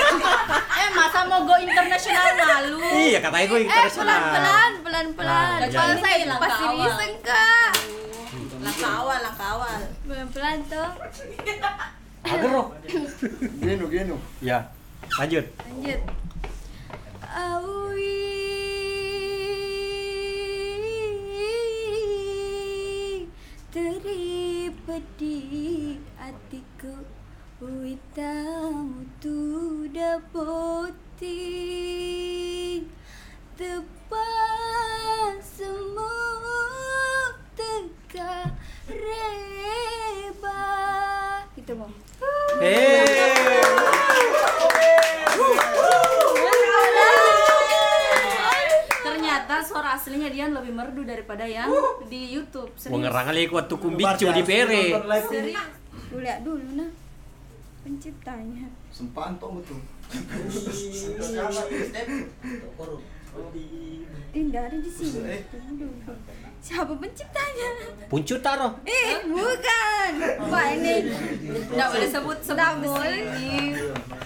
eh 0.80 0.90
masa 0.90 1.20
mau 1.28 1.46
go 1.46 1.54
internasional 1.54 2.34
malu 2.34 2.80
iya 2.98 3.20
katanya 3.22 3.46
gue 3.46 3.60
eh 3.60 3.66
internasional 3.68 4.18
pelan 4.18 4.32
pelan 4.34 4.72
pelan 4.82 5.08
pelan 5.14 5.60
Ah, 5.62 5.68
kalau 5.70 5.94
iya. 5.94 6.02
saya 6.02 6.36
pasti 6.40 6.66
iseng 6.82 7.14
kak 7.22 7.72
langkah 8.80 8.96
awal 9.04 9.20
langkah 9.20 9.50
awal. 9.60 9.80
Pelan 10.08 10.28
pelan 10.32 10.58
toh 10.72 10.90
agar 12.24 12.48
roh 12.48 12.68
Genu, 13.64 13.86
genu. 13.92 14.16
ya 14.40 14.72
lanjut. 15.20 15.44
Lanjut. 15.68 16.00
Awi 17.28 18.16
terlipat 23.76 25.04
di 25.20 25.36
hatiku. 26.16 26.96
Witamu 27.60 29.04
tu 29.20 29.36
dapati 29.92 31.44
Tepat 33.60 35.36
semua 35.44 36.24
teka 37.52 38.56
reba. 38.90 40.62
Gitu 41.54 41.72
mau. 41.78 41.90
Eh 42.60 43.50
ternyata 49.00 49.66
suara 49.66 49.98
aslinya 49.98 50.30
Dian 50.30 50.52
lebih 50.54 50.74
merdu 50.74 51.02
daripada 51.06 51.46
yang 51.46 51.70
di 52.10 52.34
YouTube. 52.34 52.70
Serius. 52.78 52.98
ngerang 52.98 53.26
kali 53.30 53.50
kuat 53.50 53.66
tukum 53.70 53.94
bicu 53.98 54.30
di 54.30 54.44
pere. 54.46 54.94
serius. 55.26 55.58
Lu 56.10 56.18
lihat 56.22 56.42
dulu 56.42 56.66
nah. 56.78 56.90
Penciptanya. 57.82 58.68
Sempaan 58.92 59.40
toh 59.40 59.58
betul. 59.58 59.80
tidak 64.30 64.62
ada 64.70 64.78
di 64.78 64.92
sini. 64.92 65.46
Tunggu 65.50 65.74
dulu. 65.88 66.14
Siapa 66.60 66.94
penciptanya? 66.96 67.70
Puncut 68.12 68.40
taruh 68.44 68.74
eh 68.84 69.24
bukan. 69.26 70.12
Pak 70.50 70.66
ini 70.76 70.96
nggak 71.74 71.88
boleh 71.88 72.10
sebut 72.10 72.38
sebut 72.44 72.56
tidak 72.56 72.72
boleh. 72.84 73.22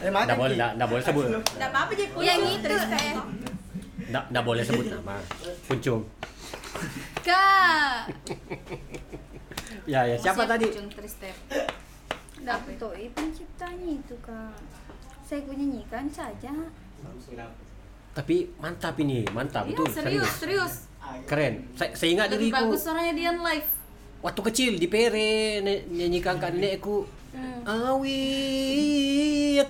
Eh, 0.04 0.12
makan. 0.12 0.26
nggak 0.28 0.40
boleh 0.40 0.56
Ki. 0.56 0.60
nggak 0.60 0.72
nggak 0.76 0.90
boleh 0.90 1.04
sebut. 1.04 1.26
Nggak 1.30 1.70
apa 1.70 1.80
apa 1.86 1.92
jadi 1.94 2.12
yang 2.20 2.42
itu. 2.44 2.76
kayak. 2.76 3.16
Nggak 4.10 4.24
nggak 4.34 4.46
boleh 4.46 4.64
sebut 4.66 4.86
nama. 4.90 5.16
Puncung 5.70 6.02
kak. 7.24 8.10
Ya 9.88 10.02
ya 10.08 10.16
siapa 10.16 10.44
tadi? 10.48 10.68
Tristep 10.72 11.36
Tidak 12.40 12.60
tuh 12.80 12.92
eh, 12.96 13.10
penciptanya 13.12 13.88
itu 14.00 14.16
kak. 14.20 14.58
Saya 15.24 15.40
punya 15.48 15.64
nyanyikan 15.64 16.08
saja. 16.12 16.52
Tapi 18.14 18.36
mantap 18.60 18.96
ini 19.00 19.26
mantap. 19.32 19.66
Iya 19.66 19.76
betul 19.76 19.88
serius. 19.92 20.34
serius 20.40 20.76
keren. 21.24 21.54
Saya, 21.74 21.91
saya 21.93 22.10
ingat 22.12 22.28
lebih 22.30 22.49
diriku. 22.49 22.60
bagus 22.70 22.80
suaranya 22.82 23.14
Dian 23.14 23.38
live. 23.39 23.70
Waktu 24.20 24.41
kecil 24.43 24.72
di 24.76 24.88
Pere 24.88 25.60
nyanyikan 25.88 26.38
kak 26.38 26.54
nenekku. 26.54 27.04
Hmm. 27.34 27.66
awi 27.66 28.22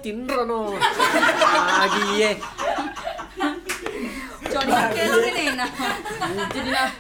tinrono 0.04 0.76
lagi 1.80 2.04
ye. 2.20 2.32
Jadi 4.44 4.72
kelo 4.92 5.18
ini 5.24 5.46
nah. 5.56 5.70
Jadi 6.52 6.70
nah 6.70 6.92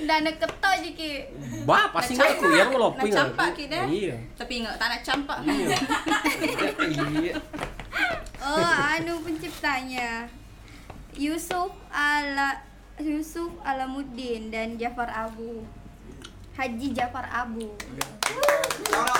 Dan 0.00 0.28
ketok 0.32 0.74
jiki. 0.80 1.12
bah 1.64 1.88
pasti 1.88 2.16
nggak 2.16 2.36
aku 2.36 2.46
yang 2.52 2.70
lo 2.72 2.92
Nak 2.94 3.04
campak 3.08 3.48
kita. 3.52 3.80
iya. 3.88 4.16
Tapi 4.36 4.60
enggak 4.60 4.76
tanah 4.76 5.00
campak. 5.00 5.38
iya. 5.44 5.76
Oh, 8.40 8.64
anu 8.64 9.20
penciptanya. 9.20 10.24
Yusuf 11.16 11.72
ala 11.88 12.60
Yusuf 13.04 13.50
Alamuddin 13.64 14.52
dan 14.52 14.76
Jafar 14.76 15.08
Abu. 15.08 15.64
Haji 16.56 16.88
Jafar 16.92 17.26
Abu. 17.32 17.68
Jawa. 18.90 19.18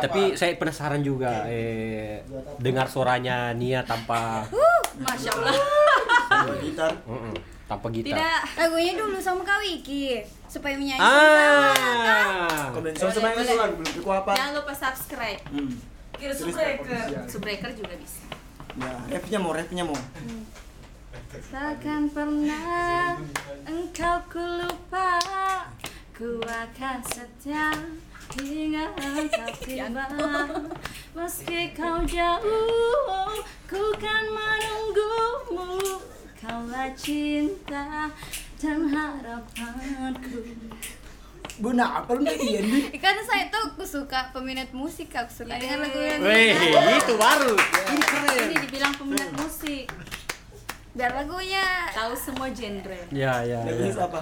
tapi 0.00 0.32
saya 0.38 0.56
penasaran 0.56 1.04
juga 1.04 1.44
eh 1.50 2.24
dengar 2.62 2.88
suaranya 2.88 3.52
Nia 3.52 3.84
tanpa 3.84 4.46
Masya 4.96 5.30
Allah. 5.36 5.52
Sama 6.30 6.54
gitar. 6.62 6.92
Tanpa 7.66 7.86
gitar 7.90 8.14
Tidak. 8.14 8.40
Lagunya 8.56 8.92
dulu 8.96 9.18
sama 9.18 9.42
Kak 9.42 9.58
Wiki 9.60 10.22
supaya 10.46 10.78
menyanyi 10.78 11.02
ah 11.02 12.70
belum 12.72 12.94
sama 12.94 13.34
yang 13.34 13.42
itu 13.42 13.54
lagu 13.58 13.74
belum 13.76 13.90
piku 14.00 14.10
apa? 14.14 14.32
Jangan 14.38 14.52
lupa 14.62 14.72
subscribe. 14.72 15.42
Hmm. 15.50 15.95
Kira 16.16 16.32
juga 17.72 17.94
bisa. 17.96 18.22
Ya, 18.76 18.92
rapnya 19.08 19.38
mau, 19.40 19.52
rapnya 19.56 19.84
mau. 19.84 19.96
Takkan 21.26 22.08
pernah 22.08 23.18
engkau 23.68 24.16
ku 24.30 24.40
lupa 24.40 25.20
Ku 26.16 26.40
akan 26.40 26.98
setia 27.04 27.76
hingga 28.40 28.88
engkau 28.96 29.50
tiba 29.60 30.06
Meski 31.12 31.76
kau 31.76 32.00
jauh 32.08 33.36
Ku 33.68 33.82
kan 34.00 34.24
menunggumu 34.32 36.00
Kaulah 36.40 36.88
cinta 36.96 38.08
dan 38.56 38.88
harapanku 38.88 40.40
Apa 41.56 42.12
lu 42.12 42.20
tadi 42.20 42.46
Yendi? 42.52 42.80
Kan 43.00 43.16
saya 43.24 43.48
tuh 43.48 43.72
aku 43.72 43.82
suka 43.82 44.28
peminat 44.30 44.68
musik, 44.70 45.08
aku 45.10 45.32
suka 45.32 45.56
dengan 45.56 45.88
lagu 45.88 45.96
yang 45.98 46.20
Weh, 46.20 46.52
itu 46.94 47.14
baru. 47.16 47.56
Ini 47.56 48.02
keren. 48.02 48.44
Ini 48.46 48.56
dibilang 48.60 48.92
peminat 48.94 49.30
musik 49.34 49.88
biar 50.96 51.12
lagunya 51.12 51.60
Tahu 51.92 52.16
semua 52.16 52.48
genre 52.48 52.96
Ya, 53.12 53.44
ya, 53.44 53.60
Lagunya 53.68 53.92
ya. 53.92 54.00
siapa? 54.00 54.16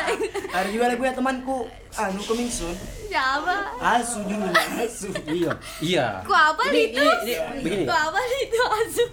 Ada 0.52 0.68
juga 0.68 0.92
lagu 0.92 1.00
ya 1.00 1.16
temanku. 1.16 1.58
Anu 1.96 2.20
coming 2.20 2.44
soon. 2.46 2.76
siapa? 3.08 3.72
Asu 3.80 4.20
judulnya 4.28 4.52
Asu. 4.78 5.08
Iya, 5.24 5.52
iya. 5.80 6.06
Ku 6.20 6.32
apa 6.32 6.60
Ini, 6.68 6.92
itu? 6.92 7.00
ini, 7.00 7.32
ini, 7.32 7.60
begini. 7.64 7.84
Ku 7.88 7.92
apa 7.92 8.20
itu 8.36 8.60
asu? 8.60 9.04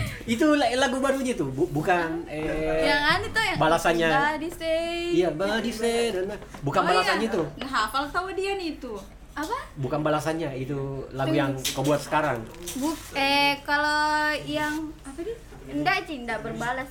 Itu 0.30 0.54
la- 0.54 0.70
lagu 0.78 0.96
barunya 0.96 1.34
tuh, 1.34 1.50
bu- 1.50 1.66
bukan 1.68 2.22
eh 2.24 2.86
yang 2.86 3.02
anu 3.10 3.26
tuh 3.28 3.42
yang 3.42 3.58
balasannya. 3.58 4.06
Body 4.08 4.48
say. 4.48 5.10
Iya, 5.12 5.28
body 5.32 5.72
say, 5.72 6.14
dan- 6.14 6.30
bukan 6.60 6.80
Oh, 6.80 6.88
balasannya 6.88 7.26
iya. 7.26 7.34
tuh. 7.34 7.46
Nah, 7.56 7.66
hafal 7.68 8.04
tahu 8.08 8.30
dia 8.32 8.54
nih 8.54 8.76
itu 8.76 8.94
Apa? 9.32 9.56
Bukan 9.76 10.00
balasannya, 10.00 10.50
itu 10.56 10.76
lagu 11.12 11.30
yang 11.32 11.54
kau 11.72 11.82
buat 11.82 11.98
sekarang. 11.98 12.42
Buk 12.76 12.94
eh 13.12 13.58
kalau 13.60 14.02
yang 14.44 14.74
apa 15.00 15.18
nih? 15.18 15.36
Enggak, 15.68 15.96
Ci, 16.04 16.14
enggak 16.20 16.38
berbalas. 16.40 16.90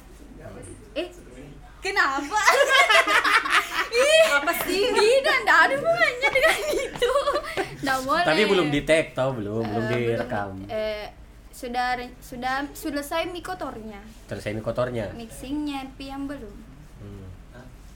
Eh, 0.93 1.07
kenapa? 1.79 2.39
Ih, 3.91 4.23
Apa 4.31 4.51
sih? 4.61 4.83
Tidak, 4.87 5.35
enggak 5.37 5.59
ada 5.61 5.73
hubungannya 5.75 6.29
dengan 6.29 6.55
itu. 6.69 7.13
Enggak 7.79 7.99
boleh. 8.03 8.25
Tapi 8.25 8.41
belum 8.45 8.67
di 8.69 8.81
tag 8.83 9.05
tau, 9.11 9.29
belum, 9.31 9.63
belum 9.65 9.83
Eh, 9.85 9.91
direkam. 9.91 10.49
Eh, 10.65 11.05
sudah 11.59 11.99
sudah 12.23 12.63
selesai 12.71 13.27
mikotornya, 13.27 13.99
Selesai 14.31 14.55
kotornya. 14.63 15.11
mixingnya, 15.11 15.83
tapi 15.91 16.07
yang 16.07 16.23
belum. 16.23 16.55
Hmm. 17.03 17.27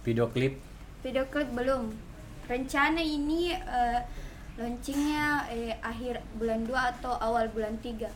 Video 0.03 0.27
klip 0.27 0.59
Video 0.99 1.23
klip 1.31 1.47
belum. 1.55 1.95
Rencana 2.43 2.99
ini 2.99 3.55
eh, 3.55 3.99
launchingnya 4.59 5.47
eh, 5.47 5.71
akhir 5.79 6.19
bulan 6.35 6.67
2 6.67 6.91
atau 6.99 7.15
awal 7.15 7.47
bulan 7.55 7.79
3 7.79 8.11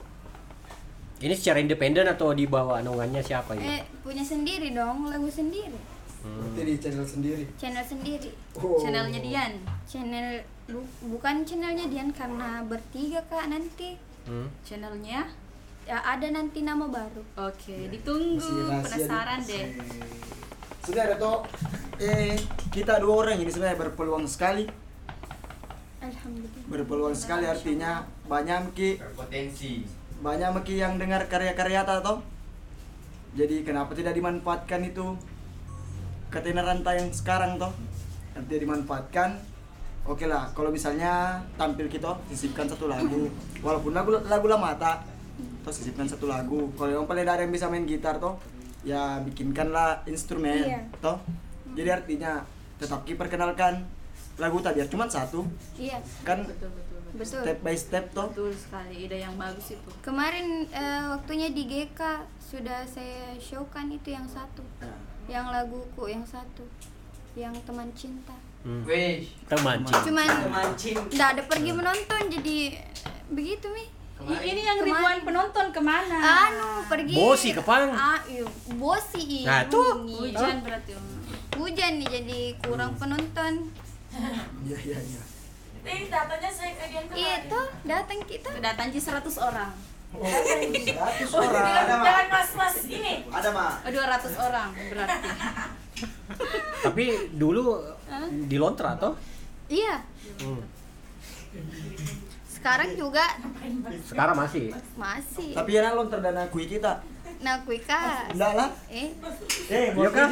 ini 1.18 1.34
secara 1.34 1.58
independen 1.58 2.06
atau 2.06 2.30
di 2.30 2.45
bawah 2.45 2.78
naungannya 2.78 3.26
siapa 3.26 3.58
ini? 3.58 3.66
Eh, 3.66 3.82
punya 4.06 4.22
sendiri 4.22 4.70
dong, 4.70 5.10
lagu 5.10 5.26
sendiri. 5.26 5.74
Hmm. 6.22 6.54
Berarti 6.54 6.78
di 6.78 6.78
channel 6.78 7.08
sendiri. 7.10 7.43
Channel 7.58 7.82
sendiri. 7.82 8.30
Oh. 8.54 8.78
channelnya 8.78 9.18
Dian 9.18 9.54
Channel 9.89 10.45
bu- 10.70 10.93
bukan 11.10 11.41
channelnya 11.41 11.89
Dian 11.89 12.14
karena 12.14 12.62
bertiga 12.62 13.26
Kak 13.26 13.50
nanti. 13.50 13.98
Hmm. 14.28 14.48
channelnya 14.62 15.24
Ya, 15.88 16.04
ada 16.04 16.28
nanti 16.28 16.68
nama 16.68 16.84
baru. 16.84 17.24
oke 17.40 17.78
ditunggu 17.88 18.44
Masih 18.44 18.68
rahasia 18.68 19.08
penasaran 19.08 19.40
deh 19.40 19.66
Sudah 20.84 21.04
ada 21.08 21.16
toh. 21.16 21.48
Eh, 22.00 22.36
kita 22.72 23.00
dua 23.00 23.24
orang 23.24 23.40
ini 23.40 23.48
sebenarnya 23.48 23.88
berpeluang 23.88 24.24
sekali. 24.24 24.68
Alhamdulillah. 26.00 26.64
Berpeluang 26.68 27.16
sekali 27.16 27.44
artinya 27.44 28.08
banyak 28.24 28.72
ki 28.72 28.90
berpotensi. 29.00 29.84
banyak 30.20 30.50
meki 30.56 30.76
yang 30.80 30.96
dengar 30.96 31.28
karya-karya 31.28 31.84
ta 31.84 32.00
toh. 32.00 32.24
Jadi 33.36 33.68
kenapa 33.68 33.92
tidak 33.96 34.16
dimanfaatkan 34.16 34.88
itu 34.88 35.16
ketenaran 36.28 36.84
ta 36.84 36.96
yang 36.96 37.12
sekarang 37.12 37.60
toh? 37.60 37.76
Artinya 38.32 38.60
dimanfaatkan. 38.64 39.30
Oke 40.08 40.24
lah, 40.24 40.47
kalau 40.55 40.72
misalnya 40.72 41.36
tampil 41.60 41.91
kita 41.91 42.16
sisipkan 42.32 42.64
satu 42.64 42.88
lagu, 42.88 43.28
walaupun 43.60 43.91
lagu 43.91 44.16
lagu 44.24 44.47
lama 44.47 44.72
tak, 44.80 45.03
toh 45.68 45.74
sisipkan 45.76 46.08
satu 46.08 46.32
lagu. 46.32 46.72
Kalau 46.80 47.03
yang 47.03 47.03
paling 47.03 47.28
ada 47.28 47.43
yang 47.43 47.51
bisa 47.51 47.68
main 47.68 47.84
gitar 47.84 48.16
toh, 48.16 48.39
ya 48.88 49.20
bikinkanlah 49.20 50.08
instrumen, 50.08 50.64
Iya. 50.64 50.80
toh. 51.03 51.20
Jadi 51.76 51.89
artinya 51.91 52.39
tetap 52.80 53.03
perkenalkan 53.03 53.84
lagu 54.39 54.64
tak 54.64 54.80
biar 54.80 54.88
cuma 54.88 55.12
satu, 55.12 55.43
Iya, 55.76 55.99
kan 56.24 56.39
betul 56.39 56.72
betul 56.72 56.99
betul. 57.03 57.20
betul. 57.20 57.41
step 57.43 57.58
by 57.60 57.76
step 57.76 58.05
toh. 58.16 58.30
betul 58.32 58.53
sekali 58.53 59.10
ide 59.10 59.18
yang 59.20 59.34
bagus 59.36 59.74
itu 59.74 59.89
Kemarin 59.99 60.64
eh, 60.70 61.03
waktunya 61.10 61.51
di 61.51 61.66
GK 61.66 61.99
sudah 62.39 62.86
saya 62.88 63.36
showkan 63.36 63.91
itu 63.91 64.16
yang 64.16 64.24
satu. 64.24 64.64
Nah, 64.80 64.95
Yang 65.28 65.45
laguku 65.51 66.08
yang 66.08 66.24
satu. 66.24 66.64
Yang 67.38 67.56
teman 67.64 67.88
cinta. 67.94 68.34
Hmm. 68.66 68.82
Wih, 68.84 69.30
Teman 69.46 69.86
cinta. 69.86 70.02
Cuman 70.02 70.28
Mancing. 70.50 70.98
enggak 71.08 71.30
ada 71.38 71.42
pergi 71.46 71.72
menonton 71.72 72.22
jadi 72.28 72.58
begitu 73.30 73.70
mi. 73.70 73.86
I- 74.18 74.44
ini 74.44 74.62
yang 74.62 74.82
Kemarin. 74.82 74.98
ribuan 74.98 75.18
penonton 75.24 75.66
ke 75.70 75.78
mana 75.80 76.18
Anu 76.18 76.82
pergi. 76.84 77.14
Bosi 77.14 77.54
ke 77.54 77.62
Pang. 77.62 77.94
Ah, 77.94 78.18
iya, 78.26 78.42
bosi. 78.74 79.46
Nah, 79.46 79.62
tuh. 79.70 80.02
ini. 80.02 80.18
hujan 80.26 80.56
berarti. 80.60 80.92
Hujan 81.54 81.92
nih 81.96 82.08
jadi 82.12 82.40
kurang 82.60 82.98
penonton. 82.98 83.54
Iya 84.66 84.78
iya 84.84 84.98
iya. 84.98 85.22
Ini 85.86 86.10
datanya 86.10 86.50
saya 86.50 86.74
kajian 86.76 87.06
Iya 87.08 87.36
kemarin. 87.38 87.42
tuh 87.48 87.66
datang 87.86 88.20
kita. 88.26 88.50
kedatangan 88.50 89.22
100 89.22 89.38
orang 89.40 89.72
Oh, 90.10 90.24
100 90.24 91.30
Oh, 91.30 91.44
orang. 91.44 91.68
jangan, 91.70 92.00
jangan 92.02 92.26
mas-mas 92.28 92.76
ini. 92.90 93.14
Ada 93.30 93.50
mak. 93.52 93.86
oh, 93.86 93.92
200 93.94 94.34
orang 94.42 94.70
berarti 94.74 95.28
Tapi 96.84 97.04
dulu 97.34 97.80
di 98.44 98.58
Lontra 98.58 98.96
toh? 98.96 99.14
Iya. 99.68 100.00
Hmm. 100.44 100.62
Sekarang 102.48 102.90
juga 102.94 103.24
Sekarang 104.04 104.36
masih. 104.36 104.74
masih. 104.98 105.52
Tapi 105.54 105.70
ya 105.72 105.94
lo 105.94 106.08
terdana 106.08 106.48
kui 106.48 106.66
kita. 106.66 107.00
Nah, 107.38 107.62
kuika. 107.62 108.26
Enggak 108.34 108.52
lah. 108.58 108.70
Eh, 108.90 109.14
Eh, 109.70 109.94
Iya 109.94 110.10
kah? 110.10 110.30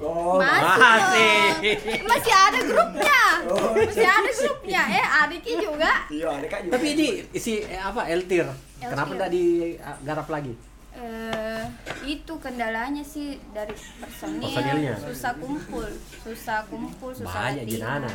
Oh, 0.00 0.40
masih. 0.40 2.00
Masih. 2.00 2.32
ada 2.32 2.60
grupnya. 2.64 3.20
Oh. 3.44 3.76
Masih 3.76 4.08
ada 4.08 4.30
grupnya. 4.32 4.82
Eh, 4.88 5.04
Adiki 5.20 5.52
juga. 5.60 5.92
iya 6.08 6.28
ada 6.32 6.46
kak 6.48 6.60
juga. 6.64 6.72
Tapi 6.80 6.86
ini 6.96 7.06
isi 7.30 7.60
eh, 7.60 7.76
apa 7.76 8.08
Eltir. 8.08 8.48
Kenapa 8.80 9.12
Eltir. 9.12 9.16
tidak 9.20 9.30
digarap 9.30 10.26
lagi? 10.32 10.52
Eh 10.92 11.64
itu 12.04 12.32
kendalanya 12.36 13.00
sih 13.00 13.38
dari 13.50 13.70
personil 13.96 14.42
Personilnya. 14.44 14.94
susah 14.96 15.32
kumpul 15.34 15.86
susah 16.18 16.58
kumpul 16.66 17.10
susah 17.12 17.30
Banyak 17.30 17.64
latihan. 17.64 18.02
jenana. 18.02 18.10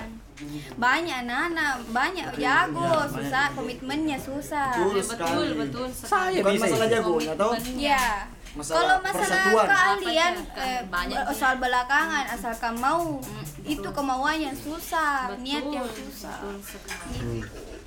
banyak 0.76 1.20
nana 1.24 1.68
banyak 1.88 2.28
jago 2.36 3.08
susah 3.08 3.48
komitmennya 3.52 4.20
susah 4.20 4.76
Betul 4.76 4.92
Ya, 4.92 5.04
betul 5.08 5.08
sekali. 5.08 5.56
betul 5.58 5.86
Saya 5.88 6.38
Bukan 6.38 6.52
bisa 6.52 6.66
masalah 6.66 6.86
itu. 6.86 6.94
jagonya 6.94 7.34
toh. 7.34 7.54
ya 7.74 8.06
Masalah 8.52 8.76
kalau 8.78 8.96
masalah 9.02 9.28
persatuan. 9.46 9.68
keahlian 9.68 10.34
Apa 10.38 10.60
eh, 10.62 10.82
banyak 10.86 11.20
sih. 11.22 11.36
soal 11.38 11.56
belakangan 11.58 12.26
asalkan 12.30 12.74
mau 12.78 13.04
itu 13.66 13.88
kemauannya 13.90 14.52
susah 14.54 15.16
betul 15.30 15.40
niat 15.42 15.64
yang 15.70 15.88
susah 15.90 16.36
betul 16.38 16.56
sekali 16.62 17.40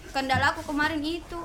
kendalaku 0.08 0.60
kemarin 0.64 1.00
itu 1.00 1.38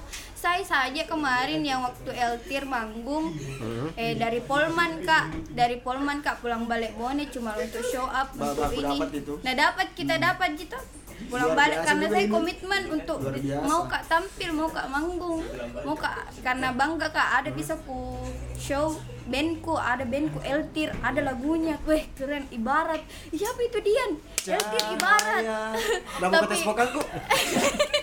saya 0.43 0.59
saja 0.59 1.07
kemarin 1.07 1.63
yang 1.63 1.79
waktu 1.79 2.11
Eltir 2.11 2.67
manggung. 2.67 3.31
Hmm. 3.31 3.87
eh 3.95 4.11
dari 4.13 4.43
Polman 4.43 4.99
kak. 4.99 5.31
Dari 5.49 5.79
Polman 5.79 6.19
kak 6.19 6.43
pulang 6.43 6.67
balik 6.67 6.99
Bone 6.99 7.23
cuma 7.31 7.55
untuk 7.55 7.79
show 7.81 8.03
up 8.03 8.35
Ba- 8.35 8.51
untuk 8.51 8.75
ini. 8.75 8.99
dapat 8.99 9.09
itu. 9.15 9.33
nah 9.39 9.53
dapat 9.55 9.87
kita 9.95 10.19
dapat 10.19 10.59
gitu 10.59 10.75
pulang 11.23 11.55
Luar 11.55 11.57
balik 11.57 11.79
karena 11.87 12.05
saya 12.11 12.25
ini. 12.27 12.33
komitmen 12.35 12.83
untuk 12.91 13.17
mau 13.63 13.87
kak 13.87 14.03
tampil 14.03 14.49
mau 14.51 14.67
kak 14.67 14.91
manggung. 14.91 15.39
Mau 15.79 15.95
kak 15.95 16.35
karena 16.43 16.75
bangga 16.75 17.07
kak. 17.07 17.27
Ada 17.39 17.49
bisa 17.55 17.79
ku 17.79 18.19
show 18.59 18.99
bandku 19.23 19.79
ada 19.79 20.03
bandku 20.03 20.43
Eltir 20.43 20.91
ada 20.99 21.23
lagunya. 21.23 21.79
Weh 21.87 22.03
keren 22.11 22.43
ibarat. 22.51 22.99
Iya 23.31 23.47
apa 23.47 23.61
itu 23.63 23.79
Dian? 23.79 24.11
Eltir 24.43 24.83
ibarat. 24.91 25.43
Cahaya. 25.47 25.79
Udah 26.19 26.41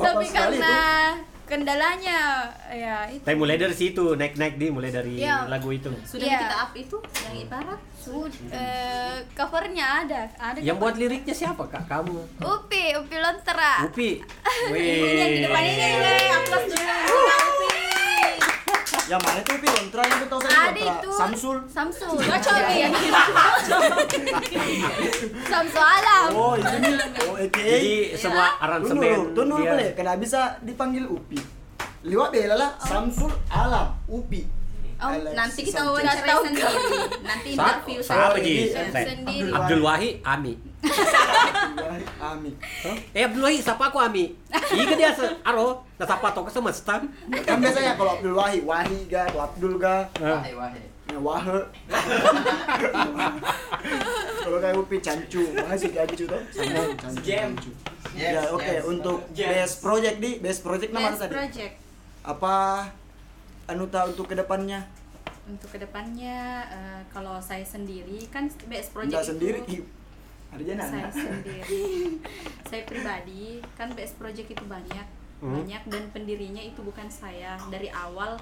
tapi 0.00 0.26
karena 0.28 0.74
kendalanya 1.44 2.18
ya 2.68 3.08
itu 3.08 3.24
Tapi 3.24 3.34
mulai 3.34 3.56
dari 3.56 3.72
situ, 3.72 4.12
naik-naik 4.12 4.54
di 4.54 4.68
mulai 4.68 4.90
dari 4.90 5.16
Iya. 5.18 5.48
lagu 5.48 5.70
itu. 5.70 5.88
Sudah 6.04 6.22
Iya. 6.22 6.38
kita 6.38 6.56
up 6.60 6.72
itu 6.74 6.96
yang 7.24 7.36
ibarat. 7.40 7.80
Sud, 7.98 8.32
eh, 8.48 9.16
covernya 9.32 9.86
ada 10.02 10.20
ada 10.38 10.58
Yang 10.58 10.76
cover. 10.76 10.82
buat 10.82 10.94
liriknya 10.96 11.34
siapa 11.34 11.62
kak? 11.66 11.84
Kamu? 11.86 12.16
Upi 12.38 12.84
Upi 12.94 13.16
Lontera 13.16 13.84
Upi. 13.84 14.20
ini 14.70 14.92
yang 15.18 15.30
di 15.30 15.40
depan 15.42 15.62
ini 15.62 15.86
aplaus 16.30 16.64
dulu. 16.64 16.84
Upi. 17.08 17.77
Yang 19.08 19.20
mana 19.24 19.40
tuh 19.40 19.56
Pi 19.56 19.66
Lontra 19.66 20.02
yang 20.04 20.20
tahu 20.28 20.40
saya 20.44 20.52
ada 20.52 20.68
Lontra. 20.68 21.00
itu 21.00 21.10
Samsul. 21.10 21.56
Samsul 21.64 22.12
Cocok 22.20 22.54
Iya. 22.68 22.88
ya. 22.88 22.88
Samsul 25.48 25.80
Alam 25.82 26.28
Oh, 26.30 26.52
ini 26.54 26.76
nih. 26.84 26.94
Oh, 27.24 27.36
AKA. 27.36 27.64
Jadi 27.64 27.92
semua 28.14 28.46
Tunggu 28.52 28.64
aransemen 28.64 29.00
tunggu 29.32 29.34
dulu 29.34 29.54
boleh. 29.64 29.88
Kenapa 29.96 30.18
bisa 30.20 30.40
dipanggil 30.60 31.04
Upi? 31.08 31.40
Liwat 32.04 32.30
bela 32.30 32.54
lah, 32.54 32.70
Samsul 32.78 33.32
Alam, 33.48 33.96
Upi. 34.06 34.44
Oh, 34.98 35.06
Alex 35.08 35.30
nanti 35.32 35.60
kita 35.62 35.78
something. 35.78 35.94
wawancara 35.94 36.26
Tahu 36.26 36.42
sendiri. 36.42 36.74
Nanti 37.22 37.48
interview 37.54 37.98
siapa 38.00 38.34
Saya- 38.90 39.06
sendiri. 39.08 39.48
Abdul 39.48 39.80
Wahid 39.80 40.14
Ami. 40.22 40.52
Ami. 42.20 42.50
Eh 43.12 43.22
Abdul 43.22 43.44
Wahid 43.44 43.62
siapa 43.62 43.84
aku 43.84 43.98
Ami? 44.00 44.34
Iya 44.68 44.94
dia 44.96 45.10
se 45.12 45.22
aro, 45.40 45.86
na 45.94 46.04
sapa 46.04 46.30
to 46.30 46.42
sama 46.48 46.70
stan. 46.70 47.06
Kan 47.40 47.56
biasanya 47.58 47.94
kalau 47.94 48.18
Abdul 48.18 48.34
Wahid, 48.34 48.62
Wahi 48.62 48.98
ga, 49.06 49.22
atau 49.24 49.40
Abdul 49.44 49.74
ga, 49.76 50.02
Wahai 50.16 50.52
wahai. 50.52 50.82
ya 51.06 51.16
Wahe. 51.16 51.58
Kalau 54.40 54.58
kayak 54.58 54.76
Upi 54.76 54.96
Cancu, 54.98 55.42
masih 55.54 55.90
Cancu 55.90 56.24
tuh. 56.24 56.42
Sama 56.50 56.82
Cancu. 56.96 57.22
Cancu. 57.22 57.70
Yes, 58.10 58.32
Ya 58.34 58.42
oke 58.50 58.66
yes. 58.66 58.82
untuk 58.84 59.18
Yes. 59.30 59.46
best 59.48 59.74
project 59.78 60.16
di 60.18 60.30
best 60.38 60.60
project 60.60 60.90
nama 60.90 61.12
Best 61.12 61.22
tadi. 61.22 61.34
project. 61.36 61.72
Apa 62.24 62.54
Anuta 63.68 64.04
untuk 64.04 64.26
ke 64.26 64.34
depannya? 64.34 64.80
Untuk 65.44 65.68
ke 65.68 65.78
depannya, 65.78 66.38
eh, 66.66 67.00
kalau 67.08 67.36
saya 67.38 67.62
sendiri 67.62 68.24
kan 68.28 68.48
best 68.64 68.90
project 68.90 69.12
Enggak 69.12 69.24
itu 69.24 69.32
sendiri. 69.32 69.60
Ada 70.48 70.62
jalan. 70.64 70.88
saya 70.88 71.08
sendiri 71.12 71.84
saya 72.68 72.82
pribadi 72.82 73.44
kan 73.76 73.92
BS 73.92 74.16
Project 74.16 74.48
itu 74.48 74.64
banyak 74.64 75.06
Hmm. 75.38 75.54
banyak 75.54 75.82
dan 75.86 76.02
pendirinya 76.10 76.58
itu 76.58 76.82
bukan 76.82 77.06
saya 77.06 77.54
dari 77.68 77.86
awal 77.88 78.34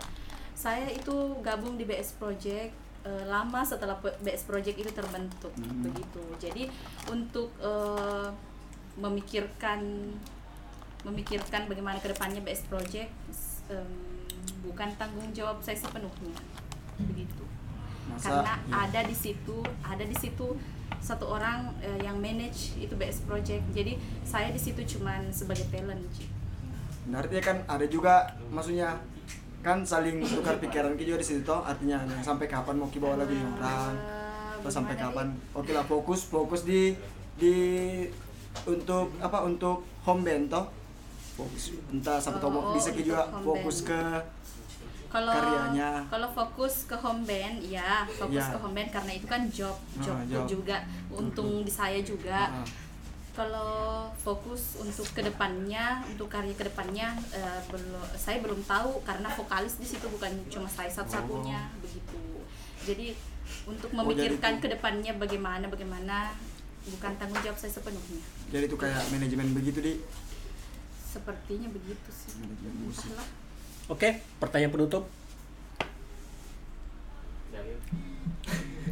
saya 0.54 0.88
itu 0.88 1.12
gabung 1.42 1.76
di 1.76 1.84
BS 1.84 2.16
Project 2.16 2.72
eh, 3.02 3.24
lama 3.26 3.60
setelah 3.60 3.92
BS 3.98 4.46
Project 4.46 4.78
itu 4.78 4.88
terbentuk 4.88 5.50
Hmm. 5.52 5.82
begitu 5.82 6.22
jadi 6.38 6.70
untuk 7.06 7.50
eh, 7.58 8.30
memikirkan 8.96 9.82
memikirkan 11.02 11.66
bagaimana 11.66 11.98
ke 11.98 12.08
depannya 12.08 12.40
BS 12.40 12.64
Project 12.64 13.10
em, 13.68 14.05
bukan 14.64 14.88
tanggung 14.98 15.28
jawab 15.32 15.58
saya 15.62 15.76
sepenuhnya. 15.78 16.36
Begitu. 17.00 17.44
Masa 18.06 18.42
karena 18.42 18.54
iya. 18.62 18.74
ada 18.86 19.00
di 19.06 19.16
situ 19.16 19.58
ada 19.82 20.04
di 20.06 20.14
situ 20.14 20.54
satu 21.02 21.26
orang 21.26 21.70
eh, 21.82 22.02
yang 22.02 22.18
manage 22.18 22.78
itu 22.78 22.94
BS 22.94 23.26
Project. 23.26 23.62
Jadi 23.74 23.98
saya 24.22 24.50
di 24.50 24.60
situ 24.60 24.82
cuman 24.96 25.30
sebagai 25.30 25.66
talent. 25.70 26.02
Nah, 27.06 27.22
artinya 27.22 27.42
kan 27.42 27.56
ada 27.70 27.86
juga 27.86 28.26
maksudnya 28.50 28.98
kan 29.62 29.82
saling 29.82 30.22
tukar 30.22 30.58
pikiran 30.62 30.94
kita 30.94 31.14
juga 31.14 31.20
di 31.22 31.26
situ 31.26 31.40
toh 31.42 31.58
artinya 31.66 31.98
sampai 32.22 32.46
kapan 32.46 32.78
mau 32.78 32.86
kita 32.86 33.02
bawa 33.02 33.18
lagu 33.18 33.34
yang 33.34 33.50
orang 33.58 33.94
atau 34.62 34.70
sampai 34.70 34.94
kapan. 34.94 35.30
Oke 35.54 35.74
lah 35.74 35.82
fokus 35.86 36.26
fokus 36.26 36.62
di 36.62 36.94
di 37.36 37.54
untuk 38.64 39.12
apa 39.20 39.44
untuk 39.44 39.84
home 40.06 40.22
band 40.24 40.50
toh 40.50 40.66
fokus. 41.36 41.62
Entah 41.88 42.16
sampai 42.16 42.40
tahu 42.40 42.50
Oh, 42.50 42.72
bisa 42.72 42.90
kita 42.90 43.06
juga 43.06 43.22
fokus 43.38 43.76
band. 43.78 43.88
ke 43.88 44.00
kalau 45.06 45.32
karyanya. 45.32 45.90
kalau 46.06 46.28
fokus 46.30 46.74
ke 46.84 46.96
home 46.96 47.22
band 47.22 47.62
ya 47.62 48.04
fokus 48.10 48.42
Ya. 48.42 48.50
ke 48.50 48.58
home 48.58 48.74
band 48.74 48.90
karena 48.90 49.12
itu 49.12 49.26
kan 49.26 49.40
job 49.48 49.76
Ah, 49.94 50.02
jobku 50.02 50.26
job. 50.26 50.46
juga. 50.50 50.76
Untung 51.10 51.62
di 51.62 51.70
saya 51.70 52.00
juga. 52.02 52.50
Ah, 52.52 52.66
kalau 53.32 53.72
fokus 54.14 54.76
untuk 54.76 55.04
ke 55.10 55.20
depannya 55.20 56.00
untuk 56.06 56.26
karya 56.26 56.52
ke 56.52 56.64
depannya 56.64 57.12
eh, 57.30 57.60
belum 57.66 57.84
saya 58.14 58.40
belum 58.40 58.64
tahu 58.64 59.04
karena 59.04 59.28
vokalis 59.30 59.76
di 59.76 59.84
situ 59.84 60.08
bukan 60.08 60.32
cuma 60.46 60.64
saya 60.66 60.88
satu-satunya 60.88 61.68
begitu. 61.78 62.16
Jadi 62.82 63.12
untuk 63.64 63.92
Oh, 63.92 64.02
memikirkan 64.02 64.56
itu- 64.56 64.62
ke 64.62 64.68
depannya 64.70 65.12
bagaimana 65.14 65.64
bagaimana 65.66 66.32
bukan 66.86 67.12
tanggung 67.14 67.40
jawab 67.40 67.54
saya 67.54 67.70
sepenuhnya. 67.70 68.24
Jadi 68.48 68.64
itu 68.64 68.76
kayak 68.76 69.04
manajemen 69.10 69.52
begitu 69.52 69.78
di 69.80 69.92
sepertinya 71.16 71.68
begitu 71.68 72.08
sih. 72.08 72.36
Oke, 73.88 74.20
pertanyaan 74.36 74.68
penutup. 74.70 75.08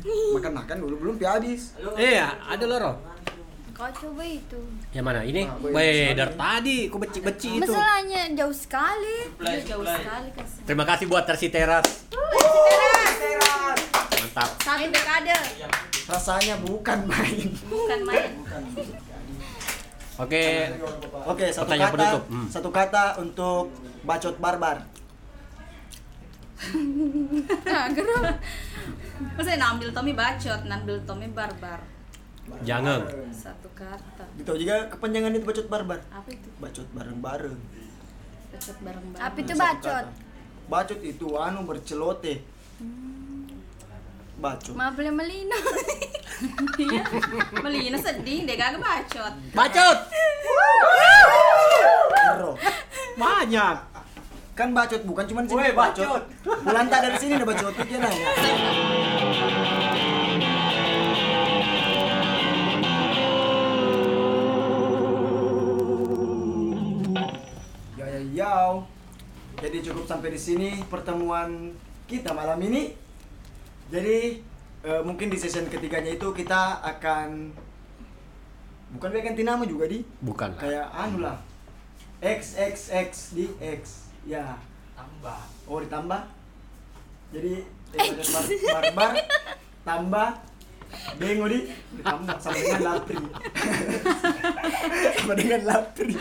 makan 0.04 0.52
makan 0.52 0.76
dulu 0.84 0.94
belum 1.00 1.14
pi 1.16 1.24
habis 1.24 1.72
Iya, 1.96 2.36
ada 2.44 2.64
loro. 2.66 2.92
kau 3.72 3.88
coba 3.88 4.20
itu 4.22 4.60
Yang 4.92 5.04
mana? 5.04 5.20
Ini? 5.24 5.42
Ah, 5.42 5.56
boleh. 5.56 5.72
Weh, 5.72 6.12
dari 6.12 6.34
tadi 6.36 6.76
aku 6.86 6.96
beci-beci 7.00 7.48
itu. 7.56 7.64
masalahnya 7.64 8.22
jauh 8.36 8.52
sekali 8.52 9.16
Dia 9.40 9.64
jauh 9.64 9.82
sekali 9.82 10.28
kan 10.30 10.44
Terima 10.62 10.84
kasih 10.84 11.04
buat 11.08 11.24
Tersi 11.24 11.48
Teras. 11.48 12.04
Mantap. 14.12 14.50
satu 14.60 14.84
dekade 14.86 15.34
rasanya 16.04 16.54
bukan 16.60 16.98
main 17.08 17.48
bukan 17.64 18.00
main 18.04 18.30
Oke. 20.14 20.44
Oke, 21.26 21.46
satu 21.50 21.66
Pertanyaan 21.66 21.90
kata, 21.90 21.96
penutup. 21.98 22.22
Hmm. 22.30 22.46
satu 22.46 22.70
kata 22.70 23.04
untuk 23.18 23.64
bacot 24.06 24.36
barbar. 24.38 24.78
nah 27.66 27.84
geram 27.92 28.24
Maksudnya 29.36 29.58
nambil 29.58 29.90
Tommy 29.90 30.14
bacot, 30.16 30.60
nambil 30.64 30.96
Tommy 31.04 31.28
barbar 31.34 31.82
Jangan. 32.62 33.04
Satu 33.34 33.68
kata 33.74 34.24
Gitu 34.38 34.52
juga 34.62 34.86
kepanjangan 34.88 35.34
itu 35.34 35.44
bacot 35.44 35.66
barbar. 35.66 35.98
Apa 36.14 36.28
itu? 36.30 36.48
Bacot 36.62 36.88
bareng-bareng. 36.94 37.58
Bacot 38.54 38.76
bareng-bareng 38.80 39.22
apa 39.24 39.36
itu 39.42 39.54
bacot 39.58 40.04
kata. 40.06 40.22
Bacot 40.70 41.00
itu 41.02 41.26
anu 41.36 41.60
bercelote. 41.66 42.34
Bacot. 44.34 44.74
maaf 44.76 44.94
boleh 44.98 45.14
melino 45.14 45.56
Iya 46.74 47.02
Melina 47.62 47.98
sedih, 47.98 48.42
dia 48.42 48.58
gak 48.58 48.82
bacot 48.82 49.32
Bacot. 49.54 49.98
Banyak. 53.14 53.76
Kan 54.54 54.70
bacot 54.74 55.02
bukan 55.06 55.24
cuma 55.30 55.42
sini 55.46 55.54
Woi, 55.54 55.70
bacot. 55.74 56.22
Pulang 56.42 56.86
tak 56.90 57.00
dari 57.06 57.16
sini 57.18 57.38
udah 57.38 57.48
bacot 57.48 57.74
ya 57.86 57.98
nanya. 57.98 58.28
Ya 67.98 68.06
ya 68.06 68.20
ya. 68.34 68.54
Jadi 69.62 69.76
cukup 69.86 70.04
sampai 70.06 70.34
di 70.34 70.40
sini 70.40 70.82
pertemuan 70.90 71.74
kita 72.10 72.34
malam 72.34 72.58
ini. 72.62 72.94
Jadi 73.90 74.42
eh, 74.84 75.02
mungkin 75.02 75.32
di 75.32 75.40
session 75.40 75.66
ketiganya 75.66 76.12
itu 76.12 76.28
kita 76.36 76.84
akan 76.84 77.50
bukan 78.94 79.08
ganti 79.10 79.42
nama 79.42 79.64
juga 79.64 79.88
di? 79.88 80.04
Bukan. 80.20 80.60
kayak 80.60 80.86
anu 80.92 81.24
lah. 81.24 81.40
X 82.20 82.54
x 82.60 82.92
x 82.92 83.10
di 83.32 83.48
x. 83.58 84.12
Ya. 84.28 84.60
Tambah. 84.94 85.40
oh 85.66 85.80
ditambah? 85.82 86.22
Jadi 87.34 87.66
eh, 87.96 88.10
bar, 88.14 88.44
barbar 88.46 89.12
tambah 89.88 90.28
bengo 91.14 91.44
di. 91.46 91.60
Ditambah 91.94 92.36
sama 92.36 92.54
dengan 92.54 92.82
lapri. 92.84 93.16
Sama 95.14 95.34
dengan 95.34 95.60
lapri. 95.64 96.14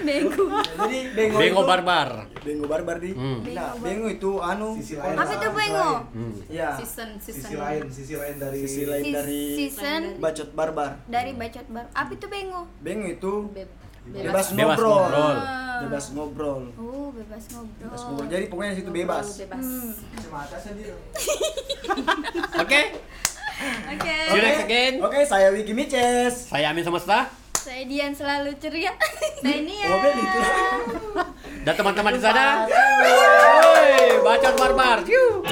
Bego 0.00 0.44
jadi 0.80 0.98
bengo 1.12 1.36
Bengo 1.36 1.60
itu- 1.60 1.68
barbar. 1.68 2.08
bengo 2.40 2.64
barbar 2.66 2.96
di. 2.98 3.10
Hmm. 3.12 3.38
nah 3.46 3.72
bengo 3.76 4.08
itu 4.08 4.30
anu 4.38 4.74
Sisi 4.74 4.94
lain. 4.94 5.14
apa 5.14 5.32
itu 5.32 5.48
bengo 5.50 5.90
Hmm. 6.10 6.32
ya. 6.48 6.74
Season, 6.76 7.10
season. 7.18 7.40
Sisi 7.42 7.54
lain, 7.56 7.82
sisi 7.88 8.14
lain 8.14 8.36
dari 8.36 8.60
sisi 8.62 8.82
lain 8.84 9.04
dari 9.10 9.42
season. 9.58 10.02
bacot 10.18 10.48
barbar. 10.50 10.90
Dari 11.06 11.32
bacot 11.32 11.66
bar 11.68 11.86
apa 11.90 12.10
itu 12.10 12.26
bengo? 12.26 12.66
Bengo 12.78 13.06
itu 13.06 13.32
Be- 13.50 13.68
bebas, 14.02 14.50
Bebas. 14.50 14.76
ngobrol. 14.76 14.96
Ngobrol. 14.98 15.36
Ah, 15.38 15.78
bebas 15.80 16.04
ngobrol. 16.10 16.62
Oh, 16.74 17.08
bebas 17.10 17.44
ngobrol. 17.48 17.78
bebas 17.80 18.00
ngobrol. 18.02 18.26
Jadi 18.28 18.44
pokoknya 18.46 18.70
di 18.70 18.78
situ 18.78 18.90
bebas. 18.90 19.26
Bebas. 19.38 19.60
Hmm. 19.62 19.92
Kacamata 20.10 20.56
sendiri. 20.58 20.92
Oke, 23.60 23.92
Oke. 23.92 24.14
see 24.24 24.34
you 24.34 24.42
next 24.42 24.62
again. 24.64 24.92
oke 24.98 25.20
saya 25.22 25.52
Wiki 25.52 25.76
Mices 25.76 26.48
Saya 26.48 26.72
Amin 26.72 26.80
Semesta 26.80 27.28
Saya 27.52 27.84
Dian 27.84 28.16
selalu 28.16 28.56
ceria. 28.56 28.88
Saya 29.44 29.60
Nia. 29.60 29.84
oh 29.86 29.98
beli 30.00 30.22
itu 30.22 30.40
dan 31.60 31.76
teman-teman 31.76 32.16
di 32.16 32.22
sana. 32.24 32.64
Woi, 32.64 34.16
bacot 34.24 34.54
barbar. 34.56 35.04
Ciu. 35.04 35.44